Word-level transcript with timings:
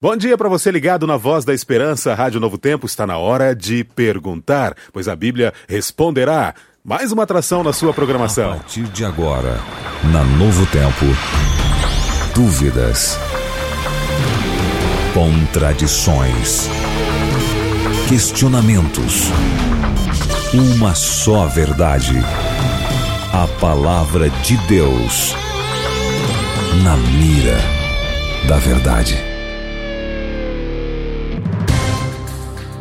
Bom 0.00 0.16
dia 0.16 0.38
para 0.38 0.48
você 0.48 0.70
ligado 0.70 1.08
na 1.08 1.16
Voz 1.16 1.44
da 1.44 1.52
Esperança, 1.52 2.14
Rádio 2.14 2.38
Novo 2.38 2.56
Tempo. 2.56 2.86
Está 2.86 3.04
na 3.04 3.18
hora 3.18 3.52
de 3.52 3.82
perguntar, 3.82 4.76
pois 4.92 5.08
a 5.08 5.16
Bíblia 5.16 5.52
responderá. 5.68 6.54
Mais 6.84 7.10
uma 7.10 7.24
atração 7.24 7.64
na 7.64 7.72
sua 7.72 7.92
programação. 7.92 8.52
A 8.52 8.56
partir 8.58 8.84
de 8.84 9.04
agora, 9.04 9.58
na 10.12 10.22
Novo 10.22 10.64
Tempo, 10.66 11.04
dúvidas, 12.32 13.18
contradições, 15.12 16.68
questionamentos. 18.08 19.24
Uma 20.54 20.94
só 20.94 21.46
verdade. 21.46 22.14
A 23.32 23.48
palavra 23.60 24.30
de 24.30 24.56
Deus 24.68 25.34
na 26.84 26.96
mira 26.96 27.58
da 28.46 28.58
verdade. 28.58 29.27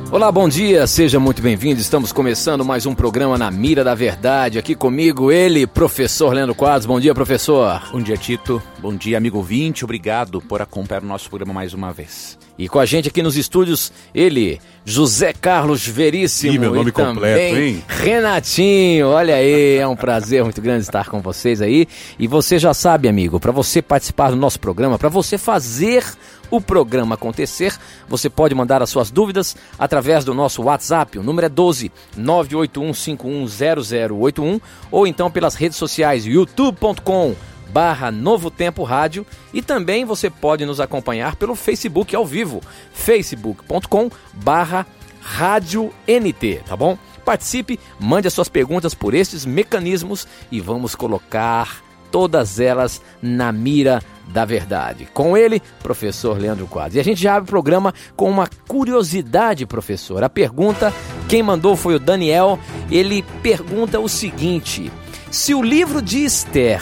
Olá, 0.09 0.31
bom 0.31 0.47
dia, 0.47 0.87
seja 0.87 1.19
muito 1.19 1.41
bem-vindo. 1.41 1.81
Estamos 1.81 2.13
começando 2.13 2.63
mais 2.63 2.85
um 2.85 2.95
programa 2.95 3.37
na 3.37 3.51
Mira 3.51 3.83
da 3.83 3.93
Verdade. 3.93 4.57
Aqui 4.57 4.73
comigo, 4.73 5.33
ele, 5.33 5.67
professor 5.67 6.33
Leandro 6.33 6.55
Quadros. 6.55 6.85
Bom 6.85 6.97
dia, 6.97 7.13
professor. 7.13 7.81
Bom 7.91 8.01
dia, 8.01 8.15
Tito. 8.15 8.63
Bom 8.79 8.95
dia, 8.95 9.17
amigo 9.17 9.37
ouvinte. 9.37 9.83
Obrigado 9.83 10.39
por 10.39 10.61
acompanhar 10.61 11.03
o 11.03 11.05
nosso 11.05 11.27
programa 11.27 11.53
mais 11.53 11.73
uma 11.73 11.91
vez. 11.91 12.37
E 12.57 12.69
com 12.69 12.79
a 12.79 12.85
gente 12.85 13.09
aqui 13.09 13.21
nos 13.21 13.35
estúdios, 13.35 13.91
ele, 14.15 14.59
José 14.85 15.33
Carlos 15.33 15.85
Veríssimo. 15.85 16.53
Ih, 16.53 16.57
meu 16.57 16.73
nome 16.73 16.89
e 16.89 16.93
completo, 16.93 17.55
hein? 17.55 17.83
Renatinho, 17.87 19.09
olha 19.09 19.35
aí, 19.35 19.75
é 19.75 19.87
um 19.87 19.95
prazer 19.95 20.41
muito 20.41 20.61
grande 20.61 20.83
estar 20.83 21.07
com 21.09 21.21
vocês 21.21 21.61
aí. 21.61 21.85
E 22.17 22.27
você 22.27 22.57
já 22.57 22.73
sabe, 22.73 23.09
amigo, 23.09 23.39
para 23.41 23.51
você 23.51 23.81
participar 23.81 24.31
do 24.31 24.37
nosso 24.37 24.59
programa, 24.59 24.97
para 24.97 25.09
você 25.09 25.37
fazer 25.37 26.03
o 26.49 26.61
programa 26.61 27.15
acontecer, 27.15 27.77
você 28.07 28.29
pode 28.29 28.55
mandar 28.55 28.81
as 28.81 28.89
suas 28.89 29.11
dúvidas 29.11 29.57
através 29.77 30.23
do 30.25 30.33
nosso 30.33 30.63
WhatsApp. 30.63 31.19
O 31.19 31.23
número 31.23 31.47
é 31.47 31.49
12 31.49 31.91
981510081 32.17 34.61
ou 34.91 35.05
então 35.05 35.29
pelas 35.29 35.55
redes 35.55 35.77
sociais 35.77 36.25
youtube.com 36.25 37.35
barra 37.69 38.09
Novo 38.11 38.49
Tempo 38.49 38.83
Rádio 38.83 39.25
e 39.53 39.61
também 39.61 40.05
você 40.05 40.29
pode 40.29 40.65
nos 40.65 40.79
acompanhar 40.79 41.35
pelo 41.35 41.53
Facebook 41.55 42.15
ao 42.15 42.25
vivo, 42.25 42.61
facebook.com 42.93 44.09
barra 44.33 44.87
Rádio 45.21 45.93
NT, 46.07 46.61
tá 46.65 46.77
bom? 46.77 46.97
Participe, 47.25 47.77
mande 47.99 48.27
as 48.27 48.33
suas 48.33 48.47
perguntas 48.47 48.93
por 48.93 49.13
estes 49.13 49.45
mecanismos 49.45 50.25
e 50.49 50.61
vamos 50.61 50.95
colocar 50.95 51.85
todas 52.11 52.59
elas 52.59 53.01
na 53.21 53.51
mira 53.51 54.01
da 54.27 54.45
verdade. 54.45 55.07
Com 55.13 55.37
ele, 55.37 55.61
professor 55.81 56.37
Leandro 56.37 56.67
Quadros. 56.67 56.95
E 56.95 56.99
a 56.99 57.03
gente 57.03 57.21
já 57.21 57.35
abre 57.35 57.47
o 57.47 57.51
programa 57.51 57.93
com 58.15 58.29
uma 58.29 58.47
curiosidade, 58.67 59.65
professor. 59.65 60.23
A 60.23 60.29
pergunta, 60.29 60.93
quem 61.27 61.41
mandou 61.41 61.75
foi 61.75 61.95
o 61.95 61.99
Daniel. 61.99 62.59
Ele 62.91 63.23
pergunta 63.41 63.99
o 63.99 64.09
seguinte: 64.09 64.91
se 65.31 65.53
o 65.53 65.61
livro 65.61 66.01
de 66.01 66.23
Esther 66.23 66.81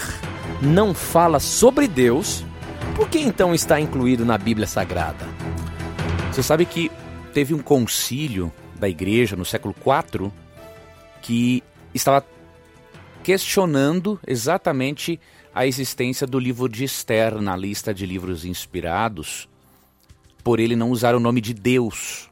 não 0.61 0.93
fala 0.93 1.39
sobre 1.39 1.87
Deus, 1.87 2.43
por 2.95 3.09
que 3.09 3.19
então 3.19 3.53
está 3.53 3.79
incluído 3.79 4.25
na 4.25 4.37
Bíblia 4.37 4.67
Sagrada? 4.67 5.25
Você 6.31 6.41
sabe 6.41 6.65
que 6.65 6.91
teve 7.33 7.53
um 7.53 7.59
concílio 7.59 8.51
da 8.79 8.89
igreja 8.89 9.35
no 9.35 9.45
século 9.45 9.75
IV 9.79 10.31
que 11.21 11.63
estava 11.93 12.25
questionando 13.25 14.19
exatamente 14.27 15.19
a 15.51 15.65
existência 15.65 16.27
do 16.27 16.37
livro 16.37 16.69
de 16.69 16.83
Esther 16.83 17.41
na 17.41 17.57
lista 17.57 17.91
de 17.91 18.05
livros 18.05 18.45
inspirados, 18.45 19.49
por 20.43 20.59
ele 20.59 20.75
não 20.75 20.91
usar 20.91 21.15
o 21.15 21.19
nome 21.19 21.41
de 21.41 21.51
Deus. 21.51 22.29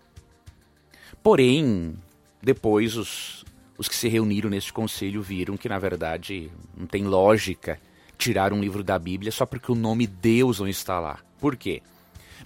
Porém, 1.24 1.96
depois 2.44 2.96
os, 2.96 3.44
os 3.76 3.88
que 3.88 3.96
se 3.96 4.08
reuniram 4.08 4.52
neste 4.52 4.72
conselho 4.72 5.24
viram 5.24 5.58
que, 5.58 5.68
na 5.68 5.80
verdade, 5.80 6.52
não 6.78 6.86
tem 6.86 7.06
lógica 7.06 7.80
tirar 8.16 8.54
um 8.54 8.62
livro 8.62 8.84
da 8.84 9.00
Bíblia 9.00 9.32
só 9.32 9.48
porque 9.48 9.72
o 9.72 9.76
nome 9.76 10.06
Deus 10.06 10.60
não 10.60 10.68
está 10.68 11.00
lá. 11.00 11.18
Por 11.40 11.56
quê? 11.56 11.82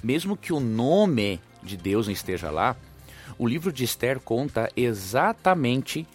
Mesmo 0.01 0.37
que 0.37 0.53
o 0.53 0.61
nome 0.61 1.41
de 1.61 1.75
Deus 1.75 2.07
não 2.07 2.13
esteja 2.13 2.49
lá, 2.49 2.77
o 3.37 3.45
livro 3.45 3.73
de 3.73 3.83
Esther 3.83 4.21
conta 4.21 4.71
exatamente 4.73 6.07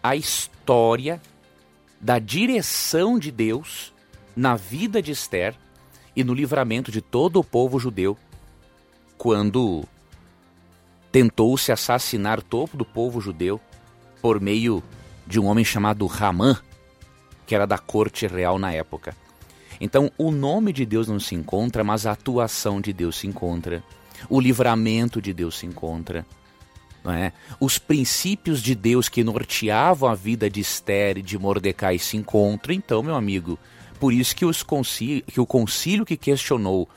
a 0.00 0.14
história 0.14 1.20
da 2.02 2.18
direção 2.18 3.16
de 3.16 3.30
Deus 3.30 3.94
na 4.34 4.56
vida 4.56 5.00
de 5.00 5.12
Esther 5.12 5.54
e 6.16 6.24
no 6.24 6.34
livramento 6.34 6.90
de 6.90 7.00
todo 7.00 7.38
o 7.38 7.44
povo 7.44 7.78
judeu 7.78 8.18
quando 9.16 9.84
tentou-se 11.12 11.70
assassinar 11.70 12.42
todo 12.42 12.80
o 12.80 12.84
povo 12.84 13.20
judeu 13.20 13.60
por 14.20 14.40
meio 14.40 14.82
de 15.24 15.38
um 15.38 15.46
homem 15.46 15.64
chamado 15.64 16.04
Ramã, 16.06 16.58
que 17.46 17.54
era 17.54 17.66
da 17.66 17.78
corte 17.78 18.26
real 18.26 18.58
na 18.58 18.72
época. 18.72 19.16
Então, 19.80 20.10
o 20.18 20.32
nome 20.32 20.72
de 20.72 20.84
Deus 20.84 21.06
não 21.06 21.20
se 21.20 21.34
encontra, 21.34 21.84
mas 21.84 22.04
a 22.06 22.12
atuação 22.12 22.80
de 22.80 22.92
Deus 22.92 23.16
se 23.16 23.26
encontra. 23.26 23.82
O 24.28 24.40
livramento 24.40 25.20
de 25.22 25.32
Deus 25.32 25.58
se 25.58 25.66
encontra. 25.66 26.26
Não 27.04 27.12
é? 27.12 27.32
Os 27.58 27.78
princípios 27.78 28.62
de 28.62 28.74
Deus 28.74 29.08
que 29.08 29.24
norteavam 29.24 30.08
a 30.08 30.14
vida 30.14 30.48
de 30.48 30.60
Esther 30.60 31.18
e 31.18 31.22
de 31.22 31.38
Mordecai 31.38 31.98
se 31.98 32.16
encontram. 32.16 32.74
Então, 32.74 33.02
meu 33.02 33.14
amigo, 33.14 33.58
por 33.98 34.12
isso 34.12 34.34
que, 34.34 34.44
os 34.44 34.62
concílio, 34.62 35.22
que 35.26 35.40
o 35.40 35.46
concílio 35.46 36.04
que 36.04 36.16
questionou 36.16 36.88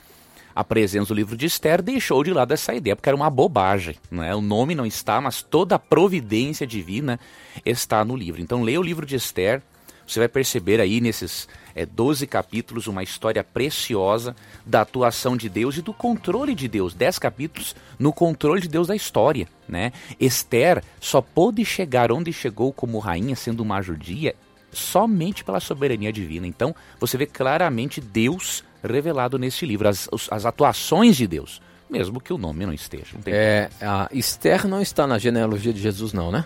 a 0.54 0.64
presença 0.64 1.08
do 1.08 1.14
livro 1.14 1.36
de 1.36 1.44
Esther 1.44 1.82
deixou 1.82 2.24
de 2.24 2.32
lado 2.32 2.54
essa 2.54 2.74
ideia, 2.74 2.96
porque 2.96 3.08
era 3.08 3.16
uma 3.16 3.28
bobagem. 3.28 3.96
É? 4.24 4.34
O 4.34 4.40
nome 4.40 4.74
não 4.74 4.86
está, 4.86 5.20
mas 5.20 5.42
toda 5.42 5.74
a 5.74 5.78
providência 5.78 6.66
divina 6.66 7.20
está 7.64 8.04
no 8.04 8.16
livro. 8.16 8.40
Então, 8.40 8.62
leia 8.62 8.80
o 8.80 8.82
livro 8.82 9.04
de 9.04 9.16
Esther, 9.16 9.62
você 10.06 10.20
vai 10.20 10.28
perceber 10.28 10.80
aí 10.80 11.00
nesses 11.00 11.48
é, 11.74 11.84
12 11.84 12.26
capítulos 12.26 12.86
uma 12.86 13.02
história 13.02 13.42
preciosa 13.42 14.36
da 14.64 14.82
atuação 14.82 15.36
de 15.36 15.48
Deus 15.48 15.76
e 15.76 15.82
do 15.82 15.92
controle 15.92 16.54
de 16.54 16.68
Deus. 16.68 16.94
10 16.94 17.18
capítulos 17.18 17.74
no 17.98 18.12
controle 18.12 18.60
de 18.60 18.68
Deus 18.68 18.86
da 18.86 18.94
história. 18.94 19.48
Né? 19.68 19.92
Esther 20.20 20.82
só 21.00 21.20
pôde 21.20 21.64
chegar 21.64 22.12
onde 22.12 22.32
chegou 22.32 22.72
como 22.72 22.98
rainha, 22.98 23.34
sendo 23.34 23.60
uma 23.60 23.82
judia, 23.82 24.34
somente 24.72 25.44
pela 25.44 25.60
soberania 25.60 26.12
divina. 26.12 26.46
Então, 26.46 26.74
você 27.00 27.18
vê 27.18 27.26
claramente 27.26 28.00
Deus 28.00 28.64
revelado 28.82 29.38
nesse 29.38 29.66
livro, 29.66 29.88
as, 29.88 30.08
as 30.30 30.46
atuações 30.46 31.16
de 31.16 31.26
Deus, 31.26 31.60
mesmo 31.90 32.20
que 32.20 32.32
o 32.32 32.38
nome 32.38 32.64
não 32.64 32.72
esteja. 32.72 33.14
Não 33.14 33.22
é, 33.26 33.68
a 33.80 34.08
Esther 34.12 34.68
não 34.68 34.80
está 34.80 35.06
na 35.06 35.18
genealogia 35.18 35.72
de 35.72 35.80
Jesus, 35.80 36.12
não, 36.12 36.30
né? 36.30 36.44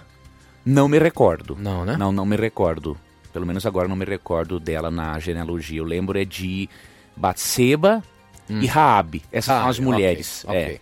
Não 0.65 0.89
me 0.89 0.99
recordo. 0.99 1.57
Não, 1.59 1.85
né? 1.85 1.97
Não, 1.97 2.13
não 2.13 2.25
me 2.25 2.37
recordo. 2.37 2.97
Pelo 3.33 3.47
menos 3.47 3.65
agora 3.67 3.89
não 3.89 3.97
me 3.97 4.05
recordo 4.05 4.59
dela 4.59 4.91
na 4.91 5.19
genealogia. 5.19 5.79
Eu 5.79 5.85
lembro 5.85 6.19
é 6.19 6.25
de 6.25 6.69
Batseba 7.17 8.03
hum. 8.49 8.61
e 8.61 8.67
Raabe. 8.67 9.23
Essas 9.33 9.51
ah, 9.57 9.61
são 9.61 9.69
as 9.69 9.79
mulheres. 9.79 10.45
Okay, 10.45 10.63
okay. 10.63 10.75
É. 10.77 10.81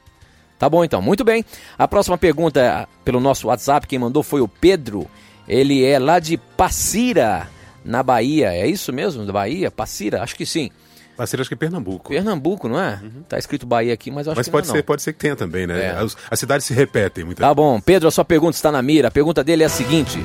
Tá 0.58 0.68
bom 0.68 0.84
então, 0.84 1.00
muito 1.00 1.24
bem. 1.24 1.44
A 1.78 1.86
próxima 1.86 2.18
pergunta 2.18 2.88
pelo 3.04 3.20
nosso 3.20 3.46
WhatsApp, 3.46 3.86
quem 3.86 3.98
mandou 3.98 4.22
foi 4.22 4.40
o 4.40 4.48
Pedro. 4.48 5.06
Ele 5.46 5.84
é 5.84 5.98
lá 5.98 6.18
de 6.18 6.36
Passira, 6.36 7.48
na 7.84 8.02
Bahia. 8.02 8.52
É 8.52 8.66
isso 8.66 8.92
mesmo? 8.92 9.24
Da 9.24 9.32
Bahia? 9.32 9.70
Passira? 9.70 10.22
Acho 10.22 10.34
que 10.34 10.44
sim. 10.44 10.70
Passira 11.16 11.40
acho 11.40 11.48
que 11.48 11.54
é 11.54 11.56
Pernambuco. 11.56 12.10
Pernambuco, 12.10 12.68
não 12.68 12.80
é? 12.80 13.00
Uhum. 13.02 13.22
Tá 13.28 13.38
escrito 13.38 13.66
Bahia 13.66 13.92
aqui, 13.94 14.10
mas 14.10 14.26
eu 14.26 14.32
acho 14.32 14.38
mas 14.38 14.46
que 14.46 14.52
pode 14.52 14.68
não. 14.68 14.74
ser, 14.74 14.78
não. 14.78 14.84
pode 14.84 15.02
ser 15.02 15.12
que 15.12 15.18
tenha 15.18 15.34
também, 15.34 15.66
né? 15.66 15.86
É. 15.86 15.90
As, 15.90 16.16
as, 16.30 16.38
cidades 16.38 16.66
se 16.66 16.74
repetem 16.74 17.24
muitas 17.24 17.44
Tá 17.44 17.52
bom. 17.52 17.80
Pedro, 17.80 18.08
a 18.08 18.10
sua 18.10 18.24
pergunta 18.24 18.56
está 18.56 18.70
na 18.70 18.82
mira. 18.82 19.08
A 19.08 19.10
pergunta 19.10 19.42
dele 19.42 19.62
é 19.62 19.66
a 19.66 19.70
seguinte. 19.70 20.18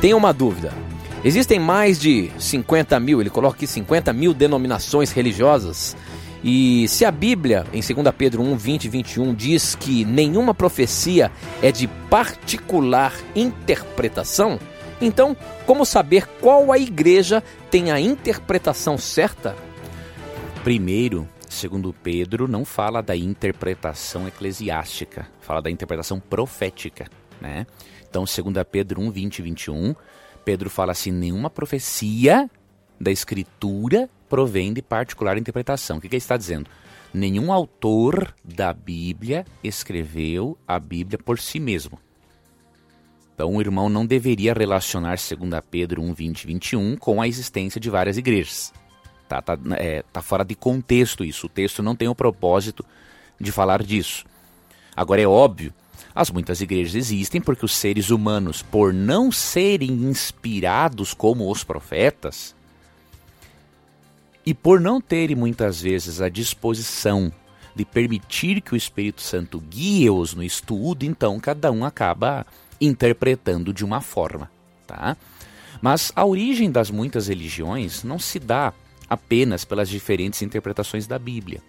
Tem 0.00 0.14
uma 0.14 0.32
dúvida. 0.32 0.72
Existem 1.24 1.60
mais 1.60 2.00
de 2.00 2.32
50 2.36 2.98
mil, 2.98 3.20
ele 3.20 3.30
coloca 3.30 3.54
aqui 3.54 3.66
50 3.66 4.12
mil 4.12 4.34
denominações 4.34 5.12
religiosas. 5.12 5.96
E 6.42 6.88
se 6.88 7.04
a 7.04 7.12
Bíblia, 7.12 7.64
em 7.72 7.80
2 7.80 8.14
Pedro 8.18 8.42
1, 8.42 8.56
20 8.56 8.84
e 8.84 8.88
21, 8.88 9.34
diz 9.34 9.76
que 9.76 10.04
nenhuma 10.04 10.52
profecia 10.52 11.30
é 11.62 11.70
de 11.70 11.86
particular 11.86 13.14
interpretação, 13.36 14.58
então 15.00 15.36
como 15.64 15.84
saber 15.84 16.26
qual 16.40 16.72
a 16.72 16.78
igreja 16.78 17.40
tem 17.70 17.92
a 17.92 18.00
interpretação 18.00 18.98
certa? 18.98 19.54
Primeiro, 20.64 21.28
segundo 21.48 21.94
Pedro, 22.02 22.48
não 22.48 22.64
fala 22.64 23.00
da 23.00 23.14
interpretação 23.14 24.26
eclesiástica, 24.26 25.28
fala 25.40 25.62
da 25.62 25.70
interpretação 25.70 26.18
profética. 26.18 27.06
Né? 27.40 27.64
Então, 28.08 28.24
2 28.24 28.66
Pedro 28.70 29.00
1, 29.00 29.10
20 29.10 29.38
e 29.38 29.42
21 29.42 29.94
Pedro 30.44 30.70
fala 30.70 30.92
assim: 30.92 31.10
nenhuma 31.10 31.50
profecia 31.50 32.50
da 33.00 33.10
Escritura 33.10 34.08
provém 34.28 34.72
de 34.72 34.80
particular 34.82 35.36
interpretação. 35.36 35.98
O 35.98 36.00
que, 36.00 36.08
que 36.08 36.14
ele 36.14 36.22
está 36.22 36.36
dizendo? 36.36 36.70
Nenhum 37.12 37.52
autor 37.52 38.34
da 38.42 38.72
Bíblia 38.72 39.44
escreveu 39.62 40.56
a 40.66 40.78
Bíblia 40.78 41.18
por 41.18 41.38
si 41.38 41.60
mesmo. 41.60 41.98
Então 43.34 43.54
o 43.54 43.60
irmão 43.60 43.88
não 43.88 44.06
deveria 44.06 44.54
relacionar 44.54 45.16
2 45.16 45.62
Pedro 45.70 46.02
1, 46.02 46.14
20 46.14 46.42
e 46.42 46.46
21 46.46 46.96
com 46.96 47.20
a 47.20 47.28
existência 47.28 47.80
de 47.80 47.90
várias 47.90 48.16
igrejas. 48.16 48.72
Tá, 49.28 49.42
tá, 49.42 49.58
é, 49.76 50.02
tá 50.12 50.22
fora 50.22 50.44
de 50.44 50.54
contexto 50.54 51.24
isso. 51.24 51.46
O 51.46 51.50
texto 51.50 51.82
não 51.82 51.96
tem 51.96 52.08
o 52.08 52.14
propósito 52.14 52.84
de 53.40 53.50
falar 53.50 53.82
disso. 53.82 54.24
Agora 54.94 55.20
é 55.20 55.26
óbvio, 55.26 55.72
as 56.14 56.30
muitas 56.30 56.60
igrejas 56.60 56.94
existem 56.94 57.40
porque 57.40 57.64
os 57.64 57.74
seres 57.74 58.10
humanos, 58.10 58.62
por 58.62 58.92
não 58.92 59.32
serem 59.32 59.90
inspirados 59.90 61.14
como 61.14 61.50
os 61.50 61.64
profetas, 61.64 62.54
e 64.44 64.52
por 64.52 64.80
não 64.80 65.00
terem 65.00 65.36
muitas 65.36 65.80
vezes 65.80 66.20
a 66.20 66.28
disposição 66.28 67.32
de 67.74 67.84
permitir 67.84 68.60
que 68.60 68.74
o 68.74 68.76
Espírito 68.76 69.22
Santo 69.22 69.60
guie-os 69.60 70.34
no 70.34 70.42
estudo, 70.42 71.04
então 71.04 71.38
cada 71.40 71.70
um 71.70 71.84
acaba 71.84 72.44
interpretando 72.80 73.72
de 73.72 73.84
uma 73.84 74.00
forma, 74.00 74.50
tá? 74.86 75.16
Mas 75.80 76.12
a 76.14 76.24
origem 76.24 76.70
das 76.70 76.90
muitas 76.90 77.28
religiões 77.28 78.04
não 78.04 78.18
se 78.18 78.38
dá 78.38 78.72
apenas 79.08 79.64
pelas 79.64 79.88
diferentes 79.88 80.42
interpretações 80.42 81.06
da 81.06 81.18
Bíblia. 81.18 81.62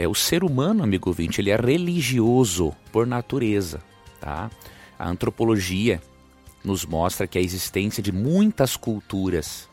É 0.00 0.06
o 0.06 0.14
ser 0.14 0.44
humano, 0.44 0.84
amigo 0.84 1.10
ouvinte, 1.10 1.40
ele 1.40 1.50
é 1.50 1.56
religioso 1.56 2.72
por 2.92 3.04
natureza, 3.04 3.82
tá? 4.20 4.48
A 4.96 5.08
antropologia 5.08 6.00
nos 6.62 6.84
mostra 6.84 7.26
que 7.26 7.36
a 7.36 7.40
existência 7.40 8.00
de 8.00 8.12
muitas 8.12 8.76
culturas, 8.76 9.68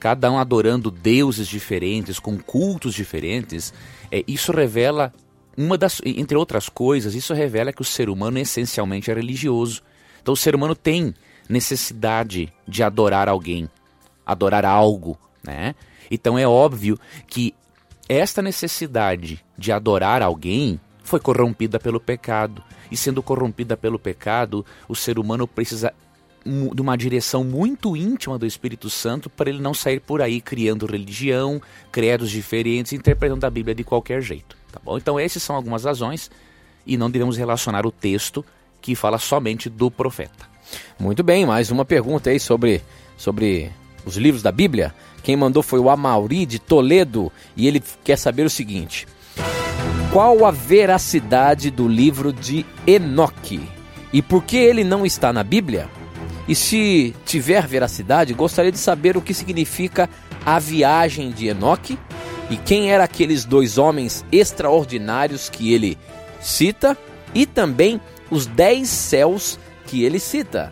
cada 0.00 0.28
um 0.28 0.40
adorando 0.40 0.90
deuses 0.90 1.46
diferentes, 1.46 2.18
com 2.18 2.36
cultos 2.36 2.94
diferentes, 2.94 3.72
é, 4.10 4.24
isso 4.26 4.50
revela 4.50 5.14
uma 5.56 5.78
das, 5.78 6.02
entre 6.04 6.36
outras 6.36 6.68
coisas, 6.68 7.14
isso 7.14 7.32
revela 7.32 7.72
que 7.72 7.80
o 7.80 7.84
ser 7.84 8.08
humano 8.08 8.40
essencialmente 8.40 9.08
é 9.08 9.14
religioso. 9.14 9.82
Então 10.20 10.34
o 10.34 10.36
ser 10.36 10.56
humano 10.56 10.74
tem 10.74 11.14
necessidade 11.48 12.52
de 12.66 12.82
adorar 12.82 13.28
alguém, 13.28 13.70
adorar 14.26 14.64
algo, 14.64 15.16
né? 15.44 15.76
Então 16.10 16.36
é 16.36 16.44
óbvio 16.44 16.98
que 17.28 17.54
esta 18.08 18.42
necessidade 18.42 19.44
de 19.56 19.72
adorar 19.72 20.22
alguém 20.22 20.80
foi 21.02 21.20
corrompida 21.20 21.78
pelo 21.78 22.00
pecado. 22.00 22.62
E 22.90 22.96
sendo 22.96 23.22
corrompida 23.22 23.76
pelo 23.76 23.98
pecado, 23.98 24.64
o 24.88 24.94
ser 24.94 25.18
humano 25.18 25.46
precisa 25.46 25.92
de 26.44 26.82
uma 26.82 26.96
direção 26.96 27.42
muito 27.42 27.96
íntima 27.96 28.38
do 28.38 28.44
Espírito 28.44 28.90
Santo 28.90 29.30
para 29.30 29.48
ele 29.48 29.62
não 29.62 29.72
sair 29.72 30.00
por 30.00 30.20
aí 30.20 30.40
criando 30.40 30.84
religião, 30.84 31.60
credos 31.90 32.30
diferentes, 32.30 32.92
interpretando 32.92 33.44
a 33.44 33.50
Bíblia 33.50 33.74
de 33.74 33.82
qualquer 33.82 34.20
jeito. 34.20 34.56
Tá 34.70 34.78
bom? 34.84 34.98
Então, 34.98 35.18
essas 35.18 35.42
são 35.42 35.56
algumas 35.56 35.84
razões 35.84 36.30
e 36.86 36.96
não 36.96 37.10
devemos 37.10 37.38
relacionar 37.38 37.86
o 37.86 37.90
texto 37.90 38.44
que 38.82 38.94
fala 38.94 39.18
somente 39.18 39.70
do 39.70 39.90
profeta. 39.90 40.46
Muito 40.98 41.22
bem, 41.22 41.46
mais 41.46 41.70
uma 41.70 41.84
pergunta 41.84 42.28
aí 42.28 42.38
sobre, 42.38 42.82
sobre 43.16 43.70
os 44.04 44.16
livros 44.16 44.42
da 44.42 44.52
Bíblia. 44.52 44.94
Quem 45.24 45.36
mandou 45.36 45.62
foi 45.62 45.80
o 45.80 45.88
Amauri 45.88 46.44
de 46.44 46.58
Toledo 46.58 47.32
e 47.56 47.66
ele 47.66 47.82
quer 48.04 48.18
saber 48.18 48.44
o 48.44 48.50
seguinte: 48.50 49.08
Qual 50.12 50.44
a 50.44 50.50
veracidade 50.50 51.70
do 51.70 51.88
livro 51.88 52.30
de 52.30 52.64
Enoque? 52.86 53.66
E 54.12 54.20
por 54.20 54.44
que 54.44 54.58
ele 54.58 54.84
não 54.84 55.04
está 55.04 55.32
na 55.32 55.42
Bíblia? 55.42 55.88
E 56.46 56.54
se 56.54 57.14
tiver 57.24 57.66
veracidade, 57.66 58.34
gostaria 58.34 58.70
de 58.70 58.78
saber 58.78 59.16
o 59.16 59.22
que 59.22 59.32
significa 59.32 60.10
a 60.44 60.58
viagem 60.58 61.30
de 61.30 61.48
Enoque 61.48 61.98
e 62.50 62.58
quem 62.58 62.92
eram 62.92 63.04
aqueles 63.04 63.46
dois 63.46 63.78
homens 63.78 64.22
extraordinários 64.30 65.48
que 65.48 65.72
ele 65.72 65.96
cita 66.38 66.98
e 67.34 67.46
também 67.46 67.98
os 68.30 68.44
dez 68.44 68.90
céus 68.90 69.58
que 69.86 70.04
ele 70.04 70.20
cita. 70.20 70.70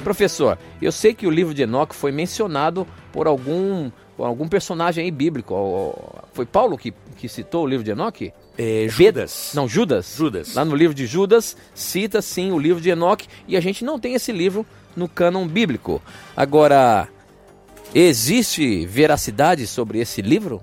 Professor, 0.00 0.58
eu 0.80 0.90
sei 0.90 1.14
que 1.14 1.26
o 1.26 1.30
livro 1.30 1.54
de 1.54 1.62
Enoque 1.62 1.94
foi 1.94 2.10
mencionado 2.10 2.86
por 3.12 3.26
algum, 3.26 3.90
por 4.16 4.24
algum 4.24 4.48
personagem 4.48 5.04
aí 5.04 5.10
bíblico. 5.10 5.94
Foi 6.32 6.46
Paulo 6.46 6.76
que, 6.78 6.92
que 7.16 7.28
citou 7.28 7.64
o 7.64 7.66
livro 7.66 7.84
de 7.84 7.90
Enoque? 7.90 8.32
É, 8.56 8.86
Judas. 8.88 9.52
Não, 9.54 9.68
Judas. 9.68 10.14
Judas. 10.16 10.54
Lá 10.54 10.64
no 10.64 10.74
livro 10.74 10.94
de 10.94 11.06
Judas, 11.06 11.56
cita 11.74 12.20
sim 12.20 12.52
o 12.52 12.58
livro 12.58 12.80
de 12.80 12.90
Enoque 12.90 13.28
e 13.46 13.56
a 13.56 13.60
gente 13.60 13.84
não 13.84 13.98
tem 13.98 14.14
esse 14.14 14.32
livro 14.32 14.66
no 14.96 15.08
cânon 15.08 15.46
bíblico. 15.46 16.02
Agora, 16.36 17.08
existe 17.94 18.86
veracidade 18.86 19.66
sobre 19.66 20.00
esse 20.00 20.22
livro? 20.22 20.60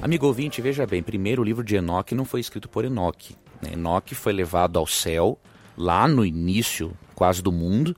Amigo 0.00 0.26
ouvinte, 0.26 0.60
veja 0.60 0.86
bem, 0.86 1.02
primeiro 1.02 1.40
o 1.40 1.44
livro 1.44 1.64
de 1.64 1.76
Enoque 1.76 2.14
não 2.14 2.24
foi 2.24 2.40
escrito 2.40 2.68
por 2.68 2.84
Enoque. 2.84 3.34
Né? 3.62 3.70
Enoque 3.72 4.14
foi 4.14 4.32
levado 4.32 4.78
ao 4.78 4.86
céu 4.86 5.38
lá 5.76 6.06
no 6.06 6.24
início 6.24 6.92
quase 7.14 7.42
do 7.42 7.50
mundo, 7.50 7.96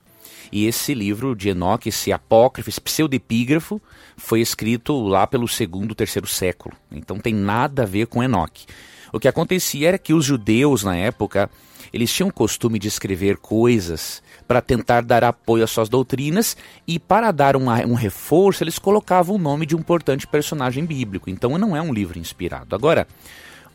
e 0.51 0.65
esse 0.65 0.93
livro 0.93 1.35
de 1.35 1.49
Enoque, 1.49 1.89
esse 1.89 2.11
apócrifo, 2.11 2.69
esse 2.69 2.81
pseudepígrafo, 2.81 3.81
foi 4.15 4.41
escrito 4.41 4.99
lá 4.99 5.27
pelo 5.27 5.47
segundo, 5.47 5.95
terceiro 5.95 6.27
século. 6.27 6.75
Então 6.91 7.19
tem 7.19 7.33
nada 7.33 7.83
a 7.83 7.85
ver 7.85 8.07
com 8.07 8.23
Enoque. 8.23 8.65
O 9.11 9.19
que 9.19 9.27
acontecia 9.27 9.89
era 9.89 9.97
que 9.97 10.13
os 10.13 10.25
judeus 10.25 10.83
na 10.83 10.95
época, 10.95 11.49
eles 11.93 12.11
tinham 12.11 12.29
o 12.29 12.33
costume 12.33 12.77
de 12.77 12.87
escrever 12.87 13.37
coisas 13.37 14.21
para 14.47 14.61
tentar 14.61 15.01
dar 15.01 15.23
apoio 15.23 15.63
às 15.63 15.71
suas 15.71 15.89
doutrinas 15.89 16.57
e 16.87 16.99
para 16.99 17.31
dar 17.31 17.55
uma, 17.55 17.85
um 17.85 17.93
reforço, 17.93 18.63
eles 18.63 18.79
colocavam 18.79 19.35
o 19.35 19.39
nome 19.39 19.65
de 19.65 19.75
um 19.75 19.79
importante 19.79 20.27
personagem 20.27 20.85
bíblico. 20.85 21.29
Então 21.29 21.57
não 21.57 21.75
é 21.75 21.81
um 21.81 21.93
livro 21.93 22.19
inspirado. 22.19 22.75
Agora, 22.75 23.07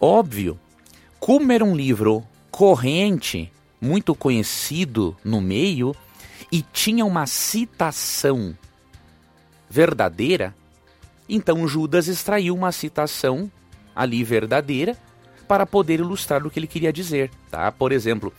óbvio, 0.00 0.58
como 1.18 1.52
era 1.52 1.64
um 1.64 1.74
livro 1.74 2.24
corrente, 2.50 3.50
muito 3.80 4.14
conhecido 4.14 5.16
no 5.24 5.40
meio, 5.40 5.94
e 6.52 6.60
tinha 6.60 7.06
uma 7.06 7.26
citação 7.26 8.54
verdadeira, 9.70 10.54
então 11.26 11.66
Judas 11.66 12.08
extraiu 12.08 12.54
uma 12.54 12.70
citação 12.70 13.50
ali 13.96 14.22
verdadeira 14.22 14.94
para 15.48 15.64
poder 15.64 16.00
ilustrar 16.00 16.46
o 16.46 16.50
que 16.50 16.58
ele 16.58 16.66
queria 16.66 16.92
dizer, 16.92 17.30
tá? 17.50 17.72
Por 17.72 17.90
exemplo, 17.90 18.30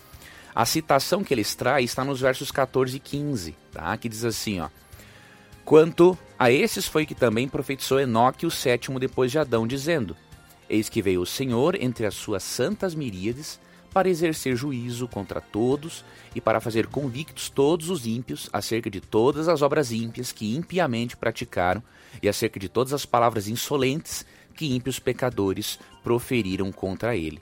a 0.53 0.63
citação 0.63 1.23
que 1.23 1.33
ele 1.33 1.41
extrai 1.41 1.83
está 1.83 2.05
nos 2.05 2.21
versos 2.21 2.51
14 2.51 2.95
e 2.95 2.99
15, 2.99 3.55
tá? 3.71 3.97
Que 3.97 4.07
diz 4.07 4.23
assim, 4.23 4.59
ó: 4.59 4.69
Quanto 5.65 6.15
a 6.37 6.51
esses 6.51 6.87
foi 6.87 7.07
que 7.07 7.15
também 7.15 7.47
profetizou 7.47 7.99
Enoque, 7.99 8.45
o 8.45 8.51
sétimo 8.51 8.99
depois 8.99 9.31
de 9.31 9.39
Adão, 9.39 9.65
dizendo: 9.65 10.15
Eis 10.69 10.87
que 10.87 11.01
veio 11.01 11.21
o 11.21 11.25
Senhor 11.25 11.75
entre 11.81 12.05
as 12.05 12.13
suas 12.13 12.43
santas 12.43 12.93
miríades 12.93 13.59
para 13.93 14.09
exercer 14.09 14.55
juízo 14.55 15.07
contra 15.07 15.39
todos 15.39 16.03
e 16.35 16.41
para 16.41 16.59
fazer 16.59 16.87
convictos 16.87 17.49
todos 17.49 17.89
os 17.89 18.07
ímpios 18.07 18.49
acerca 18.51 18.89
de 18.89 18.99
todas 18.99 19.47
as 19.47 19.61
obras 19.61 19.91
ímpias 19.91 20.31
que 20.31 20.55
impiamente 20.55 21.15
praticaram 21.15 21.83
e 22.21 22.27
acerca 22.27 22.59
de 22.59 22.67
todas 22.67 22.91
as 22.91 23.05
palavras 23.05 23.47
insolentes 23.47 24.25
que 24.55 24.73
ímpios 24.73 24.99
pecadores 24.99 25.79
proferiram 26.03 26.71
contra 26.71 27.15
ele. 27.15 27.41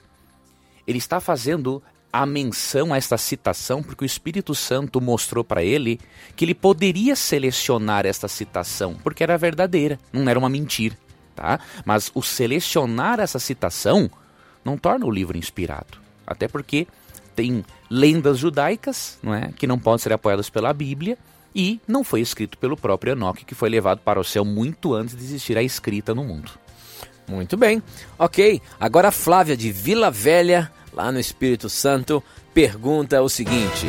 Ele 0.86 0.98
está 0.98 1.20
fazendo 1.20 1.82
a 2.12 2.26
menção 2.26 2.92
a 2.92 2.98
esta 2.98 3.16
citação 3.16 3.82
porque 3.82 4.04
o 4.04 4.06
Espírito 4.06 4.54
Santo 4.54 5.00
mostrou 5.00 5.42
para 5.42 5.64
ele 5.64 5.98
que 6.36 6.44
ele 6.44 6.54
poderia 6.54 7.16
selecionar 7.16 8.04
esta 8.04 8.28
citação 8.28 8.96
porque 9.02 9.22
era 9.22 9.38
verdadeira, 9.38 9.98
não 10.12 10.28
era 10.28 10.38
uma 10.38 10.50
mentira, 10.50 10.98
tá? 11.34 11.58
Mas 11.86 12.10
o 12.14 12.22
selecionar 12.22 13.18
essa 13.18 13.38
citação 13.38 14.10
não 14.64 14.76
torna 14.76 15.06
o 15.06 15.10
livro 15.10 15.38
inspirado, 15.38 16.01
até 16.26 16.48
porque 16.48 16.86
tem 17.34 17.64
lendas 17.90 18.38
judaicas, 18.38 19.18
não 19.22 19.34
é, 19.34 19.50
que 19.56 19.66
não 19.66 19.78
podem 19.78 19.98
ser 19.98 20.12
apoiadas 20.12 20.50
pela 20.50 20.72
Bíblia 20.72 21.16
e 21.54 21.80
não 21.86 22.02
foi 22.02 22.20
escrito 22.20 22.56
pelo 22.58 22.76
próprio 22.76 23.12
Enoque, 23.12 23.44
que 23.44 23.54
foi 23.54 23.68
levado 23.68 24.00
para 24.00 24.20
o 24.20 24.24
céu 24.24 24.44
muito 24.44 24.94
antes 24.94 25.16
de 25.16 25.22
existir 25.22 25.56
a 25.56 25.62
escrita 25.62 26.14
no 26.14 26.24
mundo. 26.24 26.50
Muito 27.28 27.56
bem. 27.56 27.82
Ok, 28.18 28.60
agora 28.80 29.10
Flávia 29.10 29.56
de 29.56 29.70
Vila 29.70 30.10
Velha, 30.10 30.70
lá 30.92 31.12
no 31.12 31.20
Espírito 31.20 31.68
Santo, 31.68 32.22
pergunta 32.52 33.22
o 33.22 33.28
seguinte. 33.28 33.86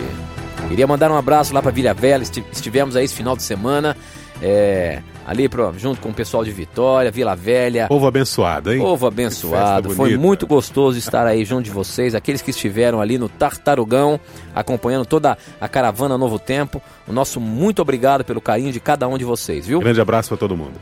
Queria 0.68 0.88
mandar 0.88 1.12
um 1.12 1.18
abraço 1.18 1.54
lá 1.54 1.62
para 1.62 1.72
Vila 1.72 1.94
Velha, 1.94 2.24
estivemos 2.24 2.96
aí 2.96 3.06
esse 3.06 3.16
final 3.16 3.36
de 3.36 3.44
semana. 3.44 3.98
É, 4.42 5.02
ali 5.25 5.48
pro, 5.48 5.74
junto 5.77 6.01
com 6.01 6.10
o 6.10 6.13
pessoal 6.13 6.44
de 6.44 6.51
Vitória, 6.51 7.12
Vila 7.12 7.36
Velha. 7.36 7.88
Povo 7.88 8.08
abençoado, 8.08 8.74
hein? 8.74 8.80
Povo 8.80 9.08
abençoado. 9.08 9.92
Foi 9.92 10.18
muito 10.18 10.46
gostoso 10.46 10.98
estar 10.98 11.25
aí 11.25 11.46
junto 11.46 11.63
de 11.63 11.72
vocês, 11.72 12.13
aqueles 12.13 12.42
que 12.42 12.51
estiveram 12.51 13.00
ali 13.01 13.18
no 13.18 13.30
Tartarugão, 13.30 14.20
acompanhando 14.53 15.06
toda 15.06 15.38
a 15.60 15.68
caravana 15.68 16.18
Novo 16.18 16.38
Tempo. 16.38 16.82
O 17.08 17.13
nosso 17.13 17.39
muito 17.39 17.82
obrigado 17.82 18.24
pelo 18.24 18.42
carinho 18.42 18.72
de 18.72 18.80
cada 18.80 19.08
um 19.08 19.18
de 19.18 19.25
vocês, 19.25 19.65
viu? 19.65 19.80
Grande 19.80 20.01
abraço 20.01 20.30
para 20.30 20.38
todo 20.38 20.58
mundo. 20.58 20.74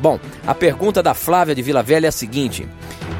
Bom, 0.00 0.18
a 0.46 0.54
pergunta 0.54 1.02
da 1.02 1.14
Flávia 1.14 1.54
de 1.54 1.62
Vila 1.62 1.82
Velha 1.82 2.06
é 2.06 2.08
a 2.08 2.12
seguinte: 2.12 2.68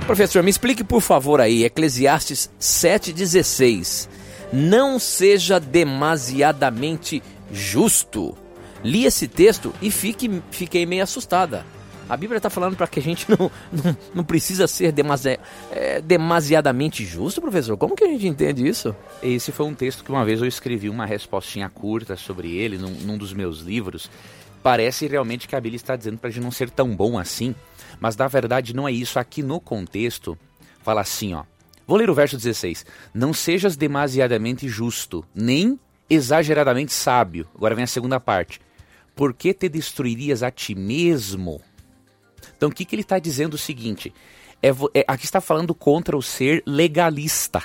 Professor, 0.06 0.42
me 0.42 0.50
explique 0.50 0.85
por 0.85 1.00
favor 1.00 1.40
aí, 1.40 1.64
Eclesiastes 1.64 2.50
7,16. 2.61 4.09
Não 4.52 4.99
seja 4.99 5.59
demasiadamente 5.59 7.23
justo. 7.50 8.43
Li 8.84 9.06
esse 9.06 9.26
texto 9.26 9.74
e 9.80 9.90
fique, 9.90 10.30
fiquei 10.50 10.86
meio 10.86 11.02
assustada. 11.02 11.64
A 12.06 12.18
Bíblia 12.18 12.36
está 12.36 12.50
falando 12.50 12.76
para 12.76 12.86
que 12.86 13.00
a 13.00 13.02
gente 13.02 13.26
não, 13.32 13.50
não, 13.72 13.96
não 14.16 14.24
precisa 14.24 14.66
ser 14.66 14.92
demasi 14.92 15.38
é, 15.70 16.00
demasiadamente 16.02 17.04
justo, 17.04 17.40
professor. 17.40 17.76
Como 17.78 17.96
que 17.96 18.04
a 18.04 18.08
gente 18.08 18.28
entende 18.28 18.66
isso? 18.66 18.94
Esse 19.22 19.50
foi 19.50 19.66
um 19.66 19.74
texto 19.74 20.04
que 20.04 20.10
uma 20.10 20.24
vez 20.24 20.40
eu 20.40 20.46
escrevi 20.46 20.90
uma 20.90 21.06
respostinha 21.06 21.68
curta 21.68 22.14
sobre 22.14 22.54
ele 22.54 22.76
num, 22.76 22.90
num 22.90 23.16
dos 23.16 23.32
meus 23.32 23.60
livros 23.60 24.10
parece 24.64 25.06
realmente 25.06 25.46
que 25.46 25.54
a 25.54 25.60
Bíblia 25.60 25.76
está 25.76 25.94
dizendo 25.94 26.16
para 26.16 26.30
a 26.30 26.32
gente 26.32 26.42
não 26.42 26.50
ser 26.50 26.70
tão 26.70 26.96
bom 26.96 27.18
assim, 27.18 27.54
mas 28.00 28.16
na 28.16 28.26
verdade 28.26 28.74
não 28.74 28.88
é 28.88 28.92
isso. 28.92 29.18
Aqui 29.18 29.42
no 29.42 29.60
contexto, 29.60 30.38
fala 30.82 31.02
assim, 31.02 31.34
ó. 31.34 31.44
Vou 31.86 31.98
ler 31.98 32.08
o 32.08 32.14
verso 32.14 32.38
16. 32.38 32.86
Não 33.12 33.34
sejas 33.34 33.76
demasiadamente 33.76 34.66
justo, 34.66 35.22
nem 35.34 35.78
exageradamente 36.08 36.94
sábio. 36.94 37.46
Agora 37.54 37.74
vem 37.74 37.84
a 37.84 37.86
segunda 37.86 38.18
parte. 38.18 38.58
Por 39.14 39.33
que 39.33 39.54
te 39.54 39.68
destruirias 39.68 40.42
a 40.42 40.50
ti 40.50 40.75
mesmo? 40.75 41.61
Então, 42.56 42.68
o 42.68 42.73
que, 42.73 42.85
que 42.85 42.94
ele 42.94 43.02
está 43.02 43.18
dizendo 43.18 43.54
o 43.54 43.59
seguinte? 43.59 44.12
É, 44.62 44.68
é, 44.94 45.04
aqui 45.06 45.25
está 45.25 45.40
falando 45.40 45.75
contra 45.75 46.16
o 46.16 46.23
ser 46.23 46.62
legalista. 46.66 47.62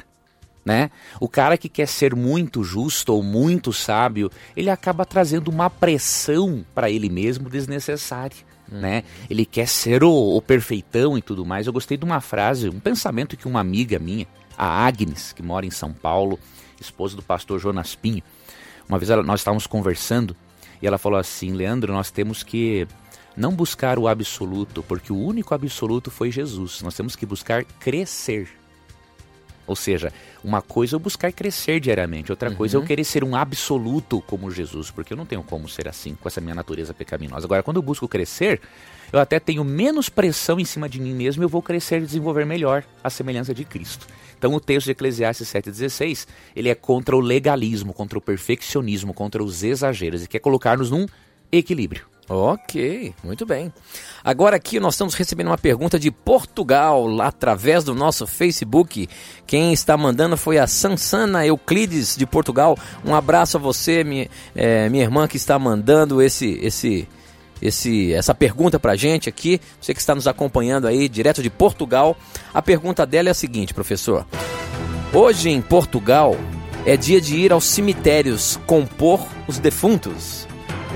Né? 0.66 0.92
O 1.20 1.28
cara 1.28 1.58
que 1.58 1.70
quer 1.70 1.88
ser 1.88 2.14
muito 2.14 2.64
justo 2.64 3.14
ou 3.14 3.24
muito 3.24 3.74
sábio, 3.74 4.30
ele 4.56 4.70
acaba 4.70 5.06
trazendo 5.06 5.50
uma 5.50 5.70
pressão 5.70 6.64
para 6.76 6.92
ele 6.92 7.10
mesmo 7.10 7.50
desnecessária. 7.50 8.38
Hum. 8.72 8.80
Né? 8.80 9.04
Ele 9.30 9.46
quer 9.46 9.68
ser 9.68 10.04
o, 10.04 10.12
o, 10.12 10.42
perfeitão 10.42 11.18
e 11.18 11.22
tudo 11.22 11.46
mais. 11.46 11.66
Eu 11.66 11.74
gostei 11.74 11.98
de 11.98 12.06
uma 12.06 12.22
frase, 12.22 12.70
um 12.70 12.80
pensamento 12.80 13.36
que 13.36 13.48
uma 13.48 13.60
amiga 13.60 13.98
minha, 13.98 14.28
a 14.58 14.86
Agnes, 14.86 15.34
que 15.34 15.42
mora 15.42 15.66
em 15.66 15.72
São 15.72 15.92
Paulo, 15.92 16.38
esposa 16.80 17.16
do 17.16 17.24
pastor 17.24 17.60
Jonas 17.60 17.96
Pinho, 17.96 18.22
uma 18.88 19.00
vez 19.00 19.10
ela, 19.10 19.24
nós 19.24 19.40
estávamos 19.40 19.66
conversando 19.66 20.36
e 20.82 20.88
ela 20.88 20.98
falou 20.98 21.20
assim: 21.20 21.54
Leandro, 21.54 21.94
nós 21.94 22.12
temos 22.12 22.44
que 22.44 22.88
não 23.36 23.54
buscar 23.54 23.98
o 23.98 24.08
absoluto, 24.08 24.84
porque 24.84 25.14
o 25.14 25.18
único 25.18 25.54
absoluto 25.54 26.12
foi 26.12 26.32
Jesus. 26.32 26.82
Nós 26.82 26.96
temos 26.96 27.16
que 27.16 27.26
buscar 27.26 27.64
crescer. 27.64 28.50
Ou 29.66 29.76
seja, 29.76 30.12
uma 30.44 30.64
coisa 30.64 30.96
é 30.96 30.98
eu 30.98 31.00
buscar 31.00 31.32
crescer 31.32 31.80
diariamente, 31.80 32.32
outra 32.32 32.50
uhum. 32.50 32.56
coisa 32.56 32.76
é 32.76 32.78
eu 32.80 32.84
querer 32.84 33.04
ser 33.04 33.24
um 33.24 33.36
absoluto 33.36 34.20
como 34.22 34.50
Jesus, 34.50 34.90
porque 34.90 35.14
eu 35.14 35.18
não 35.18 35.28
tenho 35.28 35.44
como 35.44 35.70
ser 35.70 35.88
assim 35.88 36.16
com 36.16 36.28
essa 36.28 36.42
minha 36.42 36.56
natureza 36.56 36.92
pecaminosa. 36.92 37.46
Agora, 37.46 37.62
quando 37.62 37.78
eu 37.78 37.84
busco 37.84 38.08
crescer, 38.08 38.60
eu 39.12 39.20
até 39.20 39.40
tenho 39.40 39.64
menos 39.64 40.10
pressão 40.10 40.60
em 40.60 40.66
cima 40.66 40.88
de 40.88 41.00
mim 41.00 41.14
mesmo 41.14 41.44
e 41.44 41.46
eu 41.46 41.50
vou 41.50 41.62
crescer 41.62 42.02
e 42.02 42.06
desenvolver 42.06 42.46
melhor 42.46 42.84
a 43.04 43.10
semelhança 43.10 43.54
de 43.54 43.64
Cristo. 43.64 44.08
Então 44.38 44.54
o 44.54 44.60
texto 44.60 44.86
de 44.86 44.92
Eclesiastes 44.92 45.48
7,16, 45.50 46.28
ele 46.56 46.70
é 46.70 46.76
contra 46.76 47.16
o 47.16 47.20
legalismo, 47.20 47.94
contra 47.94 48.18
o 48.18 48.22
perfeccionismo, 48.22 49.14
contra 49.14 49.44
os 49.44 49.64
exageros 49.64 50.24
e 50.24 50.28
quer 50.28 50.40
colocar-nos 50.40 50.90
num 50.90 51.06
equilíbrio. 51.52 52.06
Ok, 52.32 53.12
muito 53.24 53.44
bem. 53.44 53.74
Agora 54.24 54.56
aqui 54.56 54.80
nós 54.80 54.94
estamos 54.94 55.16
recebendo 55.16 55.48
uma 55.48 55.58
pergunta 55.58 55.98
de 55.98 56.12
Portugal, 56.12 57.08
lá 57.08 57.26
através 57.26 57.84
do 57.84 57.96
nosso 57.96 58.28
Facebook. 58.28 59.10
Quem 59.48 59.74
está 59.74 59.98
mandando 59.98 60.38
foi 60.38 60.60
a 60.60 60.68
Sansana 60.68 61.44
Euclides 61.44 62.16
de 62.16 62.28
Portugal. 62.28 62.78
Um 63.04 63.16
abraço 63.16 63.58
a 63.58 63.60
você, 63.60 64.04
minha, 64.04 64.30
é, 64.56 64.88
minha 64.90 65.04
irmã, 65.04 65.28
que 65.28 65.38
está 65.38 65.58
mandando 65.58 66.22
esse, 66.22 66.60
esse, 66.62 67.08
esse, 67.62 68.14
essa 68.14 68.34
pergunta 68.34 68.80
para 68.80 68.94
a 68.94 68.96
gente 68.96 69.30
aqui. 69.30 69.60
Você 69.80 69.94
que 69.94 70.00
está 70.00 70.16
nos 70.16 70.28
acompanhando 70.28 70.88
aí, 70.88 71.10
direto 71.10 71.42
de 71.42 71.50
Portugal. 71.50 72.18
A 72.54 72.62
pergunta 72.62 73.06
dela 73.06 73.30
é 73.30 73.32
a 73.32 73.36
seguinte, 73.36 73.74
professor. 73.74 74.26
Hoje 75.14 75.50
em 75.50 75.62
Portugal 75.62 76.36
é 76.86 76.96
dia 76.96 77.20
de 77.20 77.36
ir 77.36 77.52
aos 77.52 77.66
cemitérios 77.66 78.60
compor 78.66 79.26
os 79.48 79.60
defuntos. 79.60 80.48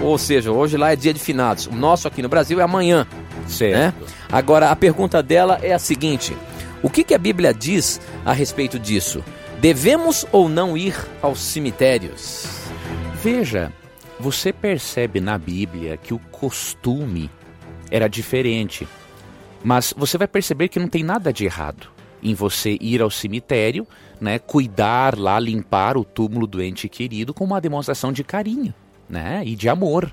Ou 0.01 0.17
seja, 0.17 0.51
hoje 0.51 0.77
lá 0.77 0.91
é 0.91 0.95
dia 0.95 1.13
de 1.13 1.19
finados. 1.19 1.67
O 1.67 1.75
nosso 1.75 2.07
aqui 2.07 2.21
no 2.21 2.29
Brasil 2.29 2.59
é 2.59 2.63
amanhã. 2.63 3.07
Certo. 3.47 3.75
Né? 3.75 3.93
Agora, 4.31 4.69
a 4.69 4.75
pergunta 4.75 5.21
dela 5.21 5.59
é 5.61 5.73
a 5.73 5.79
seguinte: 5.79 6.35
O 6.81 6.89
que, 6.89 7.03
que 7.03 7.13
a 7.13 7.17
Bíblia 7.17 7.53
diz 7.53 7.99
a 8.25 8.33
respeito 8.33 8.79
disso? 8.79 9.23
Devemos 9.59 10.25
ou 10.31 10.49
não 10.49 10.77
ir 10.77 10.95
aos 11.21 11.39
cemitérios? 11.39 12.45
Veja, 13.21 13.71
você 14.23 14.53
percebe 14.53 15.19
na 15.19 15.37
Bíblia 15.37 15.97
que 15.97 16.13
o 16.13 16.19
costume 16.31 17.29
era 17.91 18.07
diferente. 18.07 18.87
Mas 19.61 19.93
você 19.97 20.17
vai 20.17 20.27
perceber 20.27 20.69
que 20.69 20.79
não 20.79 20.87
tem 20.87 21.03
nada 21.03 21.33
de 21.33 21.43
errado 21.43 21.89
em 22.21 22.33
você 22.33 22.77
ir 22.79 23.01
ao 23.01 23.11
cemitério, 23.11 23.85
né, 24.21 24.39
cuidar 24.39 25.19
lá, 25.19 25.37
limpar 25.37 25.97
o 25.97 26.05
túmulo 26.05 26.47
do 26.47 26.63
ente 26.63 26.87
querido 26.87 27.33
com 27.33 27.43
uma 27.43 27.59
demonstração 27.59 28.13
de 28.13 28.23
carinho 28.23 28.73
né? 29.09 29.43
e 29.45 29.57
de 29.57 29.67
amor. 29.67 30.09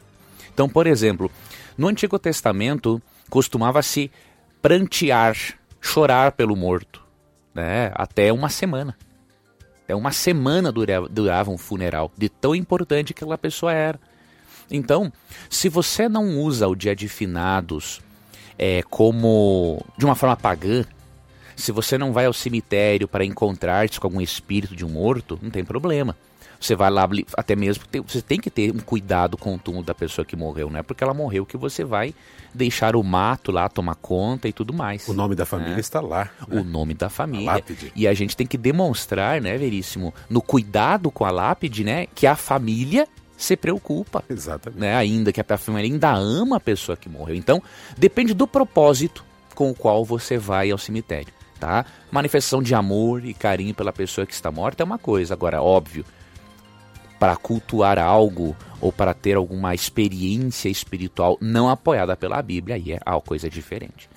Então, 0.53 0.69
por 0.69 0.89
exemplo, 0.89 1.31
no 1.79 1.87
Antigo 1.87 2.19
Testamento 2.19 3.01
costumava-se 3.31 4.11
prantear, 4.61 5.37
chorar 5.81 6.33
pelo 6.33 6.57
morto, 6.57 7.01
né? 7.55 7.93
até 7.95 8.33
uma 8.33 8.49
semana. 8.49 8.97
Até 9.91 9.97
uma 9.97 10.13
semana 10.13 10.71
durava, 10.71 11.51
um 11.51 11.59
funeral, 11.59 12.13
de 12.17 12.29
tão 12.29 12.55
importante 12.55 13.13
que 13.13 13.25
aquela 13.25 13.37
pessoa 13.37 13.73
era. 13.73 13.99
Então, 14.71 15.13
se 15.49 15.69
você 15.69 16.09
não 16.09 16.39
usa 16.39 16.69
o 16.69 16.77
dia 16.77 16.95
de 16.95 17.09
finados 17.09 18.01
é, 18.57 18.85
como 18.85 19.85
de 19.99 20.05
uma 20.05 20.15
forma 20.15 20.37
pagã, 20.37 20.85
se 21.57 21.73
você 21.73 21.99
não 21.99 22.13
vai 22.13 22.27
ao 22.27 22.33
cemitério 22.33 23.09
para 23.09 23.25
encontrar-se 23.25 23.99
com 23.99 24.07
algum 24.07 24.21
espírito 24.21 24.77
de 24.77 24.85
um 24.85 24.91
morto, 24.91 25.41
não 25.43 25.51
tem 25.51 25.65
problema. 25.65 26.17
Você 26.61 26.77
vai 26.77 26.91
lá, 26.91 27.09
até 27.39 27.57
mesmo, 27.57 27.85
você 28.07 28.21
tem 28.21 28.39
que 28.39 28.51
ter 28.51 28.71
um 28.71 28.81
cuidado 28.81 29.39
com 29.39 29.55
o 29.55 29.59
túmulo 29.59 29.83
da 29.83 29.95
pessoa 29.95 30.27
que 30.27 30.37
morreu, 30.37 30.69
não 30.69 30.79
é 30.79 30.83
porque 30.83 31.03
ela 31.03 31.15
morreu 31.15 31.47
que 31.47 31.57
você 31.57 31.83
vai 31.83 32.15
deixar 32.55 32.95
o 32.95 33.03
mato 33.03 33.51
lá 33.51 33.67
tomar 33.67 33.95
conta 33.95 34.47
e 34.47 34.53
tudo 34.53 34.75
mais. 34.75 35.09
O 35.09 35.15
nome 35.15 35.35
da 35.35 35.47
família 35.47 35.75
né? 35.75 35.81
está 35.81 36.03
lá. 36.03 36.31
Né? 36.47 36.61
O 36.61 36.63
nome 36.63 36.93
da 36.93 37.09
família. 37.09 37.53
A 37.53 37.63
e 37.97 38.07
a 38.07 38.13
gente 38.13 38.37
tem 38.37 38.47
que 38.47 38.59
demonstrar, 38.59 39.41
né, 39.41 39.57
Veríssimo, 39.57 40.13
no 40.29 40.43
cuidado 40.43 41.11
com 41.11 41.25
a 41.25 41.31
lápide, 41.31 41.83
né, 41.83 42.07
que 42.15 42.27
a 42.27 42.37
família 42.37 43.09
se 43.39 43.57
preocupa. 43.57 44.23
Exatamente. 44.29 44.81
Né, 44.81 44.95
ainda 44.95 45.33
que 45.33 45.41
a 45.41 45.57
família 45.57 45.91
ainda 45.91 46.13
ama 46.13 46.59
a 46.59 46.61
pessoa 46.61 46.95
que 46.95 47.09
morreu. 47.09 47.37
Então, 47.37 47.63
depende 47.97 48.35
do 48.35 48.47
propósito 48.47 49.25
com 49.55 49.71
o 49.71 49.75
qual 49.75 50.05
você 50.05 50.37
vai 50.37 50.71
ao 50.71 50.79
cemitério, 50.79 51.33
tá? 51.59 51.87
Manifestação 52.11 52.63
de 52.63 52.75
amor 52.75 53.25
e 53.25 53.33
carinho 53.33 53.75
pela 53.75 53.93
pessoa 53.93 54.27
que 54.27 54.35
está 54.35 54.51
morta 54.51 54.83
é 54.83 54.85
uma 54.85 54.99
coisa, 54.99 55.33
agora 55.33 55.63
óbvio, 55.63 56.05
para 57.21 57.37
cultuar 57.37 57.99
algo 57.99 58.57
ou 58.81 58.91
para 58.91 59.13
ter 59.13 59.37
alguma 59.37 59.75
experiência 59.75 60.71
espiritual 60.71 61.37
não 61.39 61.69
apoiada 61.69 62.17
pela 62.17 62.41
Bíblia, 62.41 62.77
aí 62.77 62.93
é 62.93 63.01
uma 63.07 63.21
coisa 63.21 63.51
diferente. 63.51 64.09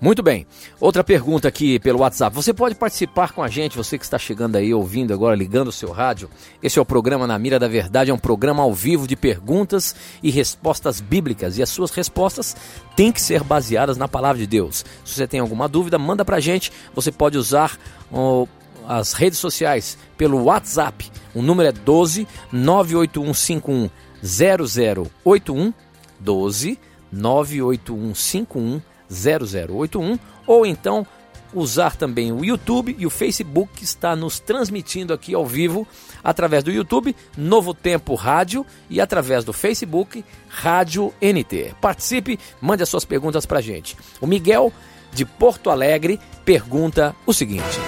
Muito 0.00 0.22
bem. 0.22 0.46
Outra 0.80 1.02
pergunta 1.02 1.48
aqui 1.48 1.78
pelo 1.80 2.00
WhatsApp. 2.00 2.34
Você 2.34 2.52
pode 2.54 2.76
participar 2.76 3.32
com 3.32 3.42
a 3.42 3.48
gente, 3.48 3.76
você 3.76 3.98
que 3.98 4.04
está 4.04 4.18
chegando 4.18 4.56
aí, 4.56 4.72
ouvindo 4.72 5.12
agora, 5.12 5.34
ligando 5.34 5.68
o 5.68 5.72
seu 5.72 5.90
rádio. 5.90 6.30
Esse 6.62 6.78
é 6.78 6.82
o 6.82 6.84
programa 6.84 7.26
Na 7.26 7.38
Mira 7.38 7.58
da 7.58 7.68
Verdade, 7.68 8.10
é 8.10 8.14
um 8.14 8.18
programa 8.18 8.62
ao 8.62 8.72
vivo 8.72 9.06
de 9.08 9.16
perguntas 9.16 9.94
e 10.22 10.30
respostas 10.30 11.00
bíblicas. 11.00 11.58
E 11.58 11.62
as 11.62 11.68
suas 11.68 11.90
respostas 11.90 12.56
têm 12.96 13.12
que 13.12 13.20
ser 13.20 13.42
baseadas 13.42 13.96
na 13.96 14.06
palavra 14.06 14.38
de 14.38 14.46
Deus. 14.46 14.84
Se 15.04 15.14
você 15.14 15.26
tem 15.26 15.40
alguma 15.40 15.68
dúvida, 15.68 15.98
manda 15.98 16.24
para 16.24 16.36
a 16.36 16.40
gente. 16.40 16.72
Você 16.94 17.10
pode 17.10 17.38
usar 17.38 17.76
o 18.10 18.46
as 18.86 19.12
redes 19.12 19.38
sociais 19.38 19.96
pelo 20.16 20.44
WhatsApp. 20.44 21.10
O 21.34 21.42
número 21.42 21.68
é 21.68 21.72
12 21.72 22.26
98151 22.52 23.90
0081 24.22 25.72
12 26.20 26.78
98151 27.10 28.80
0081 29.10 30.18
ou 30.46 30.64
então 30.64 31.06
usar 31.54 31.96
também 31.96 32.32
o 32.32 32.44
YouTube 32.44 32.96
e 32.98 33.06
o 33.06 33.10
Facebook 33.10 33.74
que 33.74 33.84
está 33.84 34.16
nos 34.16 34.40
transmitindo 34.40 35.12
aqui 35.12 35.34
ao 35.34 35.46
vivo 35.46 35.86
através 36.24 36.64
do 36.64 36.70
YouTube 36.70 37.14
Novo 37.36 37.74
Tempo 37.74 38.14
Rádio 38.14 38.64
e 38.88 39.00
através 39.00 39.44
do 39.44 39.52
Facebook 39.52 40.24
Rádio 40.48 41.12
NT. 41.20 41.74
Participe, 41.80 42.38
mande 42.60 42.82
as 42.82 42.88
suas 42.88 43.04
perguntas 43.04 43.44
para 43.44 43.60
gente. 43.60 43.96
O 44.20 44.26
Miguel 44.26 44.72
de 45.12 45.24
Porto 45.24 45.68
Alegre 45.68 46.18
pergunta 46.44 47.14
o 47.26 47.34
seguinte: 47.34 47.78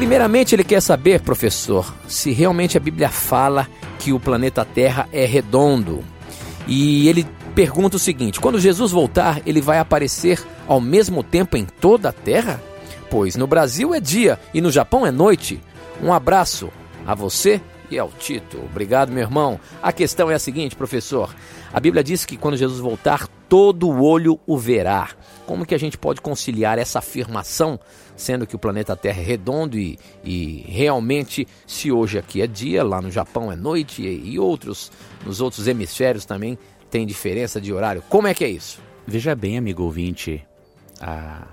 Primeiramente, 0.00 0.54
ele 0.54 0.64
quer 0.64 0.80
saber, 0.80 1.20
professor, 1.20 1.94
se 2.08 2.32
realmente 2.32 2.74
a 2.74 2.80
Bíblia 2.80 3.10
fala 3.10 3.68
que 3.98 4.14
o 4.14 4.18
planeta 4.18 4.64
Terra 4.64 5.06
é 5.12 5.26
redondo. 5.26 6.02
E 6.66 7.06
ele 7.06 7.26
pergunta 7.54 7.96
o 7.96 8.00
seguinte: 8.00 8.40
quando 8.40 8.58
Jesus 8.58 8.92
voltar, 8.92 9.42
ele 9.44 9.60
vai 9.60 9.78
aparecer 9.78 10.42
ao 10.66 10.80
mesmo 10.80 11.22
tempo 11.22 11.54
em 11.54 11.66
toda 11.66 12.08
a 12.08 12.12
Terra? 12.12 12.62
Pois 13.10 13.36
no 13.36 13.46
Brasil 13.46 13.94
é 13.94 14.00
dia 14.00 14.40
e 14.54 14.62
no 14.62 14.70
Japão 14.70 15.06
é 15.06 15.10
noite. 15.10 15.60
Um 16.02 16.14
abraço 16.14 16.70
a 17.06 17.14
você 17.14 17.60
e 17.90 17.98
ao 17.98 18.08
Tito. 18.10 18.58
Obrigado, 18.58 19.10
meu 19.10 19.22
irmão. 19.22 19.58
A 19.82 19.92
questão 19.92 20.30
é 20.30 20.34
a 20.34 20.38
seguinte, 20.38 20.76
professor: 20.76 21.34
a 21.72 21.80
Bíblia 21.80 22.04
diz 22.04 22.24
que 22.24 22.36
quando 22.36 22.56
Jesus 22.56 22.80
voltar, 22.80 23.26
todo 23.48 23.90
olho 23.90 24.38
o 24.46 24.56
verá. 24.56 25.10
Como 25.46 25.66
que 25.66 25.74
a 25.74 25.78
gente 25.78 25.98
pode 25.98 26.20
conciliar 26.20 26.78
essa 26.78 27.00
afirmação, 27.00 27.78
sendo 28.16 28.46
que 28.46 28.54
o 28.54 28.58
planeta 28.58 28.94
Terra 28.94 29.20
é 29.20 29.24
redondo 29.24 29.76
e, 29.76 29.98
e 30.22 30.64
realmente, 30.68 31.46
se 31.66 31.90
hoje 31.90 32.18
aqui 32.18 32.40
é 32.40 32.46
dia, 32.46 32.84
lá 32.84 33.02
no 33.02 33.10
Japão 33.10 33.50
é 33.50 33.56
noite 33.56 34.02
e, 34.02 34.34
e 34.34 34.38
outros, 34.38 34.92
nos 35.26 35.40
outros 35.40 35.66
hemisférios 35.66 36.24
também 36.24 36.56
tem 36.90 37.06
diferença 37.06 37.60
de 37.60 37.72
horário. 37.72 38.02
Como 38.08 38.28
é 38.28 38.34
que 38.34 38.44
é 38.44 38.48
isso? 38.48 38.80
Veja 39.06 39.34
bem, 39.34 39.58
amigo 39.58 39.82
ouvinte, 39.82 40.46
a 41.00 41.48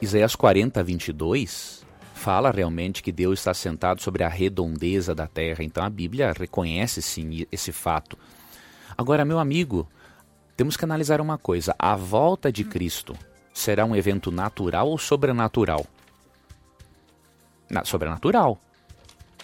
Isaías 0.00 0.36
40, 0.36 0.82
22 0.84 1.87
fala 2.18 2.50
realmente 2.50 3.02
que 3.02 3.10
Deus 3.10 3.38
está 3.38 3.54
sentado 3.54 4.02
sobre 4.02 4.24
a 4.24 4.28
redondeza 4.28 5.14
da 5.14 5.26
terra. 5.26 5.64
Então 5.64 5.82
a 5.82 5.88
Bíblia 5.88 6.34
reconhece 6.36 7.00
sim 7.00 7.46
esse 7.50 7.72
fato. 7.72 8.18
Agora, 8.96 9.24
meu 9.24 9.38
amigo, 9.38 9.88
temos 10.56 10.76
que 10.76 10.84
analisar 10.84 11.20
uma 11.20 11.38
coisa: 11.38 11.74
a 11.78 11.96
volta 11.96 12.52
de 12.52 12.64
Cristo 12.64 13.16
será 13.54 13.84
um 13.84 13.96
evento 13.96 14.30
natural 14.30 14.88
ou 14.88 14.98
sobrenatural? 14.98 15.86
Na, 17.70 17.84
sobrenatural. 17.84 18.58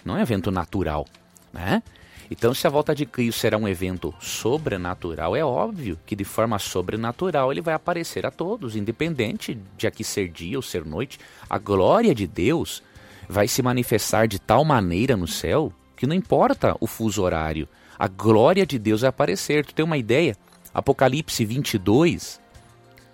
Não 0.03 0.17
é 0.17 0.21
evento 0.21 0.51
natural, 0.51 1.07
né? 1.51 1.81
Então, 2.29 2.53
se 2.53 2.65
a 2.65 2.69
volta 2.69 2.95
de 2.95 3.05
Cristo 3.05 3.41
será 3.41 3.57
um 3.57 3.67
evento 3.67 4.13
sobrenatural, 4.19 5.35
é 5.35 5.43
óbvio 5.43 5.99
que 6.05 6.15
de 6.15 6.23
forma 6.23 6.57
sobrenatural 6.57 7.51
ele 7.51 7.61
vai 7.61 7.73
aparecer 7.73 8.25
a 8.25 8.31
todos, 8.31 8.75
independente 8.75 9.57
de 9.77 9.87
aqui 9.87 10.03
ser 10.03 10.29
dia 10.29 10.57
ou 10.57 10.61
ser 10.61 10.83
noite. 10.83 11.19
A 11.49 11.57
glória 11.57 12.15
de 12.15 12.25
Deus 12.25 12.81
vai 13.29 13.47
se 13.47 13.61
manifestar 13.61 14.27
de 14.27 14.39
tal 14.39 14.65
maneira 14.65 15.15
no 15.15 15.27
céu 15.27 15.71
que 15.95 16.07
não 16.07 16.15
importa 16.15 16.75
o 16.79 16.87
fuso 16.87 17.21
horário, 17.21 17.67
a 17.97 18.07
glória 18.07 18.65
de 18.65 18.77
Deus 18.77 19.01
vai 19.01 19.09
aparecer. 19.09 19.65
Tu 19.65 19.73
tem 19.73 19.85
uma 19.85 19.97
ideia? 19.97 20.35
Apocalipse 20.73 21.45
22 21.45 22.41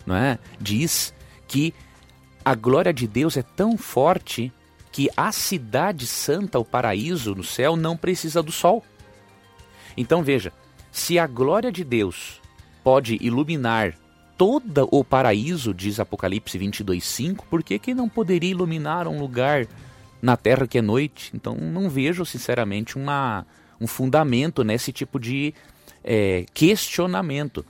não 0.06 0.16
é? 0.16 0.40
diz 0.60 1.14
que 1.48 1.74
a 2.44 2.56
glória 2.56 2.94
de 2.94 3.08
Deus 3.08 3.38
é 3.38 3.44
tão 3.44 3.78
forte 3.78 4.52
que 4.92 5.10
a 5.16 5.32
cidade 5.32 6.06
santa, 6.06 6.60
o 6.60 6.66
paraíso 6.66 7.36
no 7.36 7.44
céu, 7.44 7.76
não 7.76 7.96
precisa 7.96 8.42
do 8.42 8.52
sol. 8.52 8.84
Então 9.96 10.24
veja, 10.24 10.52
se 10.92 11.18
a 11.18 11.28
glória 11.28 11.72
de 11.72 11.84
Deus 11.84 12.42
pode 12.84 13.18
iluminar 13.22 13.96
todo 14.38 14.88
o 14.92 15.04
paraíso, 15.04 15.74
diz 15.74 16.00
Apocalipse 16.00 16.58
22:5, 16.58 17.44
por 17.50 17.62
que, 17.64 17.78
que 17.78 17.94
não 17.94 18.10
poderia 18.10 18.52
iluminar 18.52 19.08
um 19.08 19.20
lugar 19.20 19.68
na 20.22 20.36
terra 20.36 20.68
que 20.68 20.80
é 20.80 20.82
noite? 20.82 21.32
Então 21.34 21.56
não 21.56 21.90
vejo, 21.90 22.26
sinceramente, 22.26 22.98
uma, 22.98 23.46
um 23.80 23.88
fundamento 23.88 24.64
nesse 24.64 24.92
tipo 24.92 25.20
de 25.20 25.54
é, 26.04 26.46
questionamento. 26.54 27.66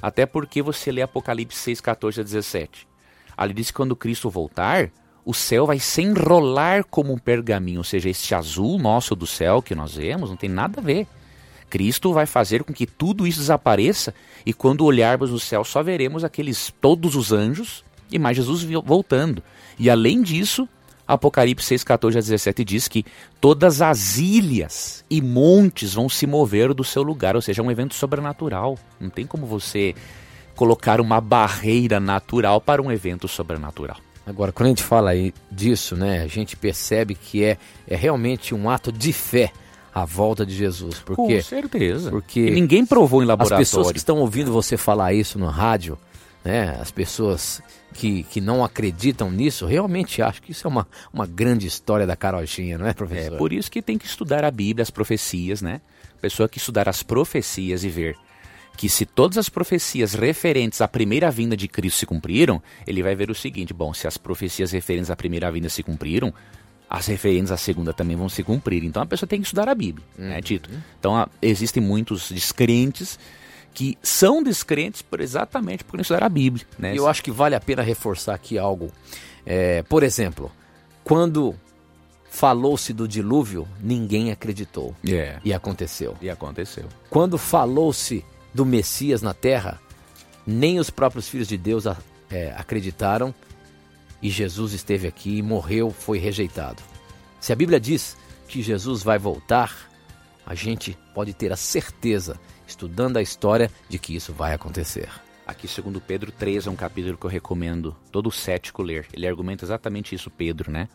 Até 0.00 0.26
porque 0.26 0.62
você 0.62 0.90
lê 0.90 1.02
Apocalipse 1.02 1.58
6, 1.58 1.80
14 1.80 2.20
a 2.20 2.24
17. 2.24 2.88
Ali 3.36 3.54
diz 3.54 3.70
que 3.70 3.76
quando 3.76 3.96
Cristo 3.96 4.28
voltar, 4.28 4.90
o 5.24 5.32
céu 5.32 5.66
vai 5.66 5.78
se 5.78 6.02
enrolar 6.02 6.84
como 6.84 7.12
um 7.12 7.18
pergaminho, 7.18 7.78
ou 7.78 7.84
seja, 7.84 8.08
este 8.08 8.34
azul 8.34 8.78
nosso 8.78 9.14
do 9.14 9.26
céu 9.26 9.62
que 9.62 9.74
nós 9.74 9.94
vemos 9.94 10.30
não 10.30 10.36
tem 10.36 10.50
nada 10.50 10.80
a 10.80 10.82
ver. 10.82 11.06
Cristo 11.72 12.12
vai 12.12 12.26
fazer 12.26 12.64
com 12.64 12.70
que 12.70 12.86
tudo 12.86 13.26
isso 13.26 13.38
desapareça 13.38 14.12
e 14.44 14.52
quando 14.52 14.84
olharmos 14.84 15.30
no 15.30 15.40
céu 15.40 15.64
só 15.64 15.82
veremos 15.82 16.22
aqueles 16.22 16.70
todos 16.82 17.16
os 17.16 17.32
anjos 17.32 17.82
e 18.10 18.18
mais 18.18 18.36
Jesus 18.36 18.62
voltando. 18.84 19.42
E 19.78 19.88
além 19.88 20.20
disso, 20.20 20.68
Apocalipse 21.08 21.66
6, 21.66 21.82
14 21.82 22.18
a 22.18 22.20
17 22.20 22.62
diz 22.62 22.88
que 22.88 23.06
todas 23.40 23.80
as 23.80 24.18
ilhas 24.18 25.02
e 25.08 25.22
montes 25.22 25.94
vão 25.94 26.10
se 26.10 26.26
mover 26.26 26.74
do 26.74 26.84
seu 26.84 27.02
lugar, 27.02 27.36
ou 27.36 27.40
seja, 27.40 27.62
é 27.62 27.64
um 27.64 27.70
evento 27.70 27.94
sobrenatural. 27.94 28.78
Não 29.00 29.08
tem 29.08 29.26
como 29.26 29.46
você 29.46 29.94
colocar 30.54 31.00
uma 31.00 31.22
barreira 31.22 31.98
natural 31.98 32.60
para 32.60 32.82
um 32.82 32.92
evento 32.92 33.26
sobrenatural. 33.26 33.96
Agora, 34.26 34.52
quando 34.52 34.66
a 34.66 34.68
gente 34.68 34.82
fala 34.82 35.12
disso, 35.50 35.96
né, 35.96 36.20
a 36.20 36.26
gente 36.26 36.54
percebe 36.54 37.14
que 37.14 37.42
é, 37.42 37.56
é 37.88 37.96
realmente 37.96 38.54
um 38.54 38.68
ato 38.68 38.92
de 38.92 39.10
fé 39.10 39.50
a 39.94 40.04
volta 40.04 40.44
de 40.46 40.54
Jesus. 40.54 41.00
Porque, 41.00 41.36
Com 41.36 41.42
certeza. 41.42 42.10
Porque 42.10 42.40
e 42.40 42.50
ninguém 42.50 42.84
provou 42.84 43.22
em 43.22 43.26
laboratório. 43.26 43.62
As 43.62 43.68
pessoas 43.68 43.92
que 43.92 43.98
estão 43.98 44.18
ouvindo 44.18 44.52
você 44.52 44.76
falar 44.76 45.12
isso 45.12 45.38
no 45.38 45.46
rádio, 45.46 45.98
né, 46.44 46.76
as 46.80 46.90
pessoas 46.90 47.62
que, 47.92 48.22
que 48.24 48.40
não 48.40 48.64
acreditam 48.64 49.30
nisso, 49.30 49.66
realmente 49.66 50.22
acham 50.22 50.42
que 50.42 50.52
isso 50.52 50.66
é 50.66 50.70
uma, 50.70 50.86
uma 51.12 51.26
grande 51.26 51.66
história 51.66 52.06
da 52.06 52.16
carochinha, 52.16 52.78
não 52.78 52.86
é, 52.86 52.94
professor? 52.94 53.34
É, 53.34 53.38
por 53.38 53.52
isso 53.52 53.70
que 53.70 53.82
tem 53.82 53.98
que 53.98 54.06
estudar 54.06 54.44
a 54.44 54.50
Bíblia, 54.50 54.82
as 54.82 54.90
profecias, 54.90 55.60
né? 55.60 55.80
A 56.16 56.20
pessoa 56.20 56.48
que 56.48 56.58
estudar 56.58 56.88
as 56.88 57.02
profecias 57.02 57.84
e 57.84 57.88
ver 57.88 58.16
que 58.76 58.88
se 58.88 59.04
todas 59.04 59.36
as 59.36 59.48
profecias 59.48 60.14
referentes 60.14 60.80
à 60.80 60.88
primeira 60.88 61.30
vinda 61.30 61.56
de 61.56 61.68
Cristo 61.68 61.98
se 61.98 62.06
cumpriram, 62.06 62.62
ele 62.86 63.02
vai 63.02 63.14
ver 63.14 63.30
o 63.30 63.34
seguinte: 63.34 63.74
bom, 63.74 63.92
se 63.92 64.06
as 64.06 64.16
profecias 64.16 64.72
referentes 64.72 65.10
à 65.10 65.16
primeira 65.16 65.50
vinda 65.52 65.68
se 65.68 65.82
cumpriram, 65.82 66.32
as 66.92 67.06
referentes 67.06 67.50
à 67.50 67.56
segunda 67.56 67.94
também 67.94 68.14
vão 68.14 68.28
se 68.28 68.42
cumprir. 68.42 68.84
Então 68.84 69.02
a 69.02 69.06
pessoa 69.06 69.26
tem 69.26 69.40
que 69.40 69.46
estudar 69.46 69.66
a 69.66 69.74
Bíblia, 69.74 70.06
né, 70.18 70.26
uhum. 70.26 70.30
né, 70.34 70.42
Tito? 70.42 70.68
Então 71.00 71.16
a, 71.16 71.26
existem 71.40 71.82
muitos 71.82 72.30
descrentes 72.30 73.18
que 73.72 73.96
são 74.02 74.42
descrentes 74.42 75.00
por 75.00 75.18
exatamente 75.22 75.84
por 75.84 75.96
não 75.96 76.02
estudar 76.02 76.22
a 76.22 76.28
Bíblia. 76.28 76.66
Né? 76.78 76.92
Eu 76.94 77.08
acho 77.08 77.22
que 77.22 77.30
vale 77.30 77.54
a 77.54 77.60
pena 77.60 77.80
reforçar 77.80 78.34
aqui 78.34 78.58
algo. 78.58 78.92
É, 79.46 79.82
por 79.84 80.02
exemplo, 80.02 80.52
quando 81.02 81.54
falou-se 82.28 82.92
do 82.92 83.08
dilúvio, 83.08 83.66
ninguém 83.80 84.30
acreditou. 84.30 84.94
Yeah. 85.02 85.40
E 85.42 85.54
aconteceu. 85.54 86.14
E 86.20 86.28
aconteceu. 86.28 86.84
Quando 87.08 87.38
falou-se 87.38 88.22
do 88.52 88.66
Messias 88.66 89.22
na 89.22 89.32
terra, 89.32 89.80
nem 90.46 90.78
os 90.78 90.90
próprios 90.90 91.26
filhos 91.26 91.48
de 91.48 91.56
Deus 91.56 91.86
é, 92.30 92.52
acreditaram 92.54 93.34
e 94.22 94.30
Jesus 94.30 94.72
esteve 94.72 95.08
aqui 95.08 95.38
e 95.38 95.42
morreu, 95.42 95.90
foi 95.90 96.18
rejeitado. 96.18 96.82
Se 97.40 97.52
a 97.52 97.56
Bíblia 97.56 97.80
diz 97.80 98.16
que 98.46 98.62
Jesus 98.62 99.02
vai 99.02 99.18
voltar, 99.18 99.90
a 100.46 100.54
gente 100.54 100.96
pode 101.12 101.34
ter 101.34 101.52
a 101.52 101.56
certeza, 101.56 102.38
estudando 102.66 103.16
a 103.16 103.22
história, 103.22 103.70
de 103.88 103.98
que 103.98 104.14
isso 104.14 104.32
vai 104.32 104.54
acontecer. 104.54 105.08
Aqui, 105.44 105.66
segundo 105.66 106.00
Pedro 106.00 106.30
3, 106.30 106.68
é 106.68 106.70
um 106.70 106.76
capítulo 106.76 107.16
que 107.16 107.26
eu 107.26 107.30
recomendo 107.30 107.96
todo 108.12 108.30
cético 108.30 108.82
ler. 108.82 109.06
Ele 109.12 109.26
argumenta 109.26 109.64
exatamente 109.64 110.14
isso, 110.14 110.30
Pedro, 110.30 110.70
né? 110.70 110.88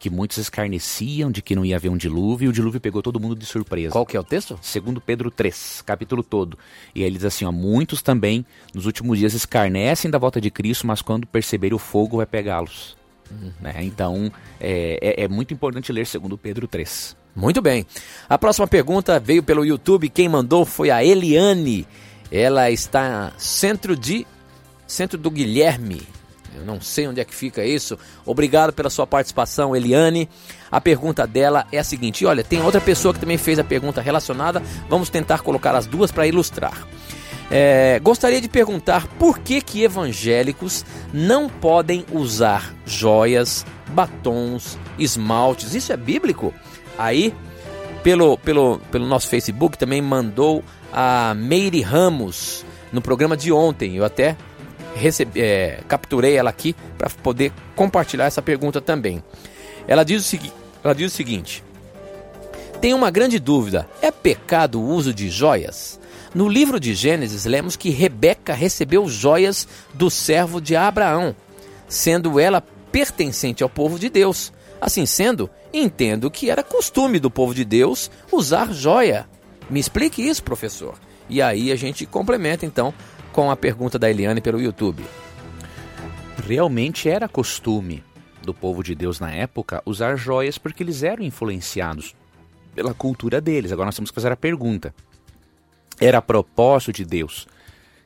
Que 0.00 0.08
muitos 0.08 0.38
escarneciam 0.38 1.30
de 1.30 1.42
que 1.42 1.54
não 1.54 1.62
ia 1.62 1.76
haver 1.76 1.90
um 1.90 1.96
dilúvio, 1.96 2.46
e 2.46 2.48
o 2.48 2.52
dilúvio 2.52 2.80
pegou 2.80 3.02
todo 3.02 3.20
mundo 3.20 3.36
de 3.36 3.44
surpresa. 3.44 3.92
Qual 3.92 4.06
que 4.06 4.16
é 4.16 4.20
o 4.20 4.24
texto? 4.24 4.58
Segundo 4.62 4.98
Pedro 4.98 5.30
3, 5.30 5.82
capítulo 5.84 6.22
todo. 6.22 6.58
E 6.94 7.02
aí 7.02 7.06
ele 7.06 7.16
diz 7.16 7.26
assim, 7.26 7.44
ó, 7.44 7.52
muitos 7.52 8.00
também 8.00 8.44
nos 8.74 8.86
últimos 8.86 9.18
dias 9.18 9.34
escarnecem 9.34 10.10
da 10.10 10.16
volta 10.16 10.40
de 10.40 10.50
Cristo, 10.50 10.86
mas 10.86 11.02
quando 11.02 11.26
perceberem 11.26 11.76
o 11.76 11.78
fogo 11.78 12.16
vai 12.16 12.24
pegá-los. 12.24 12.96
Uhum. 13.30 13.52
Né? 13.60 13.74
Então, 13.80 14.32
é, 14.58 14.98
é, 15.20 15.24
é 15.24 15.28
muito 15.28 15.52
importante 15.52 15.92
ler 15.92 16.06
segundo 16.06 16.38
Pedro 16.38 16.66
3. 16.66 17.14
Muito 17.36 17.60
bem. 17.60 17.86
A 18.26 18.38
próxima 18.38 18.66
pergunta 18.66 19.20
veio 19.20 19.42
pelo 19.42 19.66
YouTube. 19.66 20.08
Quem 20.08 20.30
mandou 20.30 20.64
foi 20.64 20.90
a 20.90 21.04
Eliane. 21.04 21.86
Ela 22.32 22.70
está 22.70 23.32
centro 23.36 23.94
de 23.94 24.26
centro 24.86 25.18
do 25.18 25.30
Guilherme, 25.30 26.02
eu 26.56 26.64
não 26.64 26.80
sei 26.80 27.06
onde 27.06 27.20
é 27.20 27.24
que 27.24 27.34
fica 27.34 27.64
isso. 27.64 27.98
Obrigado 28.24 28.72
pela 28.72 28.90
sua 28.90 29.06
participação, 29.06 29.74
Eliane. 29.74 30.28
A 30.70 30.80
pergunta 30.80 31.26
dela 31.26 31.66
é 31.72 31.78
a 31.78 31.84
seguinte: 31.84 32.26
olha, 32.26 32.44
tem 32.44 32.62
outra 32.62 32.80
pessoa 32.80 33.14
que 33.14 33.20
também 33.20 33.38
fez 33.38 33.58
a 33.58 33.64
pergunta 33.64 34.00
relacionada. 34.00 34.62
Vamos 34.88 35.08
tentar 35.08 35.40
colocar 35.40 35.74
as 35.74 35.86
duas 35.86 36.10
para 36.10 36.26
ilustrar. 36.26 36.86
É, 37.50 37.98
gostaria 38.00 38.40
de 38.40 38.48
perguntar 38.48 39.08
por 39.18 39.40
que 39.40 39.60
que 39.60 39.82
evangélicos 39.82 40.84
não 41.12 41.48
podem 41.48 42.06
usar 42.12 42.74
joias, 42.86 43.66
batons, 43.88 44.78
esmaltes. 44.98 45.74
Isso 45.74 45.92
é 45.92 45.96
bíblico? 45.96 46.54
Aí, 46.96 47.34
pelo, 48.04 48.38
pelo, 48.38 48.78
pelo 48.92 49.06
nosso 49.06 49.26
Facebook, 49.26 49.76
também 49.76 50.00
mandou 50.00 50.62
a 50.92 51.34
Meire 51.34 51.80
Ramos 51.80 52.64
no 52.92 53.00
programa 53.00 53.36
de 53.36 53.50
ontem. 53.50 53.96
Eu 53.96 54.04
até 54.04 54.36
recebi, 54.94 55.40
é, 55.40 55.80
capturei 55.88 56.36
ela 56.36 56.50
aqui 56.50 56.74
para 56.96 57.08
poder 57.08 57.52
compartilhar 57.74 58.26
essa 58.26 58.42
pergunta 58.42 58.80
também. 58.80 59.22
Ela 59.86 60.04
diz, 60.04 60.32
o 60.32 60.38
ela 60.84 60.94
diz 60.94 61.12
o 61.12 61.16
seguinte: 61.16 61.64
Tem 62.80 62.94
uma 62.94 63.10
grande 63.10 63.38
dúvida: 63.38 63.88
é 64.00 64.10
pecado 64.10 64.80
o 64.80 64.86
uso 64.86 65.12
de 65.12 65.28
joias? 65.28 65.98
No 66.32 66.48
livro 66.48 66.78
de 66.78 66.94
Gênesis, 66.94 67.44
lemos 67.44 67.74
que 67.74 67.90
Rebeca 67.90 68.54
recebeu 68.54 69.08
joias 69.08 69.66
do 69.92 70.08
servo 70.08 70.60
de 70.60 70.76
Abraão, 70.76 71.34
sendo 71.88 72.38
ela 72.38 72.62
pertencente 72.92 73.62
ao 73.62 73.68
povo 73.68 73.98
de 73.98 74.08
Deus. 74.08 74.52
Assim 74.80 75.04
sendo, 75.04 75.50
entendo 75.74 76.30
que 76.30 76.48
era 76.48 76.62
costume 76.62 77.18
do 77.18 77.30
povo 77.30 77.54
de 77.54 77.64
Deus 77.64 78.10
usar 78.32 78.72
joia. 78.72 79.28
Me 79.68 79.78
explique 79.80 80.26
isso, 80.26 80.42
professor. 80.42 80.94
E 81.28 81.42
aí 81.42 81.70
a 81.70 81.76
gente 81.76 82.06
complementa 82.06 82.64
então 82.64 82.94
com 83.32 83.50
a 83.50 83.56
pergunta 83.56 83.98
da 83.98 84.10
Eliane 84.10 84.40
pelo 84.40 84.60
YouTube. 84.60 85.04
Realmente 86.46 87.08
era 87.08 87.28
costume 87.28 88.02
do 88.42 88.54
povo 88.54 88.82
de 88.82 88.94
Deus 88.94 89.20
na 89.20 89.30
época 89.30 89.82
usar 89.84 90.16
joias 90.16 90.58
porque 90.58 90.82
eles 90.82 91.02
eram 91.02 91.22
influenciados 91.22 92.14
pela 92.74 92.94
cultura 92.94 93.40
deles. 93.40 93.72
Agora 93.72 93.86
nós 93.86 93.96
temos 93.96 94.10
que 94.10 94.14
fazer 94.14 94.32
a 94.32 94.36
pergunta: 94.36 94.94
era 96.00 96.22
propósito 96.22 96.92
de 96.92 97.04
Deus 97.04 97.46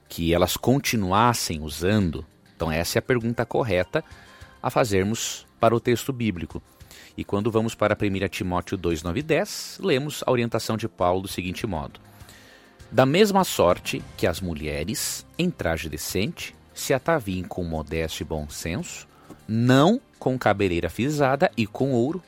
que 0.08 0.34
elas 0.34 0.56
continuassem 0.56 1.60
usando? 1.62 2.24
Então, 2.54 2.70
essa 2.70 2.98
é 2.98 3.00
a 3.00 3.02
pergunta 3.02 3.44
correta 3.44 4.04
a 4.62 4.70
fazermos 4.70 5.46
para 5.58 5.74
o 5.74 5.80
texto 5.80 6.12
bíblico. 6.12 6.62
E 7.16 7.24
quando 7.24 7.50
vamos 7.50 7.74
para 7.74 7.96
1 7.96 8.28
Timóteo 8.28 8.76
2, 8.76 9.02
9 9.02 9.20
e 9.20 9.22
10, 9.22 9.80
lemos 9.82 10.22
a 10.26 10.30
orientação 10.30 10.76
de 10.76 10.88
Paulo 10.88 11.22
do 11.22 11.28
seguinte 11.28 11.66
modo: 11.66 12.00
da 12.94 13.04
mesma 13.04 13.42
sorte 13.42 14.00
que 14.16 14.24
as 14.24 14.40
mulheres, 14.40 15.26
em 15.36 15.50
traje 15.50 15.88
decente, 15.88 16.54
se 16.72 16.94
ataviem 16.94 17.42
com 17.42 17.64
modéstia 17.64 18.22
e 18.22 18.24
bom 18.24 18.48
senso, 18.48 19.08
não 19.48 20.00
com 20.16 20.38
cabeleira 20.38 20.88
fisada 20.88 21.50
e 21.56 21.66
com 21.66 21.90
ouro, 21.90 22.22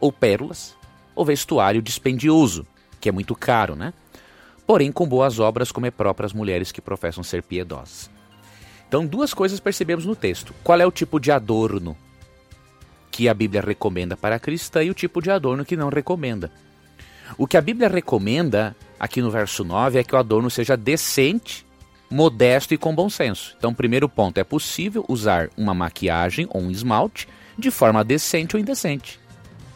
ou 0.00 0.10
pérolas, 0.10 0.76
ou 1.14 1.24
vestuário 1.24 1.80
dispendioso, 1.80 2.66
que 3.00 3.08
é 3.08 3.12
muito 3.12 3.32
caro, 3.36 3.76
né? 3.76 3.94
Porém, 4.66 4.90
com 4.90 5.06
boas 5.06 5.38
obras, 5.38 5.70
como 5.70 5.86
é 5.86 5.90
próprio 5.92 6.26
as 6.26 6.32
mulheres 6.32 6.72
que 6.72 6.80
professam 6.80 7.22
ser 7.22 7.44
piedosas. 7.44 8.10
Então, 8.88 9.06
duas 9.06 9.32
coisas 9.32 9.60
percebemos 9.60 10.04
no 10.04 10.16
texto. 10.16 10.52
Qual 10.64 10.80
é 10.80 10.86
o 10.86 10.90
tipo 10.90 11.20
de 11.20 11.30
adorno 11.30 11.96
que 13.08 13.28
a 13.28 13.34
Bíblia 13.34 13.60
recomenda 13.60 14.16
para 14.16 14.34
a 14.34 14.40
cristã 14.40 14.82
e 14.82 14.90
o 14.90 14.94
tipo 14.94 15.22
de 15.22 15.30
adorno 15.30 15.64
que 15.64 15.76
não 15.76 15.88
recomenda. 15.88 16.50
O 17.36 17.46
que 17.46 17.56
a 17.56 17.60
Bíblia 17.60 17.88
recomenda, 17.88 18.74
aqui 18.98 19.20
no 19.20 19.30
verso 19.30 19.64
9, 19.64 19.98
é 19.98 20.04
que 20.04 20.14
o 20.14 20.18
adorno 20.18 20.50
seja 20.50 20.76
decente, 20.76 21.66
modesto 22.10 22.72
e 22.72 22.78
com 22.78 22.94
bom 22.94 23.10
senso. 23.10 23.54
Então, 23.58 23.74
primeiro 23.74 24.08
ponto, 24.08 24.38
é 24.38 24.44
possível 24.44 25.04
usar 25.08 25.50
uma 25.56 25.74
maquiagem 25.74 26.46
ou 26.50 26.62
um 26.62 26.70
esmalte 26.70 27.28
de 27.58 27.70
forma 27.70 28.04
decente 28.04 28.56
ou 28.56 28.60
indecente. 28.60 29.20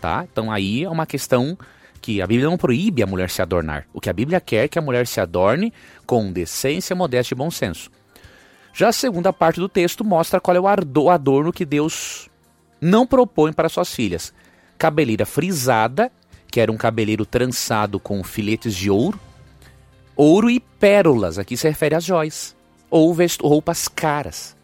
Tá? 0.01 0.27
Então, 0.31 0.51
aí 0.51 0.85
é 0.85 0.89
uma 0.89 1.07
questão 1.07 1.57
que 2.01 2.21
a 2.21 2.27
Bíblia 2.27 2.49
não 2.49 2.59
proíbe 2.59 3.03
a 3.03 3.07
mulher 3.07 3.31
se 3.31 3.41
adornar. 3.41 3.87
O 3.93 4.01
que 4.01 4.11
a 4.11 4.13
Bíblia 4.13 4.41
quer 4.41 4.65
é 4.65 4.69
que 4.69 4.79
a 4.79 4.83
mulher 4.83 5.07
se 5.07 5.21
adorne 5.21 5.73
com 6.05 6.33
decência, 6.33 6.97
modéstia 6.97 7.35
e 7.35 7.39
bom 7.39 7.51
senso. 7.51 7.91
Já 8.75 8.89
a 8.89 8.93
segunda 8.93 9.33
parte 9.33 9.61
do 9.61 9.69
texto 9.69 10.05
mostra 10.05 10.41
qual 10.41 10.57
é 10.57 10.61
o 10.61 11.11
adorno 11.11 11.53
que 11.53 11.65
Deus 11.65 12.29
não 12.81 13.07
propõe 13.07 13.53
para 13.53 13.69
suas 13.69 13.95
filhas. 13.95 14.35
Cabeleira 14.77 15.25
frisada, 15.25 16.11
que 16.53 16.61
era 16.61 16.71
um 16.71 16.77
cabeleiro 16.77 17.25
trançado 17.25 17.99
com 17.99 18.23
filetes 18.23 18.75
de 18.75 18.91
ouro, 18.91 19.19
ouro 20.15 20.51
e 20.51 20.61
pérolas, 20.61 21.39
aqui 21.39 21.57
se 21.57 21.67
refere 21.67 21.95
às 21.95 22.05
joias, 22.05 22.55
ou 22.91 23.17
roupas 23.43 23.89
caras, 23.89 24.55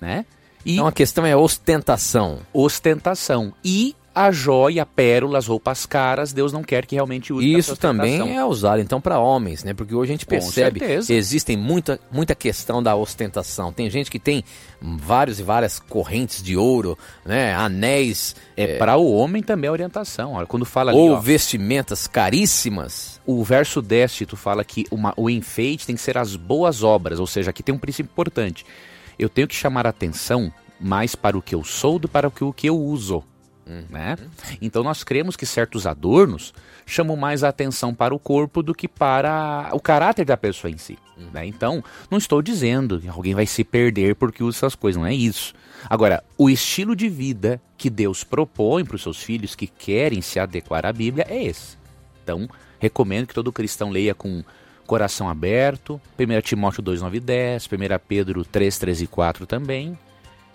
né? 0.00 0.24
E 0.64 0.74
então 0.74 0.86
a 0.86 0.92
questão 0.92 1.26
é 1.26 1.36
ostentação. 1.36 2.38
Ostentação. 2.54 3.52
E 3.62 3.94
a 4.14 4.32
joia, 4.32 4.82
a 4.82 4.86
pérola, 4.86 5.38
as 5.38 5.46
roupas 5.46 5.86
caras, 5.86 6.32
Deus 6.32 6.52
não 6.52 6.62
quer 6.62 6.84
que 6.84 6.96
realmente 6.96 7.32
use 7.32 7.52
Isso 7.52 7.76
também 7.76 8.36
é 8.36 8.44
usado 8.44 8.80
então 8.80 9.00
para 9.00 9.18
homens, 9.20 9.62
né? 9.62 9.72
Porque 9.72 9.94
hoje 9.94 10.10
a 10.10 10.14
gente 10.14 10.26
percebe 10.26 10.80
que 10.80 11.12
existem 11.12 11.56
muita, 11.56 12.00
muita 12.10 12.34
questão 12.34 12.82
da 12.82 12.96
ostentação. 12.96 13.72
Tem 13.72 13.88
gente 13.88 14.10
que 14.10 14.18
tem 14.18 14.42
vários 14.80 15.38
e 15.38 15.42
várias 15.42 15.78
correntes 15.78 16.42
de 16.42 16.56
ouro, 16.56 16.98
né? 17.24 17.54
Anéis. 17.54 18.34
É, 18.56 18.72
é... 18.72 18.78
para 18.78 18.96
o 18.96 19.12
homem 19.12 19.42
também 19.42 19.68
é 19.68 19.70
orientação. 19.70 20.32
Olha, 20.32 20.46
quando 20.46 20.64
fala 20.64 20.90
ali, 20.90 20.98
Ou 20.98 21.12
ó, 21.12 21.20
vestimentas 21.20 22.06
caríssimas. 22.06 23.20
O 23.24 23.44
verso 23.44 23.80
10, 23.80 24.22
tu 24.26 24.36
fala 24.36 24.64
que 24.64 24.86
uma, 24.90 25.14
o 25.16 25.30
enfeite 25.30 25.86
tem 25.86 25.94
que 25.94 26.02
ser 26.02 26.18
as 26.18 26.34
boas 26.34 26.82
obras, 26.82 27.20
ou 27.20 27.26
seja, 27.26 27.50
aqui 27.50 27.62
tem 27.62 27.74
um 27.74 27.78
princípio 27.78 28.10
importante. 28.10 28.66
Eu 29.16 29.28
tenho 29.28 29.46
que 29.46 29.54
chamar 29.54 29.86
a 29.86 29.90
atenção 29.90 30.52
mais 30.80 31.14
para 31.14 31.38
o 31.38 31.42
que 31.42 31.54
eu 31.54 31.62
sou 31.62 31.98
do 31.98 32.08
que 32.08 32.12
para 32.12 32.26
o 32.28 32.52
que 32.52 32.66
eu 32.68 32.76
uso. 32.76 33.22
Né? 33.88 34.16
Então 34.60 34.82
nós 34.82 35.04
cremos 35.04 35.36
que 35.36 35.46
certos 35.46 35.86
adornos 35.86 36.52
chamam 36.84 37.16
mais 37.16 37.44
a 37.44 37.48
atenção 37.48 37.94
para 37.94 38.14
o 38.14 38.18
corpo 38.18 38.62
do 38.62 38.74
que 38.74 38.88
para 38.88 39.70
o 39.72 39.80
caráter 39.80 40.24
da 40.24 40.36
pessoa 40.36 40.70
em 40.70 40.76
si. 40.76 40.98
Né? 41.32 41.46
Então, 41.46 41.84
não 42.10 42.18
estou 42.18 42.42
dizendo 42.42 43.00
que 43.00 43.08
alguém 43.08 43.34
vai 43.34 43.46
se 43.46 43.62
perder 43.62 44.16
porque 44.16 44.42
usa 44.42 44.58
essas 44.58 44.74
coisas, 44.74 45.00
não 45.00 45.06
é 45.06 45.14
isso. 45.14 45.54
Agora, 45.88 46.24
o 46.36 46.50
estilo 46.50 46.96
de 46.96 47.08
vida 47.08 47.60
que 47.76 47.88
Deus 47.88 48.24
propõe 48.24 48.84
para 48.84 48.96
os 48.96 49.02
seus 49.02 49.22
filhos 49.22 49.54
que 49.54 49.66
querem 49.66 50.20
se 50.20 50.40
adequar 50.40 50.84
à 50.84 50.92
Bíblia 50.92 51.26
é 51.28 51.44
esse. 51.44 51.78
Então, 52.22 52.48
recomendo 52.78 53.26
que 53.26 53.34
todo 53.34 53.52
cristão 53.52 53.90
leia 53.90 54.14
com 54.14 54.42
coração 54.86 55.28
aberto, 55.28 56.00
1 56.18 56.40
Timóteo 56.40 56.82
2, 56.82 57.02
9 57.02 57.16
e 57.18 57.20
10, 57.20 57.66
1 57.66 57.68
Pedro 58.08 58.44
3, 58.44 58.78
3 58.78 59.02
e 59.02 59.06
4 59.06 59.46
também. 59.46 59.96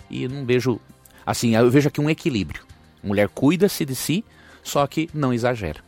E 0.09 0.27
não 0.27 0.45
vejo, 0.45 0.79
assim, 1.25 1.55
eu 1.55 1.71
vejo 1.71 1.87
aqui 1.87 2.01
um 2.01 2.09
equilíbrio 2.09 2.61
mulher 3.05 3.29
cuida-se 3.29 3.85
de 3.85 3.95
si, 3.95 4.25
só 4.63 4.85
que 4.87 5.09
não 5.13 5.33
exagera. 5.33 5.79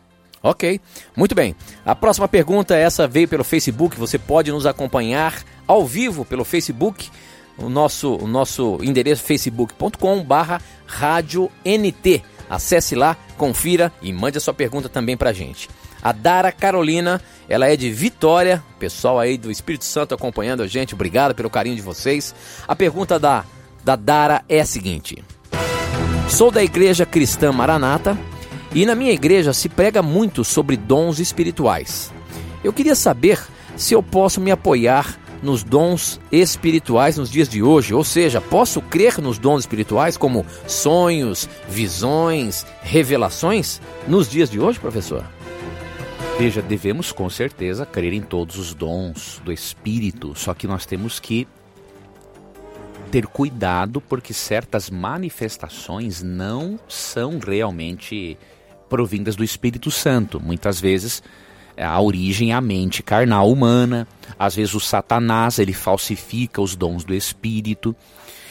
Ok, 0.42 0.80
muito 1.16 1.34
bem. 1.34 1.56
A 1.86 1.96
próxima 1.96 2.28
pergunta, 2.28 2.76
essa 2.76 3.08
veio 3.08 3.28
pelo 3.28 3.44
Facebook. 3.44 3.98
Você 3.98 4.18
pode 4.18 4.52
nos 4.52 4.66
acompanhar 4.66 5.44
ao 5.68 5.86
vivo 5.86 6.24
pelo 6.24 6.46
Facebook. 6.46 7.10
O 7.58 7.70
nosso, 7.70 8.16
o 8.16 8.28
nosso 8.28 8.78
endereço 8.84 9.24
facebook.com 9.24 10.24
barra 10.24 10.62
rádio 10.86 11.52
NT. 11.66 12.24
Acesse 12.50 12.96
lá, 12.96 13.18
confira 13.36 13.92
e 14.02 14.14
mande 14.14 14.38
a 14.38 14.42
sua 14.42 14.54
pergunta 14.54 14.88
também 14.88 15.18
pra 15.18 15.34
gente. 15.34 15.68
A 16.02 16.12
Dara 16.12 16.52
Carolina, 16.52 17.22
ela 17.50 17.68
é 17.68 17.76
de 17.76 17.92
Vitória, 17.92 18.64
pessoal 18.80 19.20
aí 19.20 19.38
do 19.38 19.52
Espírito 19.52 19.84
Santo 19.84 20.14
acompanhando 20.14 20.64
a 20.64 20.68
gente, 20.68 20.94
obrigado 20.94 21.36
pelo 21.36 21.50
carinho 21.50 21.76
de 21.76 21.82
vocês. 21.82 22.34
A 22.68 22.76
pergunta 22.76 23.20
da, 23.20 23.44
da 23.84 23.96
Dara 23.96 24.44
é 24.48 24.62
a 24.62 24.66
seguinte: 24.66 25.24
Sou 26.30 26.52
da 26.52 26.62
Igreja 26.62 27.06
Cristã 27.06 27.52
Maranata 27.52 28.18
e 28.76 28.86
na 28.86 28.94
minha 28.96 29.14
igreja 29.14 29.54
se 29.54 29.70
prega 29.70 30.04
muito 30.04 30.44
sobre 30.44 30.76
dons 30.76 31.20
espirituais. 31.20 32.14
Eu 32.64 32.74
queria 32.74 32.96
saber 32.96 33.42
se 33.76 33.94
eu 33.94 34.04
posso 34.04 34.42
me 34.42 34.52
apoiar 34.52 35.18
nos 35.42 35.64
dons 35.64 36.20
espirituais 36.32 37.18
nos 37.18 37.32
dias 37.32 37.48
de 37.48 37.64
hoje, 37.64 37.94
ou 37.94 38.04
seja, 38.04 38.42
posso 38.42 38.82
crer 38.82 39.20
nos 39.20 39.40
dons 39.40 39.62
espirituais 39.62 40.18
como 40.18 40.46
sonhos, 40.68 41.48
visões, 41.70 42.66
revelações 42.82 43.82
nos 44.08 44.30
dias 44.30 44.50
de 44.50 44.60
hoje, 44.60 44.80
professor? 44.80 45.26
Veja, 46.38 46.62
devemos 46.62 47.12
com 47.12 47.30
certeza 47.30 47.86
crer 47.86 48.14
em 48.14 48.22
todos 48.22 48.58
os 48.58 48.74
dons 48.74 49.42
do 49.44 49.52
Espírito, 49.52 50.34
só 50.36 50.54
que 50.54 50.68
nós 50.68 50.86
temos 50.86 51.20
que 51.20 51.48
ter 53.08 53.26
cuidado 53.26 54.02
porque 54.02 54.34
certas 54.34 54.90
manifestações 54.90 56.22
não 56.22 56.80
são 56.88 57.40
realmente 57.40 58.38
provindas 58.90 59.36
do 59.36 59.44
Espírito 59.44 59.90
Santo. 59.90 60.40
Muitas 60.40 60.80
vezes 60.80 61.24
a 61.78 62.00
origem 62.02 62.52
é 62.52 62.56
a 62.56 62.62
mente 62.62 63.04
carnal 63.04 63.52
humana, 63.52 64.08
às 64.38 64.56
vezes 64.56 64.74
o 64.74 64.80
Satanás 64.80 65.60
ele 65.60 65.74
falsifica 65.74 66.62
os 66.62 66.76
dons 66.76 67.04
do 67.04 67.14
Espírito. 67.14 67.96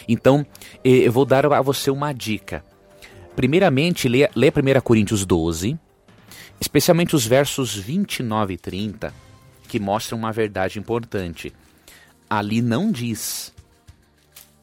Então, 0.09 0.47
eu 0.85 1.11
vou 1.13 1.25
dar 1.25 1.45
a 1.47 1.61
você 1.61 1.91
uma 1.91 2.13
dica. 2.13 2.65
Primeiramente, 3.35 4.09
lê, 4.09 4.31
lê 4.35 4.49
1 4.49 4.81
Coríntios 4.81 5.27
12, 5.27 5.79
especialmente 6.61 7.15
os 7.15 7.27
versos 7.27 7.75
29 7.75 8.55
e 8.55 8.57
30, 8.57 9.13
que 9.69 9.81
mostram 9.81 10.19
uma 10.19 10.33
verdade 10.33 10.79
importante. 10.79 11.53
Ali 12.31 12.63
não 12.63 12.91
diz 12.91 13.53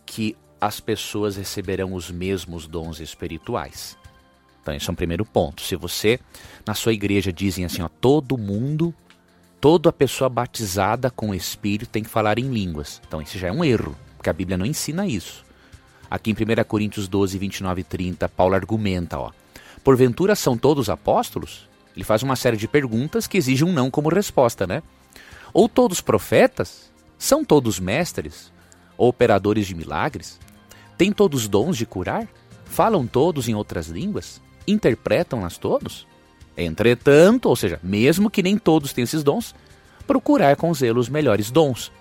que 0.05 0.35
as 0.59 0.79
pessoas 0.79 1.35
receberão 1.35 1.93
os 1.93 2.09
mesmos 2.09 2.67
dons 2.67 2.99
espirituais. 2.99 3.97
Então, 4.61 4.73
esse 4.73 4.89
é 4.89 4.93
um 4.93 4.95
primeiro 4.95 5.25
ponto. 5.25 5.61
Se 5.61 5.75
você, 5.75 6.19
na 6.65 6.73
sua 6.73 6.93
igreja, 6.93 7.33
dizem 7.33 7.65
assim, 7.65 7.81
ó, 7.81 7.89
todo 7.89 8.37
mundo, 8.37 8.93
toda 9.59 9.91
pessoa 9.91 10.29
batizada 10.29 11.11
com 11.11 11.31
o 11.31 11.35
Espírito 11.35 11.89
tem 11.89 12.01
que 12.01 12.09
falar 12.09 12.39
em 12.39 12.47
línguas. 12.49 13.01
Então, 13.05 13.21
esse 13.21 13.37
já 13.37 13.49
é 13.49 13.51
um 13.51 13.63
erro, 13.63 13.93
porque 14.15 14.29
a 14.29 14.33
Bíblia 14.33 14.57
não 14.57 14.65
ensina 14.65 15.05
isso. 15.05 15.43
Aqui 16.09 16.31
em 16.31 16.33
1 16.33 16.63
Coríntios 16.63 17.09
12, 17.09 17.37
29 17.37 17.81
e 17.81 17.83
30, 17.83 18.29
Paulo 18.29 18.55
argumenta, 18.55 19.19
ó, 19.19 19.31
porventura 19.83 20.33
são 20.33 20.57
todos 20.57 20.89
apóstolos? 20.89 21.67
Ele 21.93 22.05
faz 22.05 22.23
uma 22.23 22.37
série 22.37 22.55
de 22.55 22.67
perguntas 22.67 23.27
que 23.27 23.37
exigem 23.37 23.67
um 23.67 23.73
não 23.73 23.91
como 23.91 24.07
resposta, 24.07 24.65
né? 24.65 24.81
Ou 25.53 25.67
todos 25.67 25.99
profetas? 25.99 26.89
São 27.17 27.43
todos 27.43 27.79
mestres? 27.79 28.52
Operadores 28.97 29.67
de 29.67 29.75
milagres? 29.75 30.39
Têm 30.97 31.11
todos 31.11 31.47
dons 31.47 31.77
de 31.77 31.85
curar? 31.85 32.27
Falam 32.65 33.05
todos 33.05 33.47
em 33.47 33.55
outras 33.55 33.87
línguas? 33.87 34.41
Interpretam-nas 34.67 35.57
todos? 35.57 36.07
Entretanto, 36.57 37.49
ou 37.49 37.55
seja, 37.55 37.79
mesmo 37.83 38.29
que 38.29 38.43
nem 38.43 38.57
todos 38.57 38.93
tenham 38.93 39.05
esses 39.05 39.23
dons, 39.23 39.55
procurar 40.05 40.55
com 40.55 40.73
zelo 40.73 40.99
os 40.99 41.09
melhores 41.09 41.49
dons. 41.49 41.91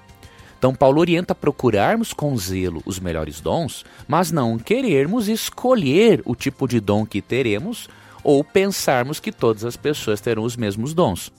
Então, 0.58 0.74
Paulo 0.74 1.00
orienta 1.00 1.32
a 1.32 1.34
procurarmos 1.34 2.12
com 2.12 2.36
zelo 2.36 2.82
os 2.86 3.00
melhores 3.00 3.40
dons, 3.40 3.84
mas 4.06 4.30
não 4.30 4.58
querermos 4.58 5.28
escolher 5.28 6.22
o 6.24 6.36
tipo 6.36 6.68
de 6.68 6.78
dom 6.78 7.04
que 7.04 7.20
teremos 7.20 7.88
ou 8.22 8.44
pensarmos 8.44 9.18
que 9.18 9.32
todas 9.32 9.64
as 9.64 9.76
pessoas 9.76 10.20
terão 10.20 10.44
os 10.44 10.56
mesmos 10.56 10.94
dons. 10.94 11.32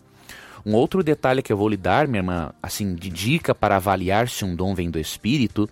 Um 0.66 0.74
outro 0.74 1.04
detalhe 1.04 1.42
que 1.42 1.52
eu 1.52 1.58
vou 1.58 1.68
lhe 1.68 1.78
dar, 1.78 2.08
minha 2.08 2.20
irmã, 2.20 2.54
assim, 2.62 2.96
de 2.96 3.10
dica 3.10 3.54
para 3.54 3.76
avaliar 3.76 4.30
se 4.30 4.46
um 4.46 4.56
dom 4.56 4.74
vem 4.74 4.90
do 4.90 5.00
Espírito, 5.00 5.70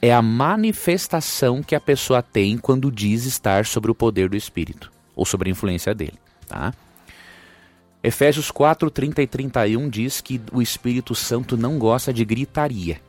é 0.00 0.12
a 0.12 0.20
manifestação 0.20 1.62
que 1.62 1.74
a 1.74 1.80
pessoa 1.80 2.22
tem 2.22 2.58
quando 2.58 2.92
diz 2.92 3.24
estar 3.24 3.64
sobre 3.64 3.90
o 3.90 3.94
poder 3.94 4.28
do 4.28 4.36
Espírito, 4.36 4.92
ou 5.14 5.24
sobre 5.24 5.48
a 5.48 5.52
influência 5.52 5.94
dele, 5.94 6.18
tá? 6.46 6.74
Efésios 8.02 8.50
4, 8.50 8.90
30 8.90 9.22
e 9.22 9.26
31 9.26 9.88
diz 9.88 10.20
que 10.20 10.40
o 10.52 10.60
Espírito 10.60 11.14
Santo 11.14 11.56
não 11.56 11.78
gosta 11.78 12.12
de 12.12 12.24
gritaria. 12.24 13.00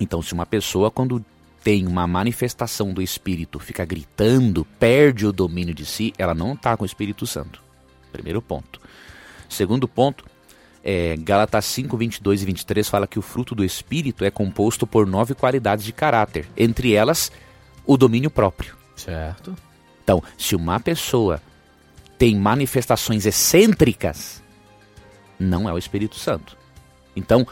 Então, 0.00 0.20
se 0.20 0.32
uma 0.32 0.46
pessoa, 0.46 0.90
quando 0.90 1.24
tem 1.62 1.86
uma 1.86 2.06
manifestação 2.06 2.92
do 2.92 3.00
Espírito, 3.00 3.58
fica 3.58 3.84
gritando, 3.84 4.66
perde 4.78 5.26
o 5.26 5.32
domínio 5.32 5.72
de 5.72 5.86
si, 5.86 6.12
ela 6.18 6.34
não 6.34 6.54
está 6.54 6.76
com 6.76 6.82
o 6.82 6.86
Espírito 6.86 7.26
Santo. 7.26 7.62
Primeiro 8.10 8.42
ponto. 8.42 8.80
Segundo 9.54 9.86
ponto, 9.86 10.24
é, 10.82 11.16
Gálatas 11.16 11.64
5, 11.66 11.96
22 11.96 12.42
e 12.42 12.44
23 12.44 12.88
fala 12.88 13.06
que 13.06 13.20
o 13.20 13.22
fruto 13.22 13.54
do 13.54 13.64
Espírito 13.64 14.24
é 14.24 14.30
composto 14.30 14.84
por 14.84 15.06
nove 15.06 15.32
qualidades 15.32 15.84
de 15.84 15.92
caráter, 15.92 16.48
entre 16.56 16.92
elas 16.92 17.30
o 17.86 17.96
domínio 17.96 18.30
próprio. 18.30 18.76
Certo. 18.96 19.54
Então, 20.02 20.22
se 20.36 20.56
uma 20.56 20.80
pessoa 20.80 21.40
tem 22.18 22.36
manifestações 22.36 23.26
excêntricas, 23.26 24.42
não 25.38 25.68
é 25.68 25.72
o 25.72 25.78
Espírito 25.78 26.16
Santo. 26.16 26.56
Então, 27.14 27.46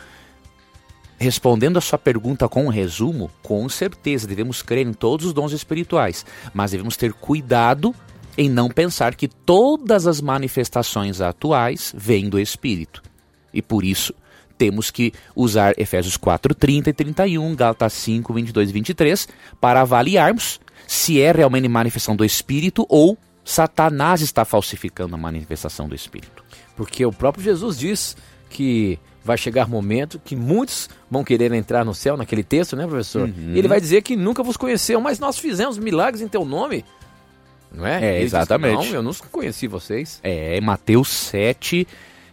respondendo 1.18 1.76
a 1.76 1.80
sua 1.80 1.98
pergunta 1.98 2.48
com 2.48 2.66
um 2.66 2.68
resumo, 2.68 3.30
com 3.44 3.68
certeza 3.68 4.26
devemos 4.26 4.60
crer 4.60 4.86
em 4.86 4.92
todos 4.92 5.26
os 5.26 5.32
dons 5.32 5.52
espirituais, 5.52 6.26
mas 6.52 6.72
devemos 6.72 6.96
ter 6.96 7.12
cuidado 7.12 7.94
em 8.37 8.49
não 8.49 8.68
pensar 8.68 9.14
que 9.14 9.29
todas 9.29 10.07
as 10.07 10.21
manifestações 10.21 11.21
atuais 11.21 11.92
vêm 11.97 12.29
do 12.29 12.38
Espírito. 12.38 13.03
E 13.53 13.61
por 13.61 13.85
isso 13.85 14.14
temos 14.57 14.90
que 14.90 15.12
usar 15.35 15.75
Efésios 15.79 16.16
4, 16.16 16.55
30 16.55 16.90
e 16.90 16.92
31, 16.92 17.55
Gálatas 17.55 17.92
5, 17.95 18.33
22 18.33 18.71
e 18.71 18.73
23, 18.73 19.29
para 19.61 19.81
avaliarmos 19.81 20.61
se 20.87 21.21
é 21.21 21.33
realmente 21.33 21.68
manifestação 21.68 22.16
do 22.16 22.25
Espírito 22.25 22.87
ou 22.88 23.18
Satanás 23.45 24.21
está 24.21 24.45
falsificando 24.45 25.14
a 25.14 25.18
manifestação 25.18 25.88
do 25.88 25.95
Espírito. 25.95 26.45
Porque 26.77 27.05
o 27.05 27.12
próprio 27.12 27.45
Jesus 27.45 27.79
diz 27.79 28.16
que 28.49 28.99
vai 29.25 29.37
chegar 29.37 29.68
momento 29.68 30.21
que 30.25 30.35
muitos 30.35 30.88
vão 31.11 31.25
querer 31.25 31.53
entrar 31.53 31.85
no 31.85 31.95
céu, 31.95 32.16
naquele 32.16 32.42
texto, 32.42 32.77
né, 32.77 32.87
professor? 32.87 33.29
Uhum. 33.29 33.53
E 33.55 33.59
ele 33.59 33.68
vai 33.68 33.81
dizer 33.81 34.03
que 34.03 34.16
nunca 34.16 34.42
vos 34.42 34.57
conheceu, 34.57 35.01
mas 35.01 35.18
nós 35.18 35.38
fizemos 35.38 35.79
milagres 35.79 36.23
em 36.23 36.29
teu 36.29 36.45
nome. 36.45 36.85
Não 37.74 37.87
é? 37.87 38.04
É, 38.04 38.16
Ele 38.16 38.24
exatamente. 38.24 38.88
não, 38.88 38.94
eu 38.94 39.02
não 39.02 39.12
conheci 39.30 39.66
vocês. 39.66 40.20
É, 40.22 40.61
Mateus 40.61 41.08
7, 41.08 41.87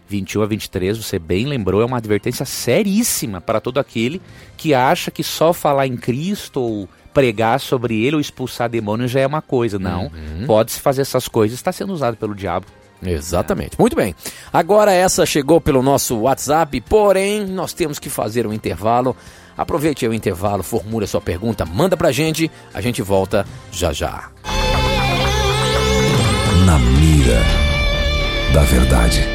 21 0.08 0.42
a 0.42 0.46
23, 0.46 0.98
você 0.98 1.18
bem 1.18 1.46
lembrou, 1.46 1.80
é 1.80 1.84
uma 1.84 1.96
advertência 1.96 2.44
seríssima 2.44 3.40
para 3.40 3.60
todo 3.60 3.78
aquele 3.78 4.20
que 4.56 4.74
acha 4.74 5.10
que 5.10 5.22
só 5.22 5.52
falar 5.52 5.86
em 5.86 5.96
Cristo 5.96 6.60
ou 6.60 6.88
pregar 7.14 7.58
sobre 7.60 8.04
ele 8.04 8.16
ou 8.16 8.20
expulsar 8.20 8.68
demônios 8.68 9.10
já 9.10 9.20
é 9.20 9.26
uma 9.26 9.42
coisa. 9.42 9.78
Não, 9.78 10.10
pode-se 10.46 10.80
fazer 10.80 11.02
essas 11.02 11.28
coisas, 11.28 11.58
está 11.58 11.72
sendo 11.72 11.92
usado 11.92 12.16
pelo 12.16 12.34
diabo. 12.34 12.66
Exatamente. 13.02 13.78
Muito 13.78 13.96
bem. 13.96 14.14
Agora 14.52 14.92
essa 14.92 15.24
chegou 15.24 15.60
pelo 15.60 15.82
nosso 15.82 16.16
WhatsApp, 16.18 16.80
porém 16.82 17.46
nós 17.46 17.72
temos 17.72 17.98
que 17.98 18.10
fazer 18.10 18.46
um 18.46 18.52
intervalo. 18.52 19.16
Aproveite 19.56 20.06
o 20.06 20.14
intervalo, 20.14 20.62
formule 20.62 21.04
a 21.04 21.08
sua 21.08 21.20
pergunta, 21.20 21.64
manda 21.64 21.96
pra 21.96 22.12
gente, 22.12 22.50
a 22.72 22.80
gente 22.80 23.02
volta 23.02 23.46
já 23.70 23.92
já. 23.92 24.30
Na 26.70 26.78
mira 26.78 27.42
da 28.54 28.62
verdade. 28.62 29.26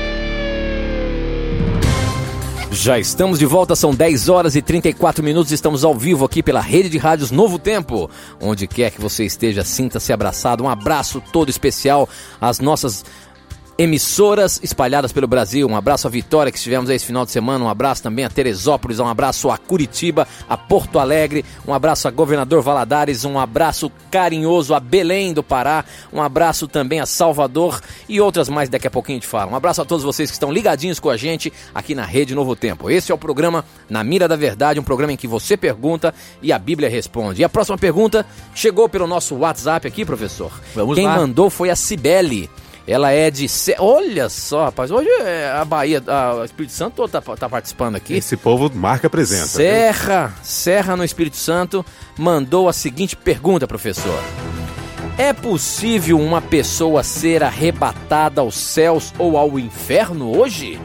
Já 2.72 2.98
estamos 2.98 3.40
de 3.40 3.46
volta, 3.46 3.76
são 3.76 3.94
10 3.94 4.30
horas 4.30 4.56
e 4.56 4.62
34 4.62 5.22
minutos, 5.22 5.52
estamos 5.52 5.84
ao 5.84 5.94
vivo 5.94 6.24
aqui 6.24 6.42
pela 6.42 6.62
rede 6.62 6.88
de 6.88 6.98
rádios 6.98 7.32
Novo 7.32 7.60
Tempo. 7.60 8.10
Onde 8.40 8.68
quer 8.68 8.90
que 8.90 9.02
você 9.02 9.26
esteja, 9.26 9.66
sinta-se 9.66 10.14
abraçado. 10.14 10.64
Um 10.64 10.70
abraço 10.70 11.22
todo 11.34 11.50
especial 11.50 12.08
às 12.40 12.62
nossas 12.62 13.04
emissoras 13.78 14.60
espalhadas 14.64 15.12
pelo 15.12 15.28
Brasil. 15.28 15.68
Um 15.68 15.76
abraço 15.76 16.08
à 16.08 16.10
Vitória 16.10 16.52
que 16.52 16.58
estivemos 16.58 16.90
aí 16.90 16.96
esse 16.96 17.06
final 17.06 17.26
de 17.26 17.32
semana. 17.32 17.66
Um 17.66 17.70
abraço 17.70 18.02
também 18.02 18.24
a 18.24 18.30
Teresópolis. 18.30 19.00
Um 19.00 19.08
abraço 19.08 19.50
a 19.50 19.58
Curitiba, 19.58 20.28
a 20.48 20.58
Porto 20.58 20.98
Alegre. 20.98 21.44
Um 21.68 21.74
abraço 21.74 22.08
a 22.08 22.12
Governador 22.12 22.62
Valadares. 22.62 23.26
Um 23.26 23.38
abraço 23.38 23.92
carinhoso 24.10 24.74
a 24.74 24.80
Belém 24.80 25.34
do 25.34 25.44
Pará. 25.44 25.84
Um 26.14 26.22
abraço 26.22 26.68
também 26.68 27.00
a 27.00 27.06
Salvador 27.06 27.82
e 28.08 28.22
outras 28.22 28.48
mais 28.48 28.70
daqui 28.70 28.88
a 28.88 28.92
pouquinho 28.92 29.18
a 29.18 29.22
gente 29.22 29.30
fala. 29.30 29.52
Um 29.52 29.56
abraço 29.56 29.82
a 29.82 29.86
todos 29.86 30.04
vocês 30.06 30.30
que 30.30 30.36
estão 30.36 30.52
ligadinhos 30.52 31.00
com 31.00 31.10
a 31.10 31.18
gente 31.18 31.52
aqui 31.74 31.94
na 31.94 32.06
Rede 32.06 32.34
Novo 32.34 32.56
Tempo. 32.56 32.90
Esse 32.90 33.12
é 33.12 33.16
o 33.16 33.18
programa 33.18 33.66
Na 33.90 34.04
Mira 34.04 34.28
da 34.28 34.36
Verdade, 34.36 34.80
um 34.80 34.84
programa 34.84 35.14
em 35.14 35.18
que 35.18 35.28
você 35.28 35.58
pergunta 35.58 36.14
e 36.42 36.54
a 36.54 36.60
Bíblia 36.60 36.90
responde. 36.90 37.42
E 37.42 37.44
a 37.44 37.50
próxima 37.50 37.78
pergunta 37.78 38.26
chegou 38.54 38.88
pelo 38.88 39.06
nosso 39.06 39.36
WhatsApp 39.36 39.86
aqui, 39.88 40.06
professor. 40.06 40.52
Vamos 40.74 40.96
Quem 40.96 41.06
lá. 41.06 41.18
mandou 41.18 41.50
foi 41.50 41.70
a 41.70 41.76
Cibele. 41.76 42.50
Ela 42.88 43.12
é 43.12 43.32
de. 43.32 43.50
Ce- 43.50 43.76
Olha 43.80 44.30
só, 44.30 44.66
rapaz. 44.66 44.92
Hoje 44.92 45.10
é 45.22 45.52
a 45.52 45.66
Bahia, 45.66 46.04
a, 46.08 46.36
o 46.36 46.46
Espírito 46.46 46.74
Santo 46.74 47.08
tá, 47.08 47.20
tá 47.22 47.50
participando 47.50 47.96
aqui. 47.96 48.14
Esse 48.16 48.38
povo 48.38 48.72
marca 48.74 49.10
presença. 49.10 49.58
viu? 49.58 49.68
Serra, 49.68 50.34
Serra 50.44 50.96
no 50.96 51.04
Espírito 51.04 51.38
Santo, 51.38 51.84
mandou 52.18 52.70
a 52.70 52.74
seguinte 52.74 53.16
pergunta, 53.16 53.68
professor. 53.68 54.20
É 55.18 55.32
possível 55.34 56.20
uma 56.20 56.42
pessoa 56.42 57.02
ser 57.02 57.42
arrebatada 57.44 58.42
aos 58.42 58.56
céus 58.56 59.14
ou 59.18 59.38
ao 59.38 59.58
inferno 59.58 60.38
hoje? 60.38 60.80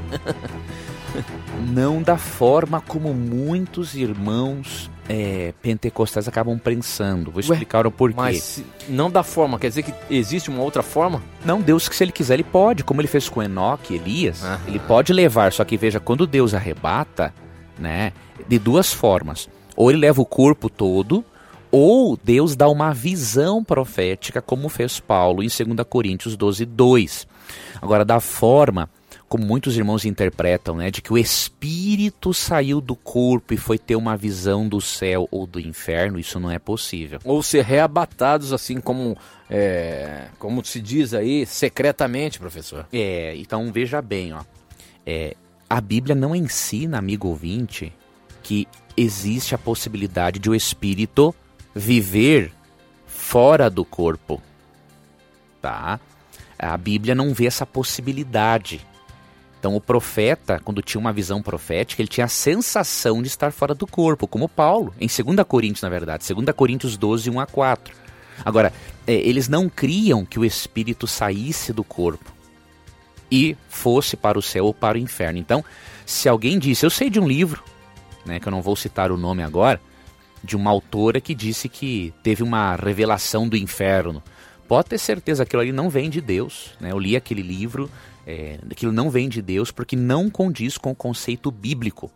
Não 1.69 2.01
da 2.01 2.17
forma 2.17 2.81
como 2.81 3.13
muitos 3.13 3.95
irmãos 3.95 4.89
é, 5.13 5.53
pentecostais 5.61 6.29
acabam 6.29 6.57
pensando. 6.57 7.33
Vou 7.33 7.41
explicar 7.41 7.85
o 7.85 7.91
porquê. 7.91 8.15
Mas 8.17 8.63
não 8.89 9.11
da 9.11 9.25
forma, 9.25 9.59
quer 9.59 9.67
dizer 9.67 9.83
que 9.83 9.93
existe 10.09 10.49
uma 10.49 10.63
outra 10.63 10.85
forma? 10.85 11.21
Não, 11.45 11.61
Deus 11.61 11.89
que 11.89 11.97
se 11.97 12.05
ele 12.05 12.13
quiser, 12.13 12.35
ele 12.35 12.45
pode. 12.45 12.85
Como 12.85 13.01
ele 13.01 13.09
fez 13.09 13.29
com 13.29 13.43
Enoque 13.43 13.93
e 13.93 13.97
Elias, 13.97 14.41
ele 14.69 14.79
pode 14.79 15.13
levar. 15.13 15.53
Só 15.53 15.65
que 15.65 15.77
veja, 15.77 15.99
quando 15.99 16.29
Deus 16.29 16.55
arrebata, 16.55 17.35
né, 17.77 18.13
de 18.47 18.57
duas 18.57 18.93
formas. 18.93 19.49
Ou 19.75 19.91
ele 19.91 19.99
leva 19.99 20.23
o 20.23 20.27
corpo 20.27 20.71
todo, 20.71 21.25
ou 21.73 22.17
Deus 22.17 22.55
dá 22.55 22.69
uma 22.69 22.95
visão 22.95 23.65
profética, 23.65 24.41
como 24.41 24.69
fez 24.69 25.01
Paulo 25.01 25.43
em 25.43 25.49
2 25.49 25.89
Coríntios 25.89 26.37
12, 26.37 26.65
2. 26.65 27.27
Agora, 27.83 28.05
da 28.05 28.21
forma 28.21 28.89
como 29.31 29.47
muitos 29.47 29.77
irmãos 29.77 30.05
interpretam, 30.05 30.75
né, 30.75 30.91
de 30.91 31.01
que 31.01 31.13
o 31.13 31.17
espírito 31.17 32.35
saiu 32.35 32.81
do 32.81 32.97
corpo 32.97 33.55
e 33.55 33.57
foi 33.57 33.79
ter 33.79 33.95
uma 33.95 34.17
visão 34.17 34.69
do 34.69 34.81
céu 34.81 35.29
ou 35.31 35.47
do 35.47 35.61
inferno, 35.61 36.19
isso 36.19 36.41
não 36.41 36.51
é 36.51 36.59
possível. 36.59 37.21
Ou 37.25 37.41
ser 37.41 37.65
reabatados, 37.65 38.53
assim 38.53 38.81
como, 38.81 39.17
é, 39.49 40.27
como 40.37 40.65
se 40.65 40.81
diz 40.81 41.15
aí, 41.15 41.47
secretamente, 41.47 42.41
professor? 42.41 42.89
É, 42.93 43.37
então 43.37 43.71
veja 43.73 44.03
bem, 44.03 44.33
ó. 44.33 44.43
É, 45.07 45.37
a 45.69 45.81
Bíblia 45.81 46.17
não 46.17 46.35
ensina, 46.35 46.99
amigo 46.99 47.29
ouvinte, 47.29 47.93
que 48.43 48.67
existe 48.97 49.55
a 49.55 49.59
possibilidade 49.59 50.41
de 50.41 50.51
o 50.51 50.57
espírito 50.57 51.33
viver 51.73 52.53
fora 53.07 53.71
do 53.71 53.85
corpo. 53.85 54.43
Tá? 55.63 56.01
A 56.59 56.77
Bíblia 56.77 57.15
não 57.15 57.33
vê 57.33 57.47
essa 57.47 57.65
possibilidade. 57.65 58.90
Então 59.61 59.77
o 59.77 59.81
profeta, 59.81 60.59
quando 60.65 60.81
tinha 60.81 60.99
uma 60.99 61.13
visão 61.13 61.43
profética, 61.43 62.01
ele 62.01 62.09
tinha 62.09 62.25
a 62.25 62.29
sensação 62.29 63.21
de 63.21 63.29
estar 63.29 63.53
fora 63.53 63.75
do 63.75 63.87
corpo, 63.87 64.27
como 64.27 64.49
Paulo, 64.49 64.95
em 64.99 65.07
2 65.07 65.47
Coríntios, 65.47 65.83
na 65.83 65.91
verdade, 65.91 66.25
2 66.35 66.57
Coríntios 66.57 66.97
12, 66.97 67.29
1 67.29 67.39
a 67.39 67.47
4. 67.47 67.95
Agora, 68.43 68.73
é, 69.07 69.13
eles 69.13 69.49
não 69.49 69.69
criam 69.69 70.25
que 70.25 70.39
o 70.39 70.47
espírito 70.47 71.07
saísse 71.07 71.75
do 71.75 71.85
corpo 71.85 72.33
e 73.31 73.55
fosse 73.69 74.17
para 74.17 74.39
o 74.39 74.43
céu 74.43 74.65
ou 74.65 74.73
para 74.73 74.97
o 74.97 75.01
inferno. 75.01 75.39
Então, 75.39 75.63
se 76.07 76.27
alguém 76.27 76.59
disse, 76.59 76.87
eu 76.87 76.91
sei 76.91 77.11
de 77.11 77.21
um 77.21 77.29
livro, 77.29 77.63
né, 78.25 78.41
que 78.41 78.49
eu 78.49 78.51
não 78.51 78.63
vou 78.63 78.75
citar 78.75 79.13
o 79.13 79.19
nome 79.19 79.43
agora, 79.43 79.79
de 80.43 80.57
uma 80.57 80.71
autora 80.71 81.21
que 81.21 81.35
disse 81.35 81.69
que 81.69 82.15
teve 82.23 82.43
uma 82.43 82.77
revelação 82.77 83.47
do 83.47 83.59
inferno. 83.59 84.23
Pode 84.67 84.89
ter 84.89 84.99
certeza 84.99 85.45
que 85.45 85.49
aquilo 85.49 85.63
ali 85.63 85.73
não 85.73 85.91
vem 85.91 86.09
de 86.09 86.23
Deus. 86.23 86.71
Né? 86.81 86.93
Eu 86.93 86.99
li 86.99 87.15
aquele 87.15 87.43
livro, 87.43 87.91
é, 88.27 88.59
aquilo 88.71 88.93
não 88.93 89.11
vem 89.11 89.29
de 89.29 89.43
Deus 89.43 89.71
porque 89.71 89.97
não 89.97 90.31
condiz 90.31 90.77
com 90.77 90.91
o 90.91 90.97
conceito 90.97 91.51
bíblico 91.51 92.11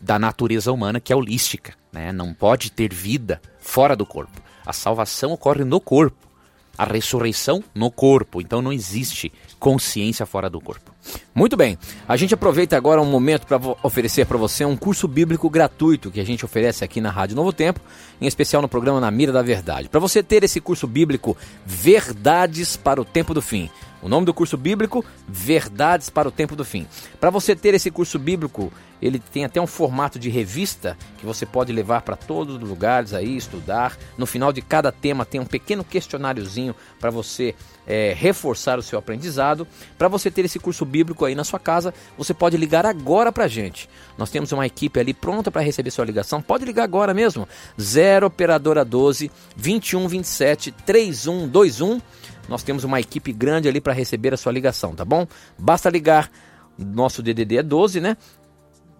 da 0.00 0.18
natureza 0.18 0.72
humana, 0.72 1.00
que 1.00 1.12
é 1.12 1.16
holística. 1.16 1.74
Né? 1.92 2.12
Não 2.12 2.32
pode 2.32 2.70
ter 2.70 2.92
vida 2.92 3.40
fora 3.58 3.96
do 3.96 4.06
corpo. 4.06 4.40
A 4.64 4.72
salvação 4.72 5.32
ocorre 5.32 5.64
no 5.64 5.80
corpo. 5.80 6.28
A 6.76 6.84
ressurreição 6.84 7.64
no 7.74 7.90
corpo. 7.90 8.40
Então 8.40 8.62
não 8.62 8.72
existe 8.72 9.32
consciência 9.58 10.24
fora 10.24 10.48
do 10.48 10.60
corpo. 10.60 10.92
Muito 11.34 11.56
bem. 11.56 11.76
A 12.06 12.16
gente 12.16 12.34
aproveita 12.34 12.76
agora 12.76 13.00
um 13.00 13.10
momento 13.10 13.46
para 13.46 13.58
oferecer 13.82 14.26
para 14.26 14.38
você 14.38 14.64
um 14.64 14.76
curso 14.76 15.08
bíblico 15.08 15.50
gratuito 15.50 16.10
que 16.10 16.20
a 16.20 16.24
gente 16.24 16.44
oferece 16.44 16.84
aqui 16.84 17.00
na 17.00 17.10
Rádio 17.10 17.34
Novo 17.34 17.52
Tempo, 17.52 17.80
em 18.20 18.26
especial 18.26 18.62
no 18.62 18.68
programa 18.68 19.00
Na 19.00 19.10
Mira 19.10 19.32
da 19.32 19.42
Verdade. 19.42 19.88
Para 19.88 19.98
você 19.98 20.22
ter 20.22 20.44
esse 20.44 20.60
curso 20.60 20.86
bíblico 20.86 21.36
Verdades 21.66 22.76
para 22.76 23.00
o 23.00 23.04
Tempo 23.04 23.34
do 23.34 23.42
Fim. 23.42 23.68
O 24.02 24.08
nome 24.08 24.26
do 24.26 24.34
curso 24.34 24.56
bíblico 24.56 25.04
Verdades 25.26 26.08
para 26.08 26.28
o 26.28 26.32
Tempo 26.32 26.54
do 26.54 26.64
Fim. 26.64 26.86
Para 27.20 27.30
você 27.30 27.56
ter 27.56 27.74
esse 27.74 27.90
curso 27.90 28.18
bíblico, 28.18 28.72
ele 29.00 29.18
tem 29.18 29.44
até 29.44 29.60
um 29.60 29.66
formato 29.66 30.18
de 30.18 30.28
revista 30.28 30.96
que 31.18 31.26
você 31.26 31.46
pode 31.46 31.72
levar 31.72 32.02
para 32.02 32.16
todos 32.16 32.56
os 32.56 32.68
lugares 32.68 33.12
aí 33.12 33.36
estudar. 33.36 33.96
No 34.16 34.26
final 34.26 34.52
de 34.52 34.60
cada 34.62 34.92
tema 34.92 35.24
tem 35.24 35.40
um 35.40 35.46
pequeno 35.46 35.84
questionáriozinho 35.84 36.74
para 37.00 37.10
você 37.10 37.54
é, 37.86 38.14
reforçar 38.16 38.78
o 38.78 38.82
seu 38.82 38.98
aprendizado. 38.98 39.66
Para 39.96 40.08
você 40.08 40.30
ter 40.30 40.44
esse 40.44 40.58
curso 40.58 40.84
bíblico 40.84 41.24
aí 41.24 41.34
na 41.34 41.44
sua 41.44 41.58
casa, 41.58 41.94
você 42.16 42.34
pode 42.34 42.56
ligar 42.56 42.86
agora 42.86 43.32
para 43.32 43.44
a 43.44 43.48
gente. 43.48 43.88
Nós 44.16 44.30
temos 44.30 44.52
uma 44.52 44.66
equipe 44.66 44.98
ali 44.98 45.14
pronta 45.14 45.50
para 45.50 45.62
receber 45.62 45.90
sua 45.90 46.04
ligação. 46.04 46.42
Pode 46.42 46.64
ligar 46.64 46.84
agora 46.84 47.14
mesmo. 47.14 47.48
0 47.80 48.26
operadora 48.26 48.84
12 48.84 49.30
21 49.56 50.08
27 50.08 50.72
3121. 50.72 52.00
Nós 52.48 52.62
temos 52.62 52.84
uma 52.84 52.98
equipe 52.98 53.32
grande 53.32 53.68
ali 53.68 53.80
para 53.80 53.92
receber 53.92 54.32
a 54.32 54.36
sua 54.36 54.52
ligação, 54.52 54.94
tá 54.94 55.04
bom? 55.04 55.26
Basta 55.58 55.90
ligar. 55.90 56.30
Nosso 56.78 57.22
DDD 57.22 57.58
é 57.58 57.62
12, 57.62 58.00
né? 58.00 58.16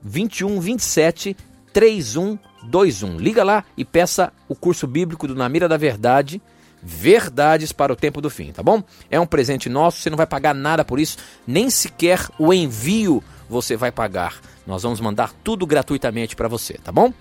21 0.02 0.60
27 0.60 1.36
3121. 1.72 3.18
Liga 3.18 3.44
lá 3.44 3.64
e 3.76 3.84
peça 3.84 4.32
o 4.48 4.54
curso 4.54 4.86
bíblico 4.86 5.26
do 5.26 5.34
Na 5.34 5.48
Mira 5.48 5.68
da 5.68 5.76
Verdade. 5.76 6.42
Verdades 6.82 7.72
para 7.72 7.92
o 7.92 7.96
tempo 7.96 8.20
do 8.20 8.30
fim, 8.30 8.52
tá 8.52 8.62
bom? 8.62 8.82
É 9.10 9.18
um 9.18 9.26
presente 9.26 9.68
nosso, 9.68 10.00
você 10.00 10.10
não 10.10 10.16
vai 10.16 10.26
pagar 10.26 10.54
nada 10.54 10.84
por 10.84 11.00
isso, 11.00 11.18
nem 11.44 11.70
sequer 11.70 12.28
o 12.38 12.54
envio 12.54 13.22
você 13.48 13.76
vai 13.76 13.90
pagar. 13.90 14.40
Nós 14.64 14.84
vamos 14.84 15.00
mandar 15.00 15.32
tudo 15.42 15.66
gratuitamente 15.66 16.36
para 16.36 16.46
você, 16.46 16.74
tá 16.74 16.92
bom? 16.92 17.12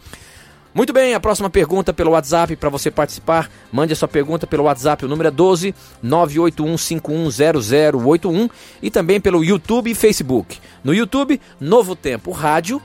Muito 0.73 0.93
bem, 0.93 1.13
a 1.13 1.19
próxima 1.19 1.49
pergunta 1.49 1.93
pelo 1.93 2.12
WhatsApp 2.12 2.56
para 2.56 2.69
você 2.69 2.89
participar. 2.91 3.49
Mande 3.71 3.93
a 3.93 3.95
sua 3.95 4.08
pergunta 4.08 4.45
pelo 4.45 4.65
WhatsApp, 4.65 5.06
o 5.06 5.08
número 5.08 5.30
é 5.30 5.32
12 5.32 5.73
981510081 6.03 8.51
e 8.82 8.91
também 8.91 9.19
pelo 9.19 9.43
YouTube 9.43 9.89
e 9.89 9.95
Facebook. 9.95 10.60
No 10.84 10.93
YouTube, 10.93 11.41
Novo 11.60 11.95
Tempo 11.95 12.32
Rádio 12.32 12.80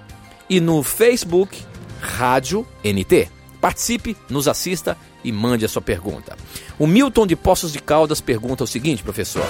e 0.49 0.61
no 0.61 0.83
Facebook, 0.83 1.59
Rádio 2.01 2.67
NT. 2.85 3.29
Participe, 3.61 4.17
nos 4.29 4.49
assista 4.49 4.97
e 5.23 5.31
mande 5.31 5.65
a 5.65 5.69
sua 5.69 5.83
pergunta. 5.83 6.37
O 6.79 6.87
Milton 6.87 7.27
de 7.27 7.37
Poços 7.37 7.73
de 7.73 7.79
Caldas 7.79 8.21
pergunta 8.21 8.65
o 8.65 8.67
seguinte, 8.67 9.03
professor. 9.03 9.47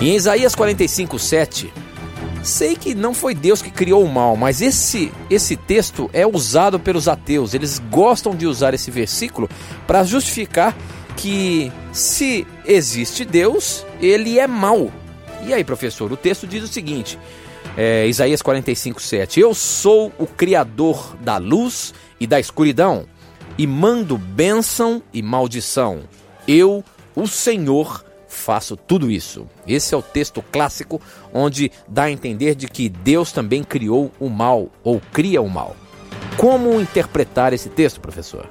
Em 0.00 0.14
Isaías 0.14 0.54
45, 0.54 1.18
7, 1.18 1.72
sei 2.44 2.76
que 2.76 2.94
não 2.94 3.14
foi 3.14 3.34
Deus 3.34 3.62
que 3.62 3.70
criou 3.70 4.04
o 4.04 4.12
mal, 4.12 4.36
mas 4.36 4.60
esse, 4.60 5.10
esse 5.30 5.56
texto 5.56 6.08
é 6.12 6.26
usado 6.26 6.78
pelos 6.78 7.08
ateus. 7.08 7.54
Eles 7.54 7.78
gostam 7.90 8.36
de 8.36 8.46
usar 8.46 8.74
esse 8.74 8.90
versículo 8.90 9.48
para 9.86 10.04
justificar 10.04 10.76
que 11.16 11.72
se 11.92 12.46
existe 12.66 13.24
Deus, 13.24 13.86
ele 14.00 14.38
é 14.38 14.46
mau. 14.46 14.92
E 15.46 15.52
aí, 15.52 15.64
professor, 15.64 16.10
o 16.10 16.16
texto 16.16 16.46
diz 16.46 16.62
o 16.62 16.68
seguinte: 16.68 17.18
é, 17.76 18.06
Isaías 18.06 18.42
45, 18.42 19.00
7. 19.00 19.40
Eu 19.40 19.54
sou 19.54 20.12
o 20.18 20.26
Criador 20.26 21.16
da 21.20 21.36
luz 21.38 21.94
e 22.20 22.26
da 22.26 22.38
escuridão, 22.38 23.06
e 23.56 23.66
mando 23.66 24.16
bênção 24.16 25.02
e 25.12 25.22
maldição. 25.22 26.02
Eu, 26.46 26.84
o 27.14 27.26
Senhor, 27.26 28.03
faço 28.44 28.76
tudo 28.76 29.10
isso. 29.10 29.46
Esse 29.66 29.94
é 29.94 29.96
o 29.96 30.02
texto 30.02 30.42
clássico 30.52 31.00
onde 31.32 31.72
dá 31.88 32.04
a 32.04 32.10
entender 32.10 32.54
de 32.54 32.68
que 32.68 32.88
Deus 32.88 33.32
também 33.32 33.64
criou 33.64 34.12
o 34.20 34.28
mal 34.28 34.70
ou 34.82 35.00
cria 35.12 35.40
o 35.40 35.48
mal. 35.48 35.74
Como 36.36 36.80
interpretar 36.80 37.52
esse 37.52 37.70
texto, 37.70 38.00
professor? 38.00 38.48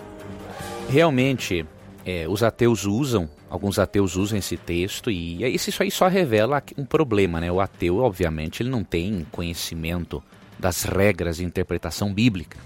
Realmente, 0.89 1.65
é, 2.05 2.27
os 2.27 2.41
ateus 2.41 2.85
usam, 2.85 3.29
alguns 3.49 3.77
ateus 3.77 4.15
usam 4.15 4.37
esse 4.37 4.57
texto 4.57 5.11
e 5.11 5.43
isso 5.53 5.83
aí 5.83 5.91
só 5.91 6.07
revela 6.07 6.61
um 6.77 6.85
problema, 6.85 7.39
né? 7.39 7.51
O 7.51 7.61
ateu, 7.61 7.99
obviamente, 7.99 8.63
ele 8.63 8.69
não 8.69 8.83
tem 8.83 9.25
conhecimento 9.31 10.23
das 10.57 10.83
regras 10.83 11.37
de 11.37 11.45
interpretação 11.45 12.11
bíblica. 12.13 12.57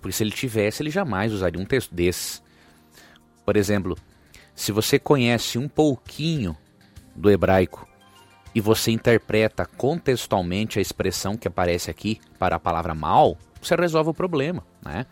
Porque 0.00 0.16
se 0.16 0.22
ele 0.22 0.30
tivesse, 0.30 0.82
ele 0.82 0.90
jamais 0.90 1.32
usaria 1.32 1.60
um 1.60 1.64
texto 1.64 1.94
desse. 1.94 2.40
Por 3.44 3.56
exemplo, 3.56 3.96
se 4.56 4.72
você 4.72 4.98
conhece 4.98 5.58
um 5.58 5.68
pouquinho 5.68 6.56
do 7.14 7.30
hebraico 7.30 7.86
e 8.54 8.60
você 8.60 8.90
interpreta 8.90 9.66
contextualmente 9.66 10.78
a 10.78 10.82
expressão 10.82 11.36
que 11.36 11.46
aparece 11.46 11.90
aqui 11.90 12.18
para 12.38 12.56
a 12.56 12.58
palavra 12.58 12.94
mal, 12.94 13.36
você 13.60 13.76
resolve 13.76 14.10
o 14.10 14.14
problema, 14.14 14.64
né? 14.82 15.04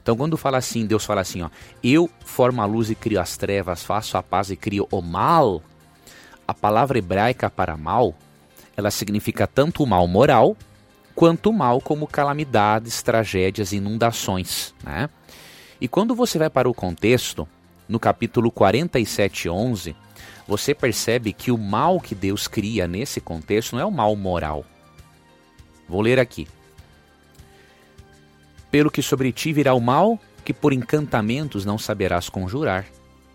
Então, 0.00 0.16
quando 0.16 0.36
fala 0.36 0.58
assim, 0.58 0.86
Deus 0.86 1.04
fala 1.04 1.20
assim, 1.20 1.42
ó, 1.42 1.50
eu 1.82 2.08
formo 2.24 2.62
a 2.62 2.64
luz 2.64 2.90
e 2.90 2.94
crio 2.94 3.20
as 3.20 3.36
trevas, 3.36 3.82
faço 3.82 4.16
a 4.16 4.22
paz 4.22 4.50
e 4.50 4.56
crio 4.56 4.86
o 4.90 5.02
mal. 5.02 5.62
A 6.46 6.54
palavra 6.54 6.98
hebraica 6.98 7.50
para 7.50 7.76
mal, 7.76 8.14
ela 8.76 8.90
significa 8.90 9.46
tanto 9.46 9.82
o 9.82 9.86
mal 9.86 10.06
moral 10.06 10.56
quanto 11.14 11.50
o 11.50 11.52
mal 11.52 11.80
como 11.80 12.06
calamidades, 12.06 13.02
tragédias, 13.02 13.72
inundações, 13.72 14.74
né? 14.82 15.10
E 15.80 15.88
quando 15.88 16.14
você 16.14 16.38
vai 16.38 16.48
para 16.48 16.68
o 16.68 16.74
contexto, 16.74 17.46
no 17.92 18.00
capítulo 18.00 18.50
47, 18.50 19.50
11, 19.50 19.94
você 20.48 20.74
percebe 20.74 21.30
que 21.30 21.52
o 21.52 21.58
mal 21.58 22.00
que 22.00 22.14
Deus 22.14 22.48
cria 22.48 22.88
nesse 22.88 23.20
contexto 23.20 23.74
não 23.76 23.82
é 23.82 23.84
o 23.84 23.90
mal 23.90 24.16
moral. 24.16 24.64
Vou 25.86 26.00
ler 26.00 26.18
aqui. 26.18 26.48
Pelo 28.70 28.90
que 28.90 29.02
sobre 29.02 29.30
ti 29.30 29.52
virá 29.52 29.74
o 29.74 29.80
mal, 29.80 30.18
que 30.42 30.54
por 30.54 30.72
encantamentos 30.72 31.66
não 31.66 31.76
saberás 31.76 32.30
conjurar. 32.30 32.86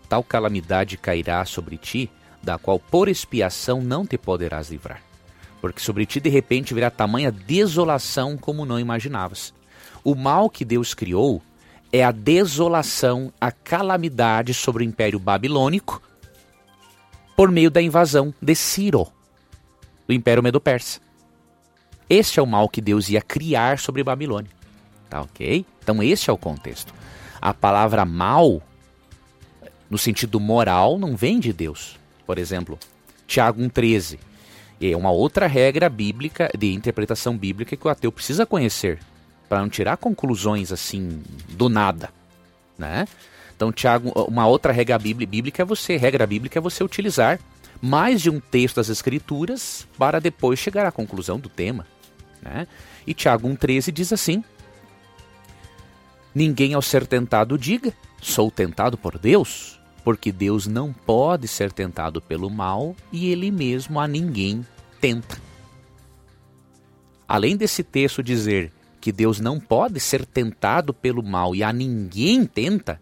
Tal 0.08 0.24
calamidade 0.24 0.96
cairá 0.96 1.44
sobre 1.44 1.76
ti, 1.76 2.10
da 2.42 2.58
qual 2.58 2.80
por 2.80 3.08
expiação 3.08 3.80
não 3.80 4.04
te 4.04 4.18
poderás 4.18 4.70
livrar. 4.70 5.00
Porque 5.60 5.80
sobre 5.80 6.04
ti 6.04 6.18
de 6.18 6.30
repente 6.30 6.74
virá 6.74 6.90
tamanha 6.90 7.30
desolação 7.30 8.36
como 8.36 8.66
não 8.66 8.80
imaginavas. 8.80 9.54
O 10.02 10.16
mal 10.16 10.50
que 10.50 10.64
Deus 10.64 10.94
criou 10.94 11.40
é 11.92 12.04
a 12.04 12.10
desolação, 12.10 13.32
a 13.40 13.50
calamidade 13.50 14.52
sobre 14.52 14.84
o 14.84 14.86
Império 14.86 15.18
Babilônico 15.18 16.02
por 17.36 17.50
meio 17.50 17.70
da 17.70 17.80
invasão 17.80 18.34
de 18.42 18.54
Ciro, 18.54 19.06
do 20.06 20.12
Império 20.12 20.42
Medo-Persa. 20.42 21.00
Este 22.10 22.40
é 22.40 22.42
o 22.42 22.46
mal 22.46 22.68
que 22.68 22.80
Deus 22.80 23.08
ia 23.08 23.20
criar 23.20 23.78
sobre 23.78 24.02
Babilônia. 24.02 24.50
Tá 25.08 25.22
ok? 25.22 25.64
Então, 25.82 26.02
este 26.02 26.30
é 26.30 26.32
o 26.32 26.38
contexto. 26.38 26.92
A 27.40 27.54
palavra 27.54 28.04
mal, 28.04 28.62
no 29.88 29.96
sentido 29.96 30.40
moral, 30.40 30.98
não 30.98 31.16
vem 31.16 31.38
de 31.38 31.52
Deus. 31.52 31.98
Por 32.26 32.38
exemplo, 32.38 32.78
Tiago 33.26 33.60
1,13. 33.62 34.18
É 34.80 34.96
uma 34.96 35.10
outra 35.10 35.46
regra 35.46 35.88
bíblica, 35.88 36.50
de 36.56 36.72
interpretação 36.72 37.36
bíblica, 37.36 37.76
que 37.76 37.86
o 37.86 37.90
ateu 37.90 38.12
precisa 38.12 38.46
conhecer 38.46 38.98
para 39.48 39.60
não 39.60 39.68
tirar 39.68 39.96
conclusões 39.96 40.72
assim 40.72 41.22
do 41.48 41.68
nada, 41.68 42.10
né? 42.76 43.06
Então, 43.56 43.72
Tiago, 43.72 44.10
uma 44.28 44.46
outra 44.46 44.72
regra 44.72 44.98
bíblica 44.98 45.62
é 45.62 45.64
você, 45.64 45.96
regra 45.96 46.26
bíblica 46.26 46.58
é 46.58 46.62
você 46.62 46.84
utilizar 46.84 47.40
mais 47.80 48.20
de 48.20 48.30
um 48.30 48.38
texto 48.38 48.76
das 48.76 48.88
escrituras 48.88 49.86
para 49.96 50.20
depois 50.20 50.58
chegar 50.58 50.86
à 50.86 50.92
conclusão 50.92 51.38
do 51.40 51.48
tema, 51.48 51.86
né? 52.42 52.66
E 53.06 53.14
Tiago 53.14 53.48
1:13 53.48 53.90
diz 53.90 54.12
assim: 54.12 54.44
Ninguém 56.34 56.74
ao 56.74 56.82
ser 56.82 57.06
tentado 57.06 57.58
diga: 57.58 57.92
sou 58.20 58.50
tentado 58.50 58.96
por 58.96 59.18
Deus, 59.18 59.80
porque 60.04 60.30
Deus 60.30 60.66
não 60.66 60.92
pode 60.92 61.48
ser 61.48 61.72
tentado 61.72 62.20
pelo 62.20 62.48
mal 62.50 62.94
e 63.10 63.30
ele 63.30 63.50
mesmo 63.50 63.98
a 63.98 64.06
ninguém 64.06 64.64
tenta. 65.00 65.40
Além 67.26 67.56
desse 67.56 67.82
texto 67.82 68.22
dizer 68.22 68.72
que 69.00 69.12
Deus 69.12 69.40
não 69.40 69.60
pode 69.60 70.00
ser 70.00 70.24
tentado 70.24 70.92
pelo 70.92 71.22
mal 71.22 71.54
e 71.54 71.62
a 71.62 71.72
ninguém 71.72 72.44
tenta, 72.44 73.00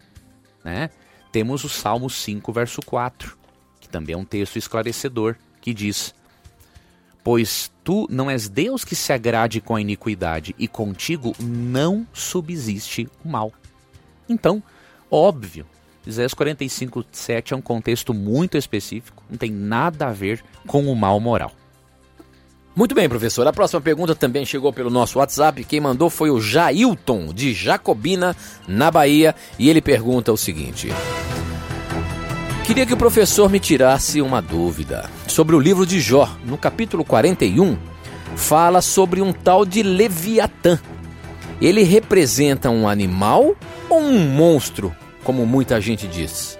né? 0.65 0.91
Temos 1.33 1.65
o 1.65 1.69
Salmo 1.69 2.09
5, 2.09 2.53
verso 2.53 2.81
4, 2.83 3.37
que 3.81 3.89
também 3.89 4.15
é 4.15 4.19
um 4.19 4.25
texto 4.25 4.57
esclarecedor, 4.57 5.37
que 5.61 5.75
diz: 5.75 6.15
Pois 7.23 7.71
tu 7.83 8.07
não 8.11 8.31
és 8.31 8.49
Deus 8.49 8.85
que 8.85 8.95
se 8.95 9.13
agrade 9.13 9.61
com 9.61 9.75
a 9.75 9.81
iniquidade, 9.81 10.55
e 10.59 10.67
contigo 10.67 11.35
não 11.41 12.07
subsiste 12.13 13.09
o 13.25 13.29
mal. 13.29 13.53
Então, 14.29 14.63
óbvio, 15.11 15.67
Isaías 16.07 16.35
45, 16.35 17.05
7 17.11 17.53
é 17.53 17.57
um 17.57 17.61
contexto 17.61 18.15
muito 18.15 18.57
específico, 18.57 19.25
não 19.29 19.37
tem 19.37 19.51
nada 19.51 20.07
a 20.07 20.13
ver 20.13 20.43
com 20.67 20.87
o 20.87 20.95
mal 20.95 21.19
moral. 21.19 21.53
Muito 22.77 22.95
bem, 22.95 23.09
professor. 23.09 23.47
A 23.47 23.53
próxima 23.55 23.81
pergunta 23.81 24.15
também 24.15 24.45
chegou 24.45 24.71
pelo 24.71 24.91
nosso 24.91 25.19
WhatsApp. 25.19 25.65
Quem 25.65 25.81
mandou 25.81 26.11
foi 26.11 26.29
o 26.29 26.39
Jailton, 26.39 27.33
de 27.33 27.55
Jacobina, 27.55 28.37
na 28.69 28.91
Bahia, 28.91 29.35
e 29.59 29.71
ele 29.71 29.81
pergunta 29.81 30.31
o 30.31 30.37
seguinte: 30.37 30.91
Queria 32.67 32.85
que 32.85 32.93
o 32.93 32.97
professor 32.99 33.49
me 33.49 33.59
tirasse 33.59 34.21
uma 34.21 34.43
dúvida 34.43 35.09
sobre 35.27 35.57
o 35.57 35.59
livro 35.59 35.87
de 35.87 35.99
Jó. 36.01 36.29
No 36.45 36.59
capítulo 36.59 37.03
41, 37.03 37.79
fala 38.37 38.83
sobre 38.83 39.23
um 39.23 39.33
tal 39.33 39.65
de 39.65 39.83
Leviatã. 39.83 40.79
Ele 41.63 41.83
representa 41.83 42.69
um 42.69 42.87
animal 42.87 43.57
ou 43.89 44.01
um 44.01 44.19
monstro, 44.29 44.95
como 45.25 45.47
muita 45.47 45.81
gente 45.81 46.07
diz? 46.07 46.59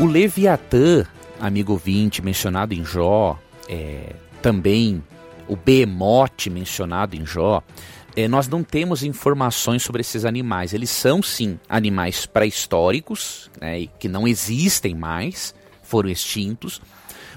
O 0.00 0.06
Leviatã, 0.06 1.04
amigo 1.38 1.72
ouvinte, 1.72 2.22
mencionado 2.22 2.72
em 2.72 2.82
Jó, 2.82 3.38
é, 3.68 4.14
também 4.42 5.02
o 5.48 5.56
behemote 5.56 6.50
mencionado 6.50 7.16
em 7.16 7.24
Jó, 7.24 7.62
é, 8.14 8.28
nós 8.28 8.48
não 8.48 8.62
temos 8.62 9.02
informações 9.02 9.82
sobre 9.82 10.00
esses 10.00 10.24
animais. 10.24 10.74
Eles 10.74 10.90
são, 10.90 11.22
sim, 11.22 11.58
animais 11.68 12.26
pré-históricos, 12.26 13.50
né, 13.60 13.86
que 13.98 14.08
não 14.08 14.28
existem 14.28 14.94
mais, 14.94 15.54
foram 15.82 16.10
extintos, 16.10 16.80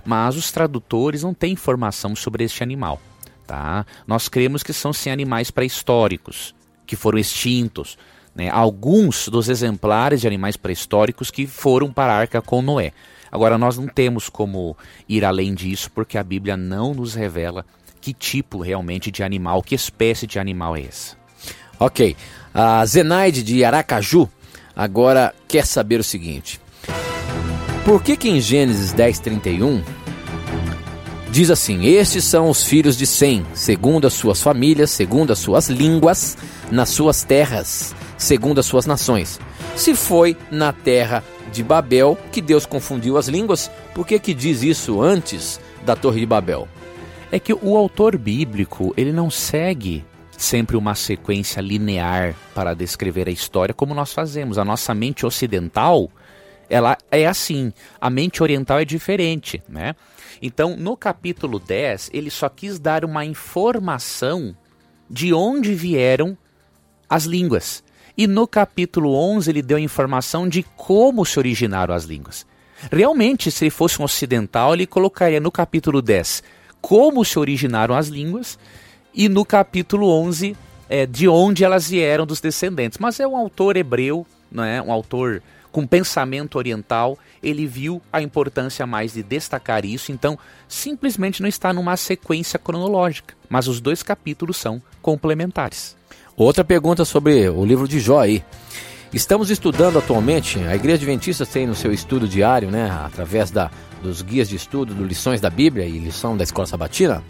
mas 0.03 0.35
os 0.35 0.51
tradutores 0.51 1.23
não 1.23 1.33
têm 1.33 1.53
informação 1.53 2.15
sobre 2.15 2.43
este 2.43 2.61
animal. 2.61 3.01
Tá? 3.47 3.85
Nós 4.07 4.27
cremos 4.27 4.63
que 4.63 4.73
são, 4.73 4.91
sim, 4.91 5.09
animais 5.09 5.51
pré-históricos, 5.51 6.53
que 6.85 6.95
foram 6.95 7.19
extintos. 7.19 7.97
Né? 8.33 8.49
Alguns 8.49 9.29
dos 9.29 9.47
exemplares 9.49 10.21
de 10.21 10.27
animais 10.27 10.57
pré-históricos 10.57 11.31
que 11.31 11.47
foram 11.47 11.91
para 11.91 12.11
a 12.11 12.17
arca 12.17 12.41
com 12.41 12.61
Noé. 12.61 12.91
Agora, 13.35 13.57
nós 13.57 13.77
não 13.77 13.87
temos 13.87 14.29
como 14.29 14.77
ir 15.09 15.25
além 15.25 15.53
disso, 15.53 15.91
porque 15.93 16.17
a 16.17 16.23
Bíblia 16.23 16.55
não 16.55 16.93
nos 16.93 17.13
revela 17.13 17.65
que 17.99 18.13
tipo 18.13 18.61
realmente 18.61 19.11
de 19.11 19.23
animal, 19.23 19.61
que 19.61 19.75
espécie 19.75 20.25
de 20.25 20.39
animal 20.39 20.75
é 20.75 20.81
esse. 20.81 21.17
Ok. 21.77 22.15
A 22.53 22.85
Zenaide 22.85 23.43
de 23.43 23.65
Aracaju 23.65 24.29
agora 24.73 25.35
quer 25.47 25.65
saber 25.65 25.99
o 25.99 26.03
seguinte: 26.03 26.61
Por 27.83 28.01
que, 28.01 28.15
que 28.15 28.29
em 28.29 28.39
Gênesis 28.39 28.93
10, 28.93 29.19
31 29.19 29.83
Diz 31.35 31.51
assim: 31.51 31.85
Estes 31.85 32.23
são 32.23 32.49
os 32.49 32.63
filhos 32.63 32.95
de 32.95 33.05
Sem, 33.05 33.45
segundo 33.53 34.07
as 34.07 34.13
suas 34.13 34.41
famílias, 34.41 34.91
segundo 34.91 35.33
as 35.33 35.39
suas 35.39 35.67
línguas, 35.67 36.37
nas 36.71 36.87
suas 36.87 37.23
terras, 37.23 37.93
segundo 38.17 38.59
as 38.59 38.65
suas 38.65 38.85
nações. 38.85 39.37
Se 39.75 39.93
foi 39.93 40.37
na 40.49 40.71
terra 40.71 41.21
de 41.55 41.63
Babel 41.63 42.17
que 42.31 42.41
Deus 42.41 42.65
confundiu 42.65 43.17
as 43.17 43.27
línguas, 43.27 43.71
por 43.93 44.05
que 44.05 44.19
que 44.19 44.33
diz 44.33 44.61
isso 44.61 45.01
antes 45.01 45.59
da 45.85 45.95
Torre 45.95 46.19
de 46.19 46.25
Babel? 46.25 46.67
É 47.31 47.39
que 47.39 47.53
o 47.53 47.75
autor 47.75 48.17
bíblico, 48.17 48.93
ele 48.95 49.11
não 49.11 49.31
segue 49.31 50.05
sempre 50.37 50.75
uma 50.75 50.95
sequência 50.95 51.61
linear 51.61 52.35
para 52.53 52.73
descrever 52.73 53.27
a 53.27 53.31
história 53.31 53.73
como 53.73 53.93
nós 53.93 54.13
fazemos. 54.13 54.57
A 54.57 54.65
nossa 54.65 54.93
mente 54.93 55.25
ocidental, 55.25 56.09
ela 56.69 56.97
é 57.09 57.25
assim. 57.25 57.71
A 57.99 58.09
mente 58.09 58.43
oriental 58.43 58.79
é 58.79 58.85
diferente, 58.85 59.63
né? 59.67 59.95
Então, 60.41 60.75
no 60.75 60.97
capítulo 60.97 61.59
10, 61.59 62.11
ele 62.13 62.29
só 62.29 62.49
quis 62.49 62.77
dar 62.77 63.05
uma 63.05 63.25
informação 63.25 64.55
de 65.09 65.33
onde 65.33 65.73
vieram 65.73 66.37
as 67.09 67.23
línguas. 67.23 67.83
E 68.17 68.27
no 68.27 68.47
capítulo 68.47 69.13
11, 69.13 69.49
ele 69.49 69.61
deu 69.61 69.77
a 69.77 69.81
informação 69.81 70.47
de 70.47 70.63
como 70.75 71.25
se 71.25 71.37
originaram 71.37 71.93
as 71.93 72.05
línguas. 72.05 72.45
Realmente, 72.91 73.51
se 73.51 73.65
ele 73.65 73.71
fosse 73.71 74.01
um 74.01 74.05
ocidental, 74.05 74.73
ele 74.73 74.85
colocaria 74.85 75.39
no 75.39 75.51
capítulo 75.51 76.01
10 76.01 76.43
como 76.81 77.25
se 77.25 77.39
originaram 77.39 77.95
as 77.95 78.09
línguas 78.09 78.59
e 79.11 79.27
no 79.27 79.43
capítulo 79.43 80.07
11 80.07 80.55
é, 80.87 81.05
de 81.07 81.27
onde 81.27 81.63
elas 81.63 81.89
vieram 81.89 82.27
dos 82.27 82.39
descendentes. 82.39 82.99
Mas 82.99 83.19
é 83.19 83.27
um 83.27 83.35
autor 83.35 83.75
hebreu, 83.75 84.25
não 84.51 84.63
é? 84.63 84.79
um 84.79 84.91
autor 84.91 85.41
com 85.71 85.85
pensamento 85.85 86.57
oriental, 86.57 87.17
ele 87.43 87.65
viu 87.65 88.01
a 88.13 88.21
importância 88.21 88.85
mais 88.85 89.13
de 89.13 89.21
destacar 89.21 89.83
isso, 89.83 90.09
então 90.09 90.39
simplesmente 90.69 91.41
não 91.41 91.49
está 91.49 91.73
numa 91.73 91.97
sequência 91.97 92.57
cronológica, 92.57 93.35
mas 93.49 93.67
os 93.67 93.81
dois 93.81 94.01
capítulos 94.01 94.55
são 94.55 94.81
complementares. 95.01 95.97
Outra 96.37 96.65
pergunta 96.65 97.05
sobre 97.05 97.47
o 97.47 97.63
livro 97.63 97.87
de 97.87 97.97
Jó 97.97 98.19
aí. 98.19 98.43
Estamos 99.13 99.49
estudando 99.49 99.97
atualmente, 99.97 100.59
a 100.59 100.75
Igreja 100.75 100.97
Adventista 100.97 101.45
tem 101.45 101.65
no 101.65 101.73
seu 101.73 101.93
estudo 101.93 102.27
diário, 102.27 102.69
né, 102.69 102.91
através 103.05 103.49
da, 103.51 103.71
dos 104.03 104.21
guias 104.21 104.49
de 104.49 104.57
estudo, 104.57 104.93
do 104.93 105.05
Lições 105.05 105.39
da 105.39 105.49
Bíblia 105.49 105.85
e 105.85 105.97
Lição 105.97 106.35
da 106.35 106.43
Escola 106.43 106.67
Sabatina, 106.67 107.23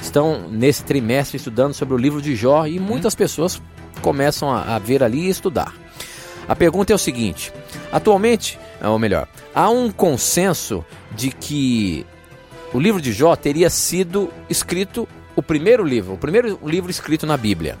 estão 0.00 0.48
nesse 0.48 0.84
trimestre 0.84 1.38
estudando 1.38 1.74
sobre 1.74 1.94
o 1.94 1.98
livro 1.98 2.22
de 2.22 2.36
Jó 2.36 2.66
e 2.66 2.78
muitas 2.78 3.16
pessoas 3.16 3.60
começam 4.00 4.48
a, 4.48 4.76
a 4.76 4.78
ver 4.78 5.02
ali 5.02 5.22
e 5.22 5.30
estudar. 5.30 5.74
A 6.46 6.54
pergunta 6.54 6.92
é 6.92 6.94
o 6.94 6.98
seguinte: 6.98 7.52
atualmente, 7.90 8.60
ou 8.80 8.96
melhor, 8.96 9.26
há 9.52 9.68
um 9.68 9.90
consenso 9.90 10.84
de 11.10 11.30
que 11.32 12.06
o 12.72 12.78
livro 12.78 13.00
de 13.00 13.12
Jó 13.12 13.34
teria 13.34 13.68
sido 13.68 14.30
escrito 14.48 15.08
o 15.34 15.42
primeiro 15.42 15.82
livro, 15.82 16.14
o 16.14 16.18
primeiro 16.18 16.60
livro 16.64 16.92
escrito 16.92 17.26
na 17.26 17.36
Bíblia. 17.36 17.76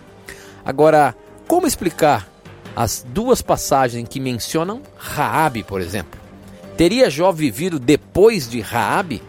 Agora, 0.66 1.14
como 1.46 1.64
explicar 1.64 2.28
as 2.74 3.06
duas 3.08 3.40
passagens 3.40 4.08
que 4.08 4.18
mencionam 4.18 4.82
Raabe, 4.96 5.62
por 5.62 5.80
exemplo? 5.80 6.18
Teria 6.76 7.08
Jó 7.08 7.30
vivido 7.30 7.78
depois 7.78 8.50
de 8.50 8.60
Raabe? 8.60 9.22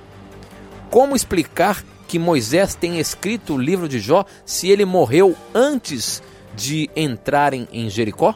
Como 0.90 1.16
explicar 1.16 1.86
que 2.08 2.18
Moisés 2.18 2.74
tenha 2.74 3.00
escrito 3.00 3.54
o 3.54 3.58
livro 3.58 3.88
de 3.88 4.00
Jó 4.00 4.26
se 4.46 4.68
ele 4.70 4.84
morreu 4.84 5.36
antes 5.54 6.24
de 6.56 6.90
entrarem 6.96 7.68
em 7.72 7.88
Jericó? 7.88 8.34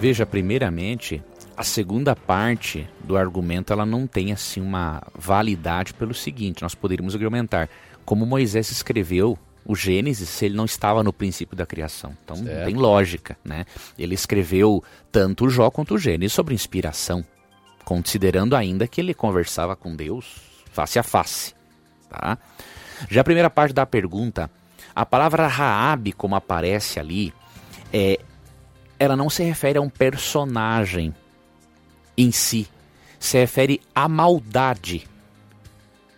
Veja, 0.00 0.26
primeiramente, 0.26 1.22
a 1.56 1.62
segunda 1.62 2.16
parte 2.16 2.88
do 3.04 3.16
argumento 3.16 3.72
ela 3.72 3.86
não 3.86 4.08
tem 4.08 4.32
assim 4.32 4.60
uma 4.60 5.02
validade 5.14 5.94
pelo 5.94 6.14
seguinte, 6.14 6.62
nós 6.62 6.74
poderíamos 6.74 7.14
argumentar 7.14 7.68
como 8.04 8.26
Moisés 8.26 8.72
escreveu 8.72 9.38
o 9.64 9.74
Gênesis 9.74 10.28
se 10.28 10.46
ele 10.46 10.56
não 10.56 10.64
estava 10.64 11.02
no 11.02 11.12
princípio 11.12 11.56
da 11.56 11.66
criação. 11.66 12.16
Então 12.24 12.36
certo. 12.36 12.64
tem 12.64 12.74
lógica, 12.74 13.36
né? 13.44 13.64
Ele 13.98 14.14
escreveu 14.14 14.82
tanto 15.12 15.46
o 15.46 15.50
Jó 15.50 15.70
quanto 15.70 15.94
o 15.94 15.98
Gênesis 15.98 16.32
sobre 16.32 16.54
inspiração, 16.54 17.24
considerando 17.84 18.56
ainda 18.56 18.86
que 18.86 19.00
ele 19.00 19.14
conversava 19.14 19.76
com 19.76 19.94
Deus 19.94 20.50
face 20.72 20.98
a 20.98 21.02
face, 21.02 21.54
tá? 22.08 22.38
Já 23.08 23.22
a 23.22 23.24
primeira 23.24 23.50
parte 23.50 23.72
da 23.72 23.86
pergunta, 23.86 24.50
a 24.94 25.06
palavra 25.06 25.46
Raab, 25.46 26.12
como 26.12 26.34
aparece 26.34 27.00
ali, 27.00 27.32
é, 27.92 28.18
ela 28.98 29.16
não 29.16 29.30
se 29.30 29.42
refere 29.42 29.78
a 29.78 29.82
um 29.82 29.88
personagem 29.88 31.14
em 32.16 32.30
si, 32.30 32.68
se 33.18 33.38
refere 33.38 33.80
à 33.94 34.08
maldade. 34.08 35.08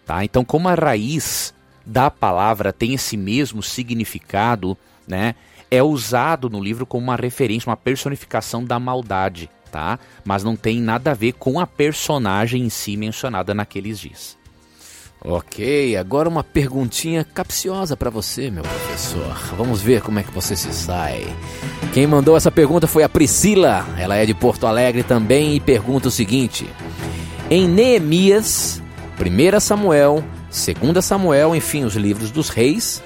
Tá? 0.04 0.24
Então, 0.24 0.44
como 0.44 0.68
a 0.68 0.74
raiz 0.74 1.54
da 1.84 2.10
palavra 2.10 2.72
tem 2.72 2.94
esse 2.94 3.16
mesmo 3.16 3.62
significado, 3.62 4.76
né, 5.06 5.34
é 5.70 5.82
usado 5.82 6.50
no 6.50 6.62
livro 6.62 6.84
como 6.84 7.04
uma 7.04 7.16
referência, 7.16 7.70
uma 7.70 7.76
personificação 7.76 8.64
da 8.64 8.78
maldade, 8.78 9.50
tá? 9.70 9.98
Mas 10.24 10.44
não 10.44 10.54
tem 10.54 10.80
nada 10.80 11.12
a 11.12 11.14
ver 11.14 11.32
com 11.32 11.58
a 11.58 11.66
personagem 11.66 12.62
em 12.62 12.68
si 12.68 12.96
mencionada 12.96 13.54
naqueles 13.54 13.98
dias. 13.98 14.36
Ok, 15.24 15.96
agora 15.96 16.28
uma 16.28 16.42
perguntinha 16.42 17.24
capciosa 17.24 17.96
para 17.96 18.10
você, 18.10 18.50
meu 18.50 18.64
professor. 18.64 19.54
Vamos 19.56 19.80
ver 19.80 20.02
como 20.02 20.18
é 20.18 20.22
que 20.24 20.32
você 20.32 20.56
se 20.56 20.74
sai. 20.74 21.24
Quem 21.94 22.08
mandou 22.08 22.36
essa 22.36 22.50
pergunta 22.50 22.88
foi 22.88 23.04
a 23.04 23.08
Priscila. 23.08 23.86
Ela 23.96 24.16
é 24.16 24.26
de 24.26 24.34
Porto 24.34 24.66
Alegre 24.66 25.04
também 25.04 25.54
e 25.54 25.60
pergunta 25.60 26.08
o 26.08 26.10
seguinte: 26.10 26.68
Em 27.48 27.68
Neemias, 27.68 28.82
1 29.16 29.60
Samuel, 29.60 30.24
2 30.52 31.02
Samuel, 31.02 31.56
enfim, 31.56 31.84
os 31.84 31.94
livros 31.94 32.30
dos 32.30 32.50
reis, 32.50 33.02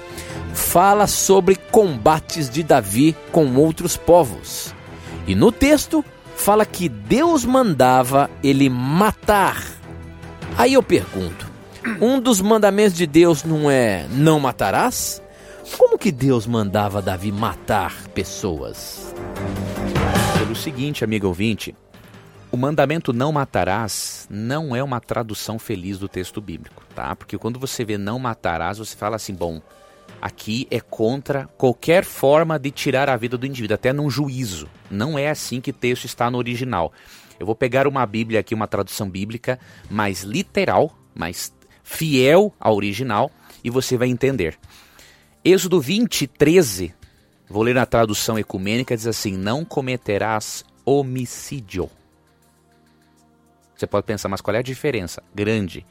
fala 0.53 1.07
sobre 1.07 1.55
combates 1.55 2.49
de 2.49 2.61
Davi 2.61 3.15
com 3.31 3.55
outros 3.55 3.95
povos. 3.95 4.75
E 5.25 5.33
no 5.33 5.51
texto 5.51 6.03
fala 6.35 6.65
que 6.65 6.89
Deus 6.89 7.45
mandava 7.45 8.29
ele 8.43 8.69
matar. 8.69 9.63
Aí 10.57 10.73
eu 10.73 10.83
pergunto: 10.83 11.47
um 12.01 12.19
dos 12.19 12.41
mandamentos 12.41 12.97
de 12.97 13.07
Deus 13.07 13.43
não 13.43 13.71
é 13.71 14.05
não 14.11 14.39
matarás? 14.39 15.21
Como 15.77 15.97
que 15.97 16.11
Deus 16.11 16.45
mandava 16.47 17.01
Davi 17.01 17.31
matar 17.31 17.93
pessoas? 18.13 19.13
Pelo 20.37 20.55
seguinte, 20.55 21.03
amigo 21.03 21.27
ouvinte, 21.27 21.75
o 22.51 22.57
mandamento 22.57 23.11
não 23.11 23.31
matarás 23.31 24.27
não 24.29 24.75
é 24.75 24.81
uma 24.81 24.99
tradução 24.99 25.59
feliz 25.59 25.99
do 25.99 26.07
texto 26.07 26.39
bíblico, 26.39 26.83
tá? 26.95 27.15
Porque 27.15 27.37
quando 27.37 27.59
você 27.59 27.83
vê 27.83 27.97
não 27.97 28.17
matarás, 28.17 28.77
você 28.77 28.95
fala 28.95 29.15
assim, 29.17 29.33
bom, 29.33 29.61
aqui 30.21 30.67
é 30.71 30.79
contra 30.79 31.45
qualquer 31.57 32.05
forma 32.05 32.57
de 32.57 32.71
tirar 32.71 33.09
a 33.09 33.17
vida 33.17 33.37
do 33.37 33.45
indivíduo, 33.45 33.75
até 33.75 33.91
num 33.91 34.09
juízo. 34.09 34.69
Não 34.89 35.19
é 35.19 35.29
assim 35.29 35.59
que 35.59 35.71
o 35.71 35.73
texto 35.73 36.05
está 36.05 36.31
no 36.31 36.37
original. 36.37 36.93
Eu 37.39 37.45
vou 37.45 37.55
pegar 37.55 37.87
uma 37.87 38.05
Bíblia 38.05 38.39
aqui, 38.39 38.55
uma 38.55 38.67
tradução 38.67 39.09
bíblica 39.09 39.59
mais 39.89 40.23
literal, 40.23 40.97
mais 41.13 41.53
fiel 41.83 42.53
ao 42.59 42.75
original 42.75 43.29
e 43.63 43.69
você 43.69 43.97
vai 43.97 44.07
entender. 44.07 44.57
Êxodo 45.43 45.79
20, 45.79 46.27
13, 46.27 46.93
vou 47.49 47.63
ler 47.63 47.75
na 47.75 47.85
tradução 47.85 48.39
ecumênica, 48.39 48.95
diz 48.95 49.07
assim: 49.07 49.37
Não 49.37 49.63
cometerás 49.63 50.65
homicídio. 50.83 51.89
Você 53.77 53.85
pode 53.85 54.05
pensar, 54.05 54.27
mas 54.27 54.41
qual 54.41 54.55
é 54.55 54.59
a 54.59 54.63
diferença? 54.63 55.21
Grande. 55.35 55.85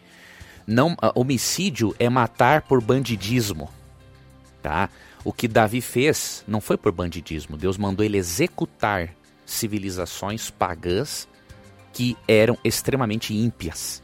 Não, 0.66 0.94
uh, 0.94 1.12
homicídio 1.14 1.94
é 1.98 2.08
matar 2.08 2.62
por 2.62 2.82
bandidismo. 2.82 3.70
Tá? 4.60 4.90
O 5.24 5.32
que 5.32 5.46
Davi 5.46 5.80
fez 5.80 6.42
não 6.48 6.60
foi 6.60 6.76
por 6.76 6.90
bandidismo. 6.90 7.56
Deus 7.56 7.78
mandou 7.78 8.04
ele 8.04 8.18
executar 8.18 9.10
civilizações 9.44 10.50
pagãs 10.50 11.28
que 11.92 12.16
eram 12.26 12.58
extremamente 12.64 13.32
ímpias. 13.32 14.02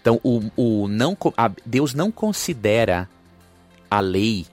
Então, 0.00 0.20
o, 0.22 0.50
o 0.56 0.88
não, 0.88 1.16
a, 1.36 1.50
Deus 1.66 1.92
não 1.92 2.12
considera 2.12 3.08
a 3.90 3.98
lei 3.98 4.46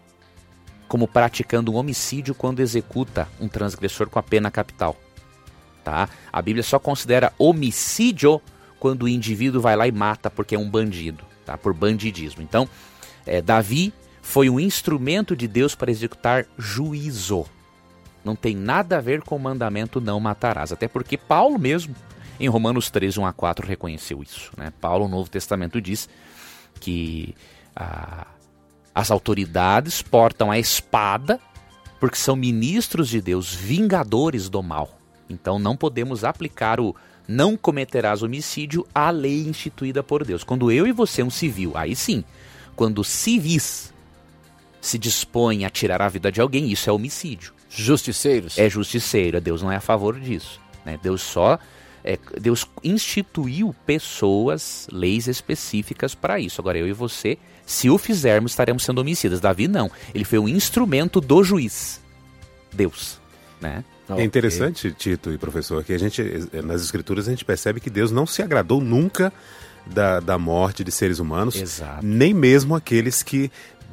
como 0.87 1.07
praticando 1.07 1.71
um 1.71 1.75
homicídio 1.75 2.33
quando 2.33 2.59
executa 2.59 3.27
um 3.39 3.47
transgressor 3.47 4.09
com 4.09 4.17
a 4.17 4.23
pena 4.23 4.49
capital. 4.49 4.95
Tá? 5.83 6.09
A 6.33 6.41
Bíblia 6.41 6.63
só 6.63 6.79
considera 6.79 7.31
homicídio 7.37 8.41
quando 8.79 9.03
o 9.03 9.07
indivíduo 9.07 9.61
vai 9.61 9.75
lá 9.75 9.87
e 9.87 9.91
mata 9.91 10.29
porque 10.29 10.55
é 10.55 10.59
um 10.59 10.69
bandido, 10.69 11.23
tá? 11.45 11.57
por 11.57 11.73
bandidismo. 11.73 12.41
Então, 12.41 12.67
é, 13.25 13.41
Davi 13.41 13.93
foi 14.21 14.49
um 14.49 14.59
instrumento 14.59 15.35
de 15.35 15.47
Deus 15.47 15.75
para 15.75 15.91
executar 15.91 16.45
juízo. 16.57 17.45
Não 18.23 18.35
tem 18.35 18.55
nada 18.55 18.97
a 18.97 19.01
ver 19.01 19.21
com 19.21 19.35
o 19.35 19.39
mandamento 19.39 20.01
não 20.01 20.19
matarás. 20.19 20.71
Até 20.71 20.87
porque 20.87 21.17
Paulo 21.17 21.59
mesmo 21.59 21.95
em 22.39 22.47
Romanos 22.47 22.89
3, 22.89 23.17
1 23.17 23.25
a 23.25 23.33
4 23.33 23.67
reconheceu 23.67 24.21
isso. 24.21 24.51
Né? 24.57 24.73
Paulo, 24.81 25.05
no 25.05 25.17
Novo 25.17 25.29
Testamento, 25.29 25.79
diz 25.79 26.09
que 26.79 27.35
ah, 27.75 28.27
as 28.93 29.11
autoridades 29.11 30.01
portam 30.01 30.51
a 30.51 30.57
espada 30.57 31.39
porque 31.99 32.17
são 32.17 32.35
ministros 32.35 33.09
de 33.09 33.21
Deus, 33.21 33.53
vingadores 33.53 34.49
do 34.49 34.61
mal. 34.61 34.99
Então 35.29 35.57
não 35.57 35.75
podemos 35.75 36.23
aplicar 36.23 36.79
o 36.79 36.95
não 37.27 37.57
cometerás 37.57 38.21
homicídio, 38.21 38.85
a 38.93 39.09
lei 39.09 39.47
instituída 39.47 40.03
por 40.03 40.23
Deus. 40.23 40.43
Quando 40.43 40.71
eu 40.71 40.85
e 40.85 40.91
você, 40.91 41.23
um 41.23 41.29
civil, 41.29 41.71
aí 41.75 41.95
sim, 41.95 42.23
quando 42.75 43.03
civis 43.03 43.93
se 44.81 44.97
dispõem 44.97 45.65
a 45.65 45.69
tirar 45.69 46.01
a 46.01 46.09
vida 46.09 46.31
de 46.31 46.39
alguém, 46.39 46.71
isso 46.71 46.89
é 46.89 46.93
homicídio. 46.93 47.53
Justiceiros. 47.69 48.57
É 48.57 48.69
justiceiro, 48.69 49.41
Deus 49.41 49.61
não 49.61 49.71
é 49.71 49.77
a 49.77 49.81
favor 49.81 50.19
disso. 50.19 50.61
Né? 50.85 50.99
Deus 51.01 51.21
só. 51.21 51.57
É, 52.03 52.19
Deus 52.39 52.67
instituiu 52.83 53.75
pessoas, 53.85 54.87
leis 54.91 55.27
específicas 55.27 56.13
para 56.13 56.39
isso. 56.39 56.61
Agora, 56.61 56.77
eu 56.77 56.87
e 56.87 56.93
você, 56.93 57.37
se 57.65 57.89
o 57.89 57.97
fizermos, 57.97 58.51
estaremos 58.51 58.83
sendo 58.83 58.99
homicidas. 58.99 59.41
Davi 59.41 59.67
não. 59.67 59.89
Ele 60.13 60.23
foi 60.23 60.37
um 60.37 60.47
instrumento 60.47 61.19
do 61.19 61.43
juiz. 61.43 61.99
Deus. 62.71 63.19
Né? 63.59 63.83
É 64.09 64.23
interessante, 64.23 64.91
Tito 64.91 65.31
e 65.31 65.37
professor, 65.37 65.83
que 65.83 65.93
a 65.93 65.97
gente, 65.97 66.21
nas 66.63 66.81
escrituras, 66.81 67.27
a 67.27 67.31
gente 67.31 67.43
percebe 67.43 67.79
que 67.79 67.89
Deus 67.89 68.11
não 68.11 68.27
se 68.27 68.41
agradou 68.41 68.79
nunca 68.79 69.33
da, 69.85 70.19
da 70.19 70.37
morte 70.37 70.83
de 70.83 70.91
seres 70.91 71.19
humanos, 71.19 71.55
Exato. 71.55 72.05
nem 72.05 72.33
mesmo 72.33 72.75
aqueles 72.75 73.23
que 73.23 73.51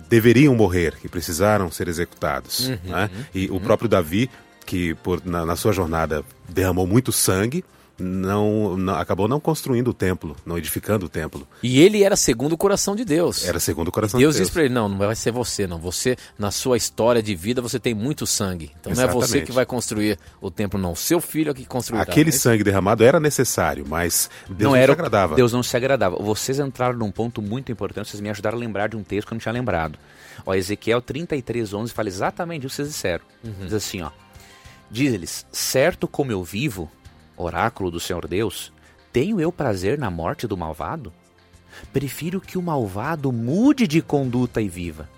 deveriam 0.08 0.54
morrer, 0.54 0.96
que 1.00 1.08
precisaram 1.08 1.70
ser 1.70 1.88
executados. 1.88 2.68
Uhum, 2.68 2.78
né? 2.84 3.10
E 3.34 3.48
o 3.50 3.58
próprio 3.58 3.88
Davi, 3.88 4.30
que 4.66 4.94
por, 4.96 5.24
na, 5.24 5.46
na 5.46 5.56
sua 5.56 5.72
jornada 5.72 6.22
derramou 6.48 6.86
muito 6.86 7.12
sangue, 7.12 7.64
não, 7.98 8.76
não, 8.76 8.94
acabou 8.94 9.28
não 9.28 9.38
construindo 9.38 9.88
o 9.88 9.94
templo, 9.94 10.36
não 10.44 10.58
edificando 10.58 11.06
o 11.06 11.08
templo. 11.08 11.46
E 11.62 11.80
ele 11.80 12.02
era 12.02 12.16
segundo 12.16 12.52
o 12.52 12.56
coração 12.56 12.96
de 12.96 13.04
Deus. 13.04 13.44
Era 13.46 13.60
segundo 13.60 13.88
o 13.88 13.92
coração 13.92 14.18
Deus 14.18 14.34
de 14.34 14.38
Deus. 14.38 14.46
disse 14.48 14.52
para 14.52 14.64
ele: 14.64 14.74
não, 14.74 14.88
não 14.88 14.98
vai 14.98 15.14
ser 15.14 15.30
você, 15.30 15.66
não. 15.66 15.78
Você, 15.78 16.16
na 16.38 16.50
sua 16.50 16.76
história 16.76 17.22
de 17.22 17.34
vida, 17.34 17.62
você 17.62 17.78
tem 17.78 17.94
muito 17.94 18.26
sangue. 18.26 18.70
Então 18.80 18.92
não 18.92 19.02
é 19.02 19.06
você 19.06 19.24
Exatamente. 19.24 19.46
que 19.46 19.52
vai 19.52 19.66
construir 19.66 20.18
o 20.40 20.50
templo, 20.50 20.80
não. 20.80 20.94
Seu 20.94 21.20
filho 21.20 21.50
é 21.50 21.54
que 21.54 21.64
construirá. 21.64 22.02
Aquele 22.02 22.30
Mas- 22.30 22.40
sangue 22.40 22.64
derramado 22.64 23.04
era 23.04 23.20
necessário, 23.20 23.84
mas 23.88 24.28
Deus 24.48 24.58
não, 24.60 24.70
não 24.70 24.76
era 24.76 24.92
se 24.92 24.98
agradava. 24.98 25.34
Deus 25.36 25.52
não 25.52 25.62
se 25.62 25.76
agradava. 25.76 26.16
Vocês 26.16 26.58
entraram 26.58 26.98
num 26.98 27.10
ponto 27.10 27.40
muito 27.40 27.70
importante, 27.70 28.08
vocês 28.10 28.20
me 28.20 28.30
ajudaram 28.30 28.56
a 28.56 28.60
lembrar 28.60 28.88
de 28.88 28.96
um 28.96 29.02
texto 29.02 29.28
que 29.28 29.32
eu 29.32 29.36
não 29.36 29.40
tinha 29.40 29.52
lembrado. 29.52 29.98
Ó, 30.44 30.54
Ezequiel 30.54 31.00
33, 31.00 31.72
11 31.72 31.92
fala 31.92 32.08
exatamente 32.08 32.66
o 32.66 32.68
que 32.68 32.74
vocês 32.74 32.88
disseram. 32.88 33.24
Diz 33.60 33.72
assim, 33.72 34.02
ó. 34.02 34.10
Diz-lhes, 34.90 35.46
certo 35.50 36.06
como 36.06 36.32
eu 36.32 36.42
vivo, 36.44 36.90
oráculo 37.36 37.90
do 37.90 38.00
Senhor 38.00 38.26
Deus, 38.26 38.72
tenho 39.12 39.40
eu 39.40 39.52
prazer 39.52 39.98
na 39.98 40.10
morte 40.10 40.46
do 40.46 40.56
malvado? 40.56 41.12
Prefiro 41.92 42.40
que 42.40 42.58
o 42.58 42.62
malvado 42.62 43.32
mude 43.32 43.86
de 43.86 44.02
conduta 44.02 44.60
e 44.60 44.68
viva. 44.68 45.08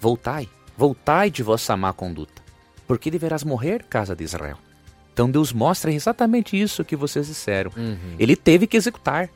Voltai, 0.00 0.48
voltai 0.76 1.30
de 1.30 1.42
vossa 1.42 1.76
má 1.76 1.92
conduta, 1.92 2.42
porque 2.86 3.10
deverás 3.10 3.44
morrer, 3.44 3.84
casa 3.84 4.14
de 4.14 4.24
Israel. 4.24 4.58
Então 5.12 5.30
Deus 5.30 5.52
mostra 5.52 5.92
exatamente 5.92 6.60
isso 6.60 6.84
que 6.84 6.94
vocês 6.94 7.26
disseram. 7.26 7.70
Ele 8.18 8.36
teve 8.36 8.66
que 8.66 8.76
executar. 8.76 9.30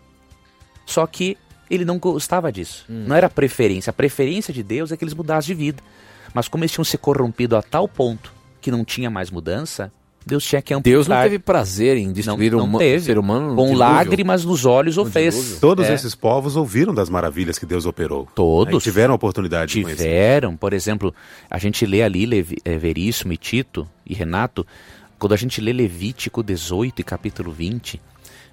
Só 0.84 1.06
que 1.06 1.38
ele 1.70 1.84
não 1.84 1.98
gostava 1.98 2.52
disso. 2.52 2.84
Não 2.88 3.16
era 3.16 3.30
preferência. 3.30 3.90
A 3.90 3.94
preferência 3.94 4.52
de 4.52 4.62
Deus 4.62 4.92
é 4.92 4.96
que 4.96 5.04
eles 5.04 5.14
mudassem 5.14 5.54
de 5.54 5.62
vida. 5.62 5.82
Mas 6.34 6.48
como 6.48 6.64
eles 6.64 6.72
tinham 6.72 6.84
se 6.84 6.98
corrompido 6.98 7.56
a 7.56 7.62
tal 7.62 7.88
ponto 7.88 8.32
que 8.60 8.70
não 8.70 8.84
tinha 8.84 9.08
mais 9.08 9.30
mudança, 9.30 9.90
Deus 10.24 10.44
tinha 10.44 10.60
que 10.60 10.74
amputar. 10.74 10.92
Deus 10.92 11.08
não 11.08 11.22
teve 11.22 11.38
prazer 11.38 11.96
em 11.96 12.12
destruir 12.12 12.52
Não- 12.52 12.58
o 12.58 12.62
não 12.62 12.68
huma- 12.68 12.78
teve. 12.78 13.04
ser 13.06 13.18
humano 13.18 13.48
no 13.50 13.56
Com 13.56 13.62
dilúvio. 13.68 13.78
lágrimas 13.78 14.44
nos 14.44 14.64
olhos 14.66 14.96
o 14.98 15.04
No 15.04 15.10
fez. 15.10 15.58
Todos 15.60 15.86
É. 15.86 15.94
esses 15.94 16.14
povos 16.14 16.56
ouviram 16.56 16.94
das 16.94 17.08
maravilhas 17.08 17.58
que 17.58 17.64
Deus 17.66 17.86
operou. 17.86 18.28
Todos. 18.34 18.74
Aí 18.74 18.80
tiveram 18.80 19.12
a 19.12 19.16
oportunidade 19.16 19.72
de 19.72 19.82
conhecer. 19.82 20.02
Tiveram, 20.04 20.56
por 20.56 20.72
exemplo, 20.72 21.14
a 21.50 21.58
gente 21.58 21.86
lê 21.86 22.02
ali 22.02 22.26
Levi, 22.26 22.58
eh, 22.64 22.76
Veríssimo 22.76 23.32
e 23.32 23.36
Tito 23.36 23.88
e 24.06 24.14
Renato, 24.14 24.66
quando 25.18 25.32
a 25.32 25.36
gente 25.36 25.60
lê 25.60 25.72
Levítico 25.72 26.42
18 26.42 27.00
e 27.00 27.04
capítulo 27.04 27.50
20, 27.50 28.00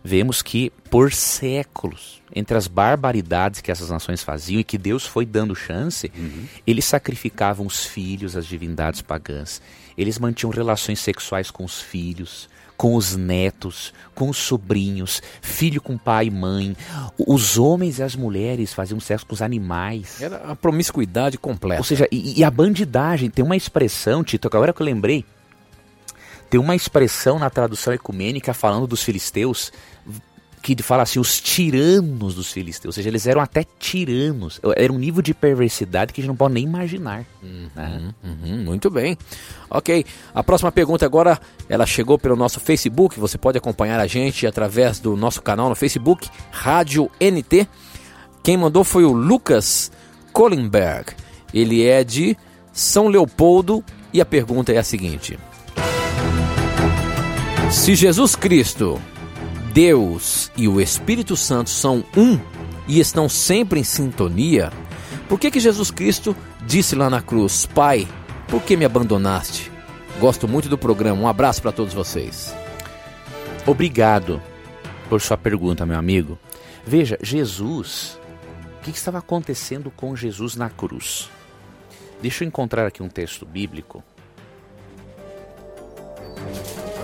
vemos 0.04 0.42
que 0.42 0.72
por 0.90 1.12
séculos, 1.12 2.22
entre 2.34 2.58
as 2.58 2.68
barbaridades 2.68 3.60
que 3.62 3.72
essas 3.72 3.90
nações 3.90 4.24
faziam 4.24 4.60
e 4.60 4.64
que 4.64 4.78
Deus 4.78 5.06
foi 5.06 5.26
dando 5.26 5.54
chance, 5.56 6.10
eles 6.66 6.86
sacrificavam 6.86 7.66
os 7.66 7.86
filhos 7.86 8.36
às 8.38 8.46
divindades 8.46 9.02
pagãs. 9.02 9.62
Eles 9.98 10.20
mantinham 10.20 10.52
relações 10.52 11.00
sexuais 11.00 11.50
com 11.50 11.66
os 11.66 11.82
filhos, 11.82 12.48
com 12.78 12.96
os 12.96 13.16
netos, 13.16 13.92
com 14.14 14.30
os 14.30 14.38
sobrinhos, 14.38 15.22
filho 15.42 15.82
com 15.82 15.98
pai 15.98 16.28
e 16.28 16.32
mãe. 16.32 16.78
Os 17.18 17.58
homens 17.58 17.98
e 17.98 18.04
as 18.04 18.16
mulheres 18.16 18.74
faziam 18.74 19.00
sexo 19.00 19.26
com 19.26 19.34
os 19.34 19.42
animais. 19.42 20.22
Era 20.22 20.38
a 20.38 20.56
promiscuidade 20.56 21.38
completa. 21.38 21.82
Ou 21.82 21.84
seja, 21.84 22.08
e, 22.12 22.40
e 22.40 22.44
a 22.44 22.52
bandidagem 22.52 23.30
tem 23.30 23.44
uma 23.44 23.56
expressão, 23.56 24.24
Tito, 24.24 24.48
agora 24.48 24.72
que 24.72 24.82
eu 24.82 24.86
lembrei, 24.86 25.26
tem 26.50 26.60
uma 26.60 26.76
expressão 26.76 27.40
na 27.40 27.50
tradução 27.50 27.94
ecumênica 27.94 28.54
falando 28.54 28.88
dos 28.88 29.04
filisteus 29.04 29.72
que 30.76 30.84
fala 30.84 31.04
assim, 31.04 31.20
os 31.20 31.40
tiranos 31.40 32.36
dos 32.36 32.52
filisteus. 32.52 32.88
Ou 32.88 32.94
seja, 32.94 33.10
eles 33.10 33.26
eram 33.28 33.42
até 33.42 33.66
tiranos. 33.80 34.60
Era 34.76 34.92
um 34.92 34.98
nível 34.98 35.22
de 35.22 35.34
perversidade 35.34 36.12
que 36.12 36.20
a 36.20 36.24
gente 36.24 36.30
não 36.30 36.36
pode 36.36 36.54
nem 36.54 36.64
imaginar. 36.64 37.26
né? 37.76 38.14
Uhum, 38.24 38.64
muito 38.64 38.90
bem. 38.90 39.18
Ok, 39.70 40.06
a 40.34 40.44
próxima 40.44 40.72
pergunta 40.72 41.06
agora, 41.06 41.40
ela 41.70 41.86
chegou 41.86 42.18
pelo 42.18 42.36
nosso 42.36 42.60
Facebook, 42.60 43.20
você 43.20 43.38
pode 43.38 43.58
acompanhar 43.58 44.00
a 44.00 44.08
gente 44.08 44.48
através 44.48 45.00
do 45.00 45.16
nosso 45.16 45.42
canal 45.42 45.70
no 45.70 45.76
Facebook, 45.76 46.30
Rádio 46.52 47.10
NT. 47.20 47.68
Quem 48.44 48.58
mandou 48.58 48.84
foi 48.84 49.04
o 49.04 49.12
Lucas 49.12 49.92
Kohlenberg. 50.32 51.14
Ele 51.54 51.86
é 51.86 52.04
de 52.04 52.38
São 52.72 53.08
Leopoldo 53.08 53.84
e 54.14 54.22
a 54.22 54.26
pergunta 54.26 54.72
é 54.72 54.78
a 54.78 54.84
seguinte: 54.84 55.38
Se 57.72 57.96
Jesus 57.96 58.36
Cristo, 58.36 59.02
Deus 59.74 60.52
e 60.56 60.68
o 60.68 60.82
Espírito 60.82 61.36
Santo 61.36 61.70
são 61.70 62.04
um 62.16 62.40
e 62.88 63.00
estão 63.00 63.28
sempre 63.28 63.80
em 63.80 63.84
sintonia, 63.84 64.72
por 65.28 65.40
que 65.40 65.52
que 65.52 65.60
Jesus 65.60 65.92
Cristo 65.92 66.36
disse 66.66 66.96
lá 66.96 67.10
na 67.10 67.22
cruz: 67.22 67.66
Pai, 67.66 68.08
por 68.48 68.62
que 68.64 68.78
me 68.78 68.86
abandonaste? 68.86 69.72
Gosto 70.20 70.48
muito 70.48 70.70
do 70.70 70.78
programa. 70.78 71.22
Um 71.22 71.28
abraço 71.28 71.62
para 71.62 71.72
todos 71.72 71.94
vocês. 71.94 72.56
Obrigado 73.66 74.42
por 75.10 75.22
sua 75.22 75.38
pergunta, 75.38 75.86
meu 75.86 75.98
amigo. 75.98 76.40
Veja, 76.86 77.18
Jesus, 77.22 78.18
o 78.80 78.82
que 78.82 78.90
estava 78.92 79.18
acontecendo 79.18 79.92
com 79.92 80.16
Jesus 80.16 80.56
na 80.56 80.70
cruz? 80.70 81.30
Deixa 82.22 82.44
eu 82.44 82.48
encontrar 82.48 82.88
aqui 82.88 83.04
um 83.04 83.10
texto 83.10 83.46
bíblico 83.46 84.04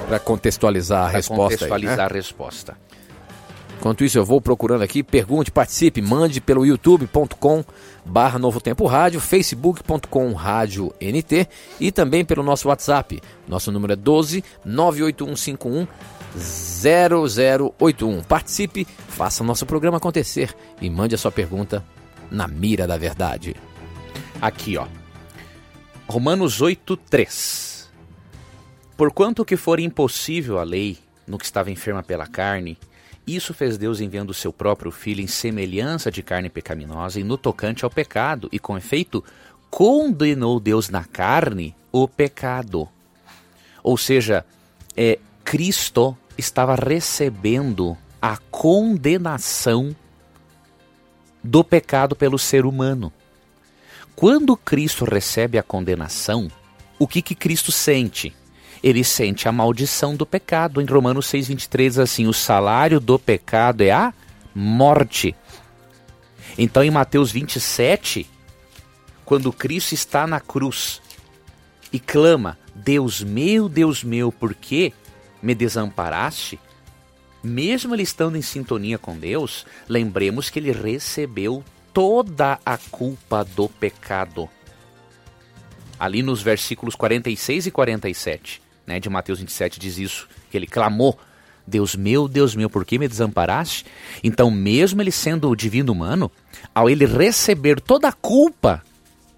Para 0.07 0.19
contextualizar 0.19 1.01
a 1.01 1.05
para 1.05 1.11
resposta. 1.17 1.43
aí, 1.43 1.49
né? 1.49 1.49
contextualizar 1.49 2.11
a 2.11 2.13
resposta. 2.13 2.77
Enquanto 3.83 4.05
isso, 4.05 4.17
eu 4.17 4.23
vou 4.23 4.39
procurando 4.39 4.81
aqui. 4.81 5.03
Pergunte, 5.03 5.51
participe, 5.51 6.01
mande 6.01 6.39
pelo 6.39 6.65
youtube.com 6.65 7.65
barra 8.05 8.39
Novo 8.39 8.61
Tempo 8.61 8.85
Rádio, 8.85 9.19
facebook.com 9.19 10.31
rádio 10.31 10.93
NT 11.01 11.47
e 11.81 11.91
também 11.91 12.23
pelo 12.23 12.43
nosso 12.43 12.69
WhatsApp. 12.69 13.21
Nosso 13.45 13.73
número 13.73 13.91
é 13.91 13.95
12 13.97 14.41
98151 14.63 15.85
0081. 16.39 18.23
Participe, 18.23 18.87
faça 19.09 19.43
o 19.43 19.45
nosso 19.45 19.65
programa 19.65 19.97
acontecer 19.97 20.55
e 20.81 20.89
mande 20.89 21.15
a 21.15 21.17
sua 21.17 21.31
pergunta 21.31 21.83
na 22.31 22.47
mira 22.47 22.87
da 22.87 22.97
verdade. 22.97 23.53
Aqui, 24.41 24.77
ó. 24.77 24.87
Romanos 26.07 26.61
8, 26.61 26.95
3. 26.95 27.72
Porquanto 28.95 29.43
que 29.43 29.57
for 29.57 29.79
impossível 29.79 30.59
a 30.59 30.63
lei 30.63 30.99
no 31.27 31.37
que 31.37 31.45
estava 31.45 31.71
enferma 31.71 32.03
pela 32.03 32.27
carne, 32.27 32.77
isso 33.25 33.53
fez 33.53 33.77
Deus 33.77 34.01
enviando 34.01 34.31
o 34.31 34.33
seu 34.33 34.51
próprio 34.51 34.91
Filho 34.91 35.21
em 35.21 35.27
semelhança 35.27 36.11
de 36.11 36.21
carne 36.21 36.49
pecaminosa 36.49 37.19
e 37.19 37.23
no 37.23 37.37
tocante 37.37 37.85
ao 37.85 37.89
pecado, 37.89 38.49
e 38.51 38.59
com 38.59 38.77
efeito 38.77 39.23
condenou 39.69 40.59
Deus 40.59 40.89
na 40.89 41.05
carne 41.05 41.75
o 41.91 42.07
pecado. 42.07 42.87
Ou 43.81 43.97
seja, 43.97 44.45
é, 44.95 45.17
Cristo 45.43 46.17
estava 46.37 46.75
recebendo 46.75 47.97
a 48.21 48.37
condenação 48.51 49.95
do 51.43 51.63
pecado 51.63 52.15
pelo 52.15 52.37
ser 52.37 52.65
humano. 52.65 53.11
Quando 54.15 54.55
Cristo 54.55 55.05
recebe 55.05 55.57
a 55.57 55.63
condenação, 55.63 56.49
o 56.99 57.07
que, 57.07 57.21
que 57.21 57.35
Cristo 57.35 57.71
sente? 57.71 58.33
Ele 58.83 59.01
sente 59.01 59.47
a 59.47 59.51
maldição 59.51 60.13
do 60.13 60.25
pecado. 60.25 60.81
Em 60.81 60.85
Romanos 60.85 61.27
6,23 61.27 61.87
diz 61.87 61.97
assim: 61.97 62.27
o 62.27 62.33
salário 62.33 62.99
do 62.99 63.17
pecado 63.17 63.81
é 63.81 63.91
a 63.91 64.13
morte. 64.53 65.33
Então, 66.57 66.83
em 66.83 66.91
Mateus 66.91 67.31
27, 67.31 68.29
quando 69.23 69.53
Cristo 69.53 69.93
está 69.93 70.27
na 70.27 70.41
cruz 70.41 71.01
e 71.93 71.99
clama: 71.99 72.59
Deus 72.75 73.23
meu, 73.23 73.69
Deus 73.69 74.03
meu, 74.03 74.31
por 74.33 74.53
que 74.53 74.91
me 75.41 75.55
desamparaste? 75.55 76.59
Mesmo 77.41 77.95
ele 77.95 78.03
estando 78.03 78.37
em 78.37 78.41
sintonia 78.41 78.97
com 78.97 79.17
Deus, 79.17 79.65
lembremos 79.87 80.49
que 80.49 80.59
ele 80.59 80.71
recebeu 80.71 81.63
toda 81.93 82.59
a 82.65 82.77
culpa 82.77 83.43
do 83.43 83.67
pecado. 83.67 84.49
Ali 85.99 86.23
nos 86.23 86.41
versículos 86.41 86.95
46 86.95 87.67
e 87.67 87.71
47 87.71 88.62
né, 88.85 88.99
de 88.99 89.09
Mateus 89.09 89.39
27 89.39 89.79
diz 89.79 89.97
isso, 89.97 90.27
que 90.51 90.57
ele 90.57 90.67
clamou 90.67 91.17
Deus 91.65 91.95
meu, 91.95 92.27
Deus 92.27 92.55
meu, 92.55 92.69
por 92.69 92.85
que 92.85 92.99
me 92.99 93.07
desamparaste? 93.07 93.85
Então, 94.23 94.51
mesmo 94.51 95.01
ele 95.01 95.11
sendo 95.11 95.49
o 95.49 95.55
divino 95.55 95.93
humano, 95.93 96.31
ao 96.75 96.89
ele 96.89 97.05
receber 97.05 97.79
toda 97.79 98.09
a 98.09 98.13
culpa, 98.13 98.83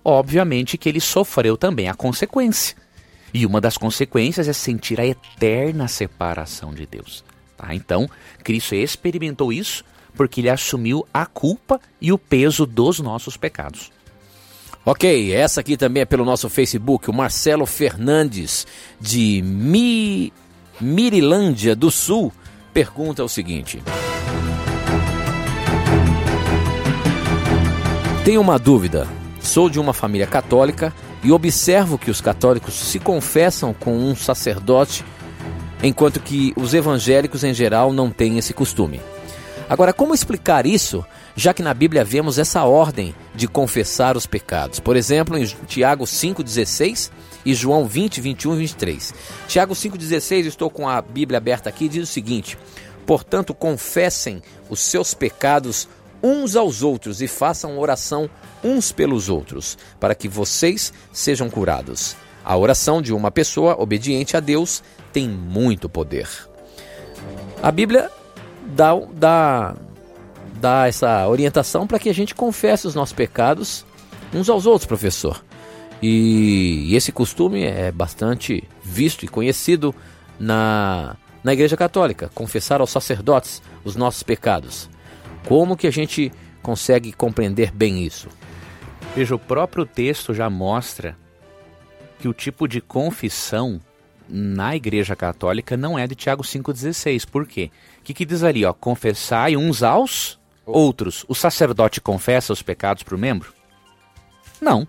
obviamente 0.04 0.78
que 0.78 0.90
ele 0.90 1.00
sofreu 1.00 1.56
também 1.56 1.88
a 1.88 1.94
consequência. 1.94 2.76
E 3.34 3.46
uma 3.46 3.62
das 3.62 3.78
consequências 3.78 4.48
é 4.48 4.54
sentir 4.54 5.00
a 5.00 5.06
eterna 5.06 5.88
separação 5.88 6.74
de 6.74 6.86
Deus. 6.86 7.24
Tá? 7.58 7.76
Então, 7.76 8.10
Cristo 8.44 8.76
experimentou 8.76 9.52
isso 9.52 9.84
porque 10.16 10.42
ele 10.42 10.50
assumiu 10.50 11.06
a 11.14 11.26
culpa 11.26 11.80
e 12.00 12.12
o 12.12 12.18
peso 12.18 12.66
dos 12.66 13.00
nossos 13.00 13.36
pecados. 13.36 13.92
Ok, 14.88 15.34
essa 15.34 15.62
aqui 15.62 15.76
também 15.76 16.02
é 16.02 16.06
pelo 16.06 16.24
nosso 16.24 16.48
Facebook, 16.48 17.10
o 17.10 17.14
Marcelo 17.14 17.66
Fernandes, 17.66 18.68
de 19.02 19.42
Mi... 19.42 20.32
Mirilândia 20.80 21.76
do 21.76 21.90
Sul, 21.90 22.32
pergunta 22.72 23.24
o 23.24 23.30
seguinte: 23.30 23.82
Tenho 28.24 28.42
uma 28.42 28.60
dúvida. 28.60 29.08
Sou 29.40 29.70
de 29.70 29.80
uma 29.80 29.94
família 29.94 30.28
católica 30.28 30.94
e 31.24 31.32
observo 31.32 31.98
que 31.98 32.12
os 32.12 32.22
católicos 32.22 32.74
se 32.76 33.00
confessam 33.00 33.74
com 33.74 33.98
um 33.98 34.16
sacerdote, 34.16 35.04
enquanto 35.82 36.20
que 36.20 36.54
os 36.56 36.76
evangélicos 36.76 37.44
em 37.44 37.54
geral 37.54 37.92
não 37.92 38.12
têm 38.12 38.38
esse 38.38 38.54
costume. 38.54 39.02
Agora, 39.68 39.94
como 39.94 40.14
explicar 40.14 40.68
isso, 40.68 41.04
já 41.36 41.54
que 41.54 41.64
na 41.64 41.74
Bíblia 41.74 42.04
vemos 42.04 42.38
essa 42.38 42.64
ordem 42.66 43.16
de 43.36 43.48
confessar 43.48 44.16
os 44.18 44.26
pecados? 44.26 44.80
Por 44.80 44.96
exemplo, 44.96 45.38
em 45.38 45.46
Tiago 45.68 46.06
5,16 46.06 47.12
e 47.46 47.54
João 47.54 47.86
20, 47.86 48.22
21 48.22 48.54
e 48.54 48.58
23. 48.58 49.14
Tiago 49.48 49.74
5,16, 49.74 50.46
estou 50.46 50.70
com 50.70 50.88
a 50.88 51.02
Bíblia 51.02 51.38
aberta 51.38 51.70
aqui, 51.70 51.88
diz 51.88 52.10
o 52.10 52.12
seguinte: 52.12 52.58
Portanto, 53.06 53.54
confessem 53.54 54.42
os 54.70 54.80
seus 54.80 55.14
pecados 55.14 55.88
uns 56.24 56.56
aos 56.56 56.82
outros 56.82 57.22
e 57.22 57.28
façam 57.28 57.78
oração 57.78 58.30
uns 58.64 58.92
pelos 58.92 59.30
outros, 59.30 59.78
para 60.00 60.16
que 60.16 60.28
vocês 60.28 60.92
sejam 61.14 61.50
curados. 61.50 62.16
A 62.44 62.58
oração 62.58 63.02
de 63.02 63.14
uma 63.14 63.30
pessoa 63.30 63.80
obediente 63.80 64.36
a 64.36 64.40
Deus 64.40 64.84
tem 65.14 65.30
muito 65.30 65.88
poder. 65.88 66.28
A 67.62 67.72
Bíblia 67.72 68.10
dá, 68.66 68.92
dá, 69.14 69.76
dá 70.66 70.88
essa 70.88 71.28
orientação 71.28 71.86
para 71.86 72.00
que 72.00 72.10
a 72.10 72.14
gente 72.14 72.34
confesse 72.34 72.88
os 72.88 72.96
nossos 72.96 73.14
pecados 73.14 73.86
uns 74.34 74.50
aos 74.50 74.66
outros, 74.66 74.88
professor. 74.88 75.46
E, 76.02 76.88
e 76.88 76.96
esse 76.96 77.12
costume 77.12 77.64
é 77.64 77.92
bastante 77.92 78.64
visto 78.84 79.24
e 79.24 79.28
conhecido 79.28 79.94
na, 80.40 81.18
na 81.44 81.54
Igreja 81.54 81.78
Católica 81.78 82.32
confessar 82.34 82.82
aos 82.82 82.90
sacerdotes 82.90 83.62
os 83.84 83.96
nossos 83.96 84.24
pecados. 84.24 84.90
Como 85.48 85.78
que 85.78 85.86
a 85.86 85.92
gente 85.92 86.32
consegue 86.64 87.14
compreender 87.14 87.72
bem 87.72 88.04
isso? 88.04 88.28
Veja, 89.16 89.36
o 89.36 89.40
próprio 89.40 89.86
texto 89.86 90.34
já 90.34 90.50
mostra 90.50 91.16
que 92.18 92.28
o 92.28 92.34
tipo 92.34 92.68
de 92.68 92.82
confissão 92.82 93.80
na 94.28 94.76
Igreja 94.76 95.16
Católica 95.16 95.78
não 95.78 95.98
é 95.98 96.08
de 96.08 96.16
Tiago 96.16 96.42
5,16. 96.42 97.30
Por 97.30 97.46
quê? 97.46 97.70
O 98.00 98.04
que, 98.04 98.16
que 98.16 98.26
diz 98.26 98.42
ali? 98.42 98.66
Ó, 98.66 98.74
confessai 98.74 99.56
uns 99.56 99.84
aos 99.84 100.44
outros. 100.66 101.26
O 101.28 101.36
sacerdote 101.36 102.02
confessa 102.02 102.54
os 102.54 102.62
pecados 102.62 103.04
para 103.04 103.16
o 103.16 103.20
membro? 103.20 103.54
Não. 104.62 104.88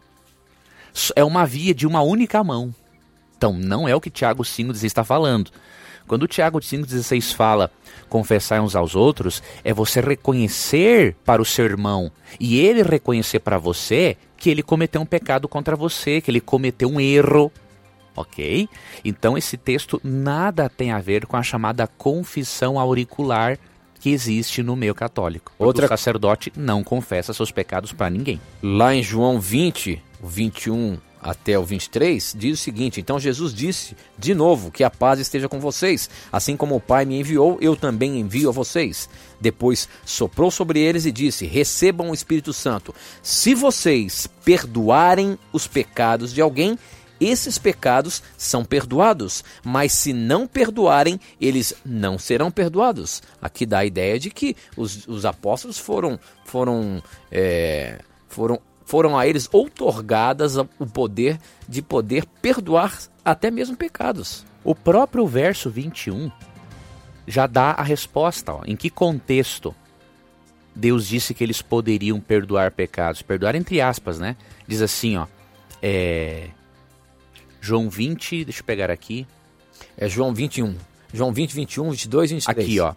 É 1.15 1.23
uma 1.23 1.45
via 1.45 1.75
de 1.75 1.87
uma 1.87 2.01
única 2.01 2.43
mão. 2.43 2.75
Então, 3.37 3.53
não 3.53 3.87
é 3.87 3.95
o 3.95 4.01
que 4.01 4.11
Tiago 4.11 4.43
5,16 4.43 4.85
está 4.85 5.05
falando. 5.05 5.51
Quando 6.07 6.29
Tiago 6.29 6.61
5,16 6.61 7.35
fala 7.35 7.71
confessar 8.09 8.63
uns 8.63 8.77
aos 8.77 8.95
outros, 8.95 9.43
é 9.65 9.75
você 9.75 10.01
reconhecer 10.01 11.17
para 11.25 11.43
o 11.43 11.45
seu 11.45 11.65
irmão 11.65 12.11
e 12.39 12.59
ele 12.59 12.83
reconhecer 12.83 13.41
para 13.41 13.59
você 13.59 14.17
que 14.37 14.49
ele 14.49 14.63
cometeu 14.63 15.01
um 15.01 15.07
pecado 15.07 15.49
contra 15.49 15.75
você, 15.75 16.21
que 16.21 16.31
ele 16.31 16.41
cometeu 16.41 16.89
um 16.89 17.01
erro. 17.01 17.51
Ok? 18.15 18.69
Então 19.05 19.37
esse 19.37 19.57
texto 19.57 20.01
nada 20.03 20.71
tem 20.71 20.93
a 20.93 21.01
ver 21.01 21.27
com 21.27 21.37
a 21.37 21.43
chamada 21.43 21.87
confissão 21.87 22.79
auricular 22.79 23.59
que 24.07 24.11
existe 24.13 24.63
no 24.63 24.77
meio 24.77 24.95
católico. 24.95 25.51
Outra... 25.59 25.87
O 25.87 25.89
sacerdote 25.89 26.53
não 26.57 26.85
confessa 26.85 27.35
seus 27.35 27.51
pecados 27.51 27.93
para 27.93 28.09
ninguém. 28.09 28.41
Lá 28.63 28.95
em 28.95 29.03
João 29.03 29.41
20, 29.41 30.01
21 30.23 30.97
até 31.21 31.59
o 31.59 31.65
23, 31.65 32.37
diz 32.39 32.61
o 32.61 32.63
seguinte: 32.63 33.01
Então 33.01 33.19
Jesus 33.19 33.53
disse 33.53 33.97
de 34.17 34.33
novo 34.33 34.71
que 34.71 34.85
a 34.85 34.91
paz 34.91 35.19
esteja 35.19 35.49
com 35.49 35.59
vocês, 35.59 36.09
assim 36.31 36.57
como 36.57 36.77
o 36.77 36.81
Pai 36.81 37.05
me 37.05 37.19
enviou, 37.19 37.59
eu 37.61 37.75
também 37.75 38.21
envio 38.21 38.49
a 38.49 38.53
vocês. 38.53 39.09
Depois 39.41 39.89
soprou 40.05 40.53
sobre 40.53 40.79
eles 40.79 41.05
e 41.05 41.11
disse: 41.11 41.45
Recebam 41.45 42.11
o 42.11 42.15
Espírito 42.15 42.53
Santo. 42.53 42.95
Se 43.25 43.57
vocês 43.57 44.29
perdoarem 44.45 45.37
os 45.53 45.67
pecados 45.67 46.33
de 46.33 46.41
alguém, 46.41 46.79
esses 47.21 47.59
pecados 47.59 48.23
são 48.37 48.65
perdoados, 48.65 49.45
mas 49.65 49.93
se 49.93 50.13
não 50.13 50.47
perdoarem, 50.47 51.21
eles 51.41 51.75
não 51.85 52.19
serão 52.19 52.51
perdoados. 52.51 53.23
Aqui 53.41 53.65
dá 53.65 53.79
a 53.79 53.85
ideia 53.87 54.19
de 54.19 54.31
que 54.31 54.57
os, 54.77 55.07
os 55.07 55.25
apóstolos 55.25 55.79
foram, 55.79 56.19
foram, 56.45 57.03
é, 57.31 58.01
foram 58.29 58.61
foram 58.87 59.19
a 59.19 59.27
eles 59.27 59.49
outorgadas 59.53 60.57
o 60.57 60.87
poder 60.87 61.41
de 61.69 61.83
poder 61.83 62.25
perdoar 62.41 62.97
até 63.25 63.51
mesmo 63.51 63.77
pecados. 63.77 64.47
O 64.63 64.77
próprio 64.77 65.27
verso 65.27 65.69
21 65.69 66.31
já 67.27 67.47
dá 67.49 67.73
a 67.73 67.83
resposta. 67.83 68.55
Ó, 68.55 68.63
em 68.65 68.77
que 68.77 68.89
contexto 68.89 69.75
Deus 70.75 71.09
disse 71.09 71.35
que 71.35 71.43
eles 71.43 71.61
poderiam 71.61 72.21
perdoar 72.21 72.71
pecados? 72.71 73.23
Perdoar 73.23 73.57
entre 73.57 73.81
aspas, 73.81 74.19
né? 74.21 74.37
Diz 74.69 74.81
assim, 74.81 75.17
ó. 75.17 75.27
É... 75.83 76.51
João 77.67 77.91
20, 77.91 78.45
deixa 78.45 78.61
eu 78.61 78.65
pegar 78.65 78.93
aqui. 78.93 79.27
É 79.99 80.09
João 80.09 80.33
21. 80.33 80.77
João 81.13 81.33
20, 81.33 81.53
21, 81.53 81.91
22 81.91 82.31
e 82.31 82.35
23. 82.35 82.65
Aqui, 82.65 82.81
ó. 82.81 82.95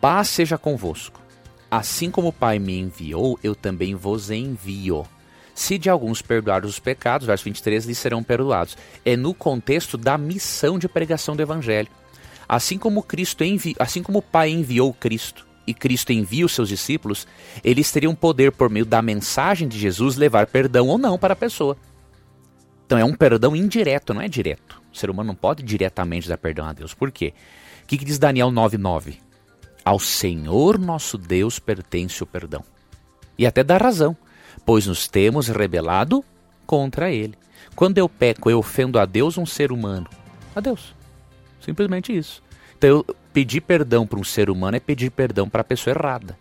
Paz 0.00 0.28
seja 0.28 0.56
convosco. 0.56 1.20
Assim 1.68 2.08
como 2.08 2.28
o 2.28 2.32
Pai 2.32 2.60
me 2.60 2.78
enviou, 2.78 3.40
eu 3.42 3.56
também 3.56 3.96
vos 3.96 4.30
envio. 4.30 5.04
Se 5.52 5.78
de 5.78 5.90
alguns 5.90 6.22
perdoar 6.22 6.64
os 6.64 6.78
pecados, 6.78 7.26
verso 7.26 7.44
23, 7.44 7.84
lhes 7.84 7.98
serão 7.98 8.22
perdoados. 8.22 8.76
É 9.04 9.16
no 9.16 9.34
contexto 9.34 9.98
da 9.98 10.16
missão 10.16 10.78
de 10.78 10.88
pregação 10.88 11.34
do 11.34 11.42
Evangelho. 11.42 11.88
Assim 12.48 12.78
como 12.78 13.02
Cristo 13.02 13.42
envi... 13.42 13.74
assim 13.80 14.02
como 14.02 14.18
o 14.18 14.22
Pai 14.22 14.50
enviou 14.50 14.94
Cristo 14.94 15.44
e 15.66 15.74
Cristo 15.74 16.12
envia 16.12 16.46
os 16.46 16.52
seus 16.52 16.68
discípulos, 16.68 17.26
eles 17.64 17.90
teriam 17.90 18.14
poder, 18.14 18.52
por 18.52 18.70
meio 18.70 18.86
da 18.86 19.02
mensagem 19.02 19.66
de 19.66 19.78
Jesus, 19.78 20.16
levar 20.16 20.46
perdão 20.46 20.86
ou 20.86 20.98
não 20.98 21.18
para 21.18 21.32
a 21.32 21.36
pessoa. 21.36 21.76
Então 22.92 23.00
é 23.00 23.04
um 23.06 23.14
perdão 23.14 23.56
indireto, 23.56 24.12
não 24.12 24.20
é 24.20 24.28
direto. 24.28 24.82
O 24.92 24.94
ser 24.94 25.08
humano 25.08 25.28
não 25.28 25.34
pode 25.34 25.62
diretamente 25.62 26.28
dar 26.28 26.36
perdão 26.36 26.66
a 26.66 26.74
Deus. 26.74 26.92
Por 26.92 27.10
quê? 27.10 27.32
O 27.82 27.86
que, 27.86 27.96
que 27.96 28.04
diz 28.04 28.18
Daniel 28.18 28.50
9,9? 28.50 29.16
Ao 29.82 29.98
Senhor 29.98 30.78
nosso 30.78 31.16
Deus 31.16 31.58
pertence 31.58 32.22
o 32.22 32.26
perdão. 32.26 32.62
E 33.38 33.46
até 33.46 33.64
dá 33.64 33.78
razão, 33.78 34.14
pois 34.66 34.86
nos 34.86 35.08
temos 35.08 35.48
rebelado 35.48 36.22
contra 36.66 37.10
Ele. 37.10 37.34
Quando 37.74 37.96
eu 37.96 38.10
peco, 38.10 38.50
eu 38.50 38.58
ofendo 38.58 38.98
a 38.98 39.06
Deus 39.06 39.38
um 39.38 39.46
ser 39.46 39.72
humano. 39.72 40.06
A 40.54 40.60
Deus. 40.60 40.94
Simplesmente 41.62 42.14
isso. 42.14 42.42
Então, 42.76 42.90
eu 42.90 43.16
pedir 43.32 43.62
perdão 43.62 44.06
para 44.06 44.20
um 44.20 44.24
ser 44.24 44.50
humano 44.50 44.76
é 44.76 44.80
pedir 44.80 45.10
perdão 45.10 45.48
para 45.48 45.62
a 45.62 45.64
pessoa 45.64 45.96
errada. 45.96 46.38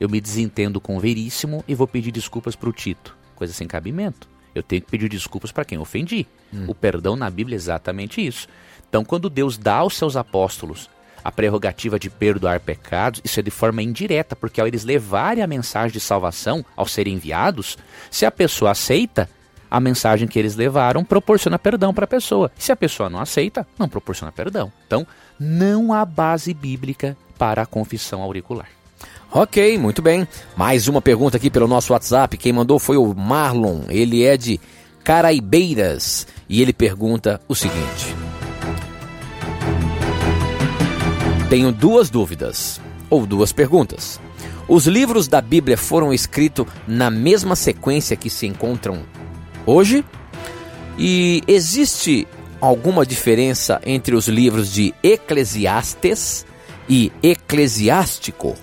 Eu 0.00 0.08
me 0.08 0.20
desentendo 0.20 0.80
com 0.80 0.96
o 0.96 1.00
Veríssimo 1.00 1.62
e 1.68 1.76
vou 1.76 1.86
pedir 1.86 2.10
desculpas 2.10 2.56
para 2.56 2.68
o 2.68 2.72
Tito. 2.72 3.16
Coisa 3.36 3.52
sem 3.52 3.68
cabimento. 3.68 4.28
Eu 4.54 4.62
tenho 4.62 4.82
que 4.82 4.90
pedir 4.90 5.08
desculpas 5.08 5.52
para 5.52 5.64
quem 5.64 5.78
ofendi. 5.78 6.26
Hum. 6.52 6.64
O 6.68 6.74
perdão 6.74 7.16
na 7.16 7.30
Bíblia 7.30 7.56
é 7.56 7.58
exatamente 7.58 8.24
isso. 8.24 8.48
Então, 8.88 9.04
quando 9.04 9.30
Deus 9.30 9.56
dá 9.56 9.76
aos 9.76 9.96
seus 9.96 10.16
apóstolos 10.16 10.90
a 11.22 11.30
prerrogativa 11.30 11.98
de 11.98 12.08
perdoar 12.08 12.60
pecados, 12.60 13.20
isso 13.22 13.38
é 13.38 13.42
de 13.42 13.50
forma 13.50 13.82
indireta, 13.82 14.34
porque 14.34 14.60
ao 14.60 14.66
eles 14.66 14.84
levarem 14.84 15.42
a 15.42 15.46
mensagem 15.46 15.92
de 15.92 16.00
salvação 16.00 16.64
ao 16.74 16.86
serem 16.86 17.14
enviados, 17.14 17.76
se 18.10 18.24
a 18.24 18.30
pessoa 18.30 18.70
aceita, 18.72 19.28
a 19.70 19.78
mensagem 19.78 20.26
que 20.26 20.38
eles 20.38 20.56
levaram 20.56 21.04
proporciona 21.04 21.58
perdão 21.58 21.94
para 21.94 22.04
a 22.04 22.08
pessoa. 22.08 22.50
Se 22.58 22.72
a 22.72 22.76
pessoa 22.76 23.08
não 23.08 23.20
aceita, 23.20 23.66
não 23.78 23.88
proporciona 23.88 24.32
perdão. 24.32 24.72
Então, 24.86 25.06
não 25.38 25.92
há 25.92 26.04
base 26.04 26.52
bíblica 26.52 27.16
para 27.38 27.62
a 27.62 27.66
confissão 27.66 28.22
auricular. 28.22 28.79
Ok, 29.32 29.78
muito 29.78 30.02
bem. 30.02 30.26
Mais 30.56 30.88
uma 30.88 31.00
pergunta 31.00 31.36
aqui 31.36 31.48
pelo 31.48 31.68
nosso 31.68 31.92
WhatsApp. 31.92 32.36
Quem 32.36 32.52
mandou 32.52 32.80
foi 32.80 32.96
o 32.96 33.14
Marlon. 33.14 33.82
Ele 33.88 34.24
é 34.24 34.36
de 34.36 34.60
Caraibeiras 35.04 36.26
e 36.48 36.60
ele 36.60 36.72
pergunta 36.72 37.40
o 37.46 37.54
seguinte: 37.54 38.16
Tenho 41.48 41.70
duas 41.70 42.10
dúvidas, 42.10 42.80
ou 43.08 43.24
duas 43.24 43.52
perguntas. 43.52 44.20
Os 44.66 44.88
livros 44.88 45.28
da 45.28 45.40
Bíblia 45.40 45.76
foram 45.76 46.12
escritos 46.12 46.66
na 46.86 47.08
mesma 47.08 47.54
sequência 47.54 48.16
que 48.16 48.28
se 48.30 48.46
encontram 48.46 49.02
hoje? 49.64 50.04
E 50.98 51.42
existe 51.46 52.26
alguma 52.60 53.06
diferença 53.06 53.80
entre 53.86 54.16
os 54.16 54.26
livros 54.26 54.72
de 54.72 54.92
Eclesiastes 55.04 56.44
e 56.88 57.12
Eclesiástico? 57.22 58.56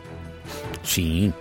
Sim. 0.87 1.33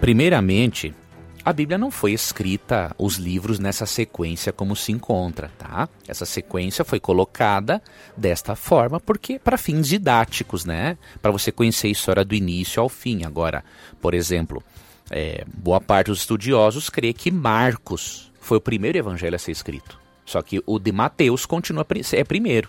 Primeiramente, 0.00 0.94
a 1.42 1.52
Bíblia 1.52 1.78
não 1.78 1.90
foi 1.90 2.12
escrita, 2.12 2.94
os 2.98 3.16
livros 3.16 3.58
nessa 3.58 3.86
sequência 3.86 4.52
como 4.52 4.76
se 4.76 4.92
encontra, 4.92 5.50
tá? 5.56 5.88
Essa 6.06 6.26
sequência 6.26 6.84
foi 6.84 7.00
colocada 7.00 7.82
desta 8.16 8.54
forma 8.54 9.00
porque 9.00 9.38
para 9.38 9.56
fins 9.56 9.88
didáticos, 9.88 10.64
né? 10.64 10.98
Para 11.22 11.30
você 11.30 11.50
conhecer 11.50 11.86
a 11.86 11.90
história 11.90 12.24
do 12.24 12.34
início 12.34 12.82
ao 12.82 12.88
fim. 12.88 13.24
Agora, 13.24 13.64
por 14.00 14.12
exemplo, 14.12 14.62
é, 15.10 15.44
boa 15.54 15.80
parte 15.80 16.08
dos 16.08 16.20
estudiosos 16.20 16.90
crê 16.90 17.12
que 17.12 17.30
Marcos 17.30 18.30
foi 18.40 18.58
o 18.58 18.60
primeiro 18.60 18.98
evangelho 18.98 19.36
a 19.36 19.38
ser 19.38 19.52
escrito. 19.52 19.98
Só 20.24 20.42
que 20.42 20.62
o 20.66 20.78
de 20.78 20.92
Mateus 20.92 21.46
continua 21.46 21.86
é 22.12 22.24
primeiro, 22.24 22.68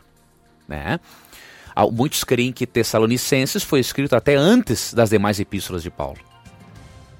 né? 0.67 0.99
Muitos 1.91 2.23
creem 2.23 2.51
que 2.51 2.65
Tessalonicenses 2.65 3.63
foi 3.63 3.79
escrito 3.79 4.15
até 4.15 4.35
antes 4.35 4.93
das 4.93 5.09
demais 5.09 5.39
epístolas 5.39 5.83
de 5.83 5.91
Paulo. 5.91 6.19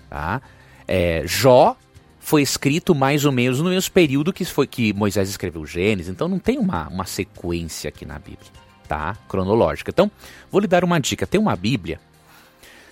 Tá? 0.10 0.42
É, 0.88 1.24
Jó 1.26 1.76
foi 2.20 2.42
escrito 2.42 2.94
mais 2.96 3.24
ou 3.24 3.32
menos 3.32 3.62
no 3.62 3.70
mesmo 3.70 3.92
período 3.92 4.34
que 4.34 4.44
foi 4.44 4.68
que 4.68 4.92
Moisés 4.94 5.30
escreveu 5.30 5.66
Gênesis, 5.66 6.12
então 6.12 6.28
não 6.28 6.40
tem 6.40 6.58
uma, 6.58 6.88
uma 6.90 7.06
sequência 7.06 7.88
aqui 7.88 8.06
na 8.06 8.20
Bíblia, 8.20 8.52
tá? 8.88 9.16
Cronológica. 9.30 9.92
Então, 9.92 10.12
vou 10.52 10.60
lhe 10.60 10.68
dar 10.68 10.84
uma 10.84 11.00
dica. 11.00 11.26
Tem 11.26 11.40
uma 11.40 11.56
Bíblia 11.56 12.00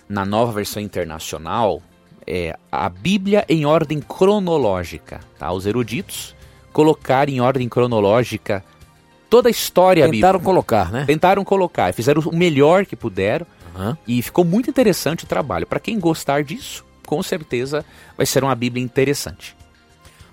na 0.07 0.25
nova 0.25 0.53
versão 0.53 0.81
internacional, 0.81 1.81
é 2.27 2.57
a 2.71 2.87
Bíblia 2.89 3.45
em 3.49 3.65
ordem 3.65 3.99
cronológica, 3.99 5.19
tá? 5.37 5.51
Os 5.51 5.65
eruditos 5.65 6.35
colocaram 6.71 7.31
em 7.31 7.41
ordem 7.41 7.67
cronológica 7.67 8.63
toda 9.29 9.49
a 9.49 9.51
história 9.51 10.03
Tentaram 10.09 10.39
bíblica. 10.39 10.39
colocar, 10.39 10.91
né? 10.91 11.05
Tentaram 11.05 11.43
colocar, 11.43 11.93
fizeram 11.93 12.21
o 12.21 12.35
melhor 12.35 12.85
que 12.85 12.95
puderam 12.95 13.45
uhum. 13.75 13.95
e 14.07 14.21
ficou 14.21 14.45
muito 14.45 14.69
interessante 14.69 15.23
o 15.23 15.27
trabalho. 15.27 15.67
Para 15.67 15.79
quem 15.79 15.99
gostar 15.99 16.43
disso, 16.43 16.85
com 17.05 17.21
certeza 17.21 17.85
vai 18.17 18.25
ser 18.25 18.43
uma 18.43 18.55
Bíblia 18.55 18.83
interessante. 18.83 19.55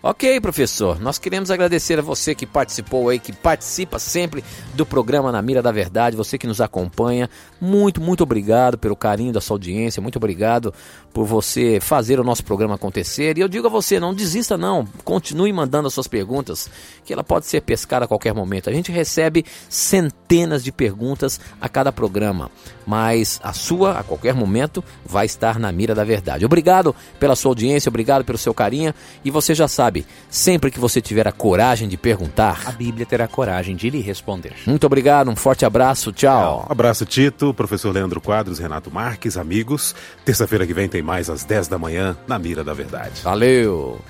Ok, 0.04 0.40
professor. 0.40 1.00
Nós 1.00 1.16
queremos 1.16 1.48
agradecer 1.48 1.96
a 1.96 2.02
você 2.02 2.34
que 2.34 2.44
participou 2.44 3.08
aí, 3.08 3.20
que 3.20 3.32
participa 3.32 4.00
sempre 4.00 4.42
do 4.74 4.84
programa 4.84 5.30
Na 5.30 5.40
Mira 5.40 5.62
da 5.62 5.70
Verdade, 5.70 6.16
você 6.16 6.36
que 6.36 6.46
nos 6.46 6.60
acompanha. 6.60 7.30
Muito, 7.60 8.00
muito 8.00 8.24
obrigado 8.24 8.76
pelo 8.76 8.96
carinho 8.96 9.32
da 9.32 9.40
sua 9.40 9.54
audiência, 9.54 10.02
muito 10.02 10.16
obrigado 10.16 10.74
por 11.12 11.26
você 11.26 11.78
fazer 11.80 12.18
o 12.18 12.24
nosso 12.24 12.44
programa 12.44 12.74
acontecer. 12.74 13.36
E 13.36 13.40
eu 13.40 13.48
digo 13.48 13.66
a 13.66 13.70
você, 13.70 14.00
não 14.00 14.14
desista 14.14 14.56
não, 14.56 14.86
continue 15.04 15.52
mandando 15.52 15.88
as 15.88 15.94
suas 15.94 16.08
perguntas, 16.08 16.70
que 17.04 17.12
ela 17.12 17.22
pode 17.22 17.46
ser 17.46 17.60
pescada 17.60 18.04
a 18.04 18.08
qualquer 18.08 18.34
momento. 18.34 18.70
A 18.70 18.72
gente 18.72 18.90
recebe 18.90 19.44
centenas 19.68 20.64
de 20.64 20.72
perguntas 20.72 21.40
a 21.60 21.68
cada 21.68 21.92
programa, 21.92 22.50
mas 22.86 23.40
a 23.42 23.52
sua, 23.52 23.98
a 23.98 24.02
qualquer 24.02 24.34
momento, 24.34 24.82
vai 25.04 25.26
estar 25.26 25.58
na 25.58 25.70
mira 25.70 25.94
da 25.94 26.04
verdade. 26.04 26.44
Obrigado 26.44 26.94
pela 27.18 27.36
sua 27.36 27.50
audiência, 27.50 27.88
obrigado 27.88 28.24
pelo 28.24 28.38
seu 28.38 28.54
carinho, 28.54 28.94
e 29.24 29.30
você 29.30 29.54
já 29.54 29.68
sabe, 29.68 30.06
sempre 30.30 30.70
que 30.70 30.80
você 30.80 31.00
tiver 31.00 31.28
a 31.28 31.32
coragem 31.32 31.88
de 31.88 31.96
perguntar, 31.96 32.62
a 32.66 32.72
Bíblia 32.72 33.06
terá 33.06 33.28
coragem 33.28 33.76
de 33.76 33.90
lhe 33.90 34.00
responder. 34.00 34.54
Muito 34.66 34.86
obrigado, 34.86 35.30
um 35.30 35.36
forte 35.36 35.64
abraço, 35.64 36.12
tchau. 36.12 36.66
Um 36.68 36.72
abraço, 36.72 37.04
Tito, 37.04 37.52
professor 37.52 37.92
Leandro 37.92 38.20
Quadros, 38.20 38.58
Renato 38.58 38.90
Marques, 38.90 39.36
amigos. 39.36 39.94
Terça-feira 40.24 40.66
que 40.66 40.74
vem 40.74 40.88
tem 41.02 41.04
mais 41.04 41.28
às 41.28 41.44
10 41.44 41.66
da 41.66 41.78
manhã 41.78 42.16
na 42.28 42.38
Mira 42.38 42.62
da 42.62 42.72
Verdade. 42.72 43.20
Valeu! 43.22 44.00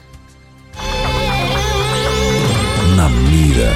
Na 2.97 3.09
Mira 3.09 3.73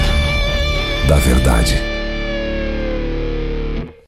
da 1.09 1.17
Verdade. 1.17 1.96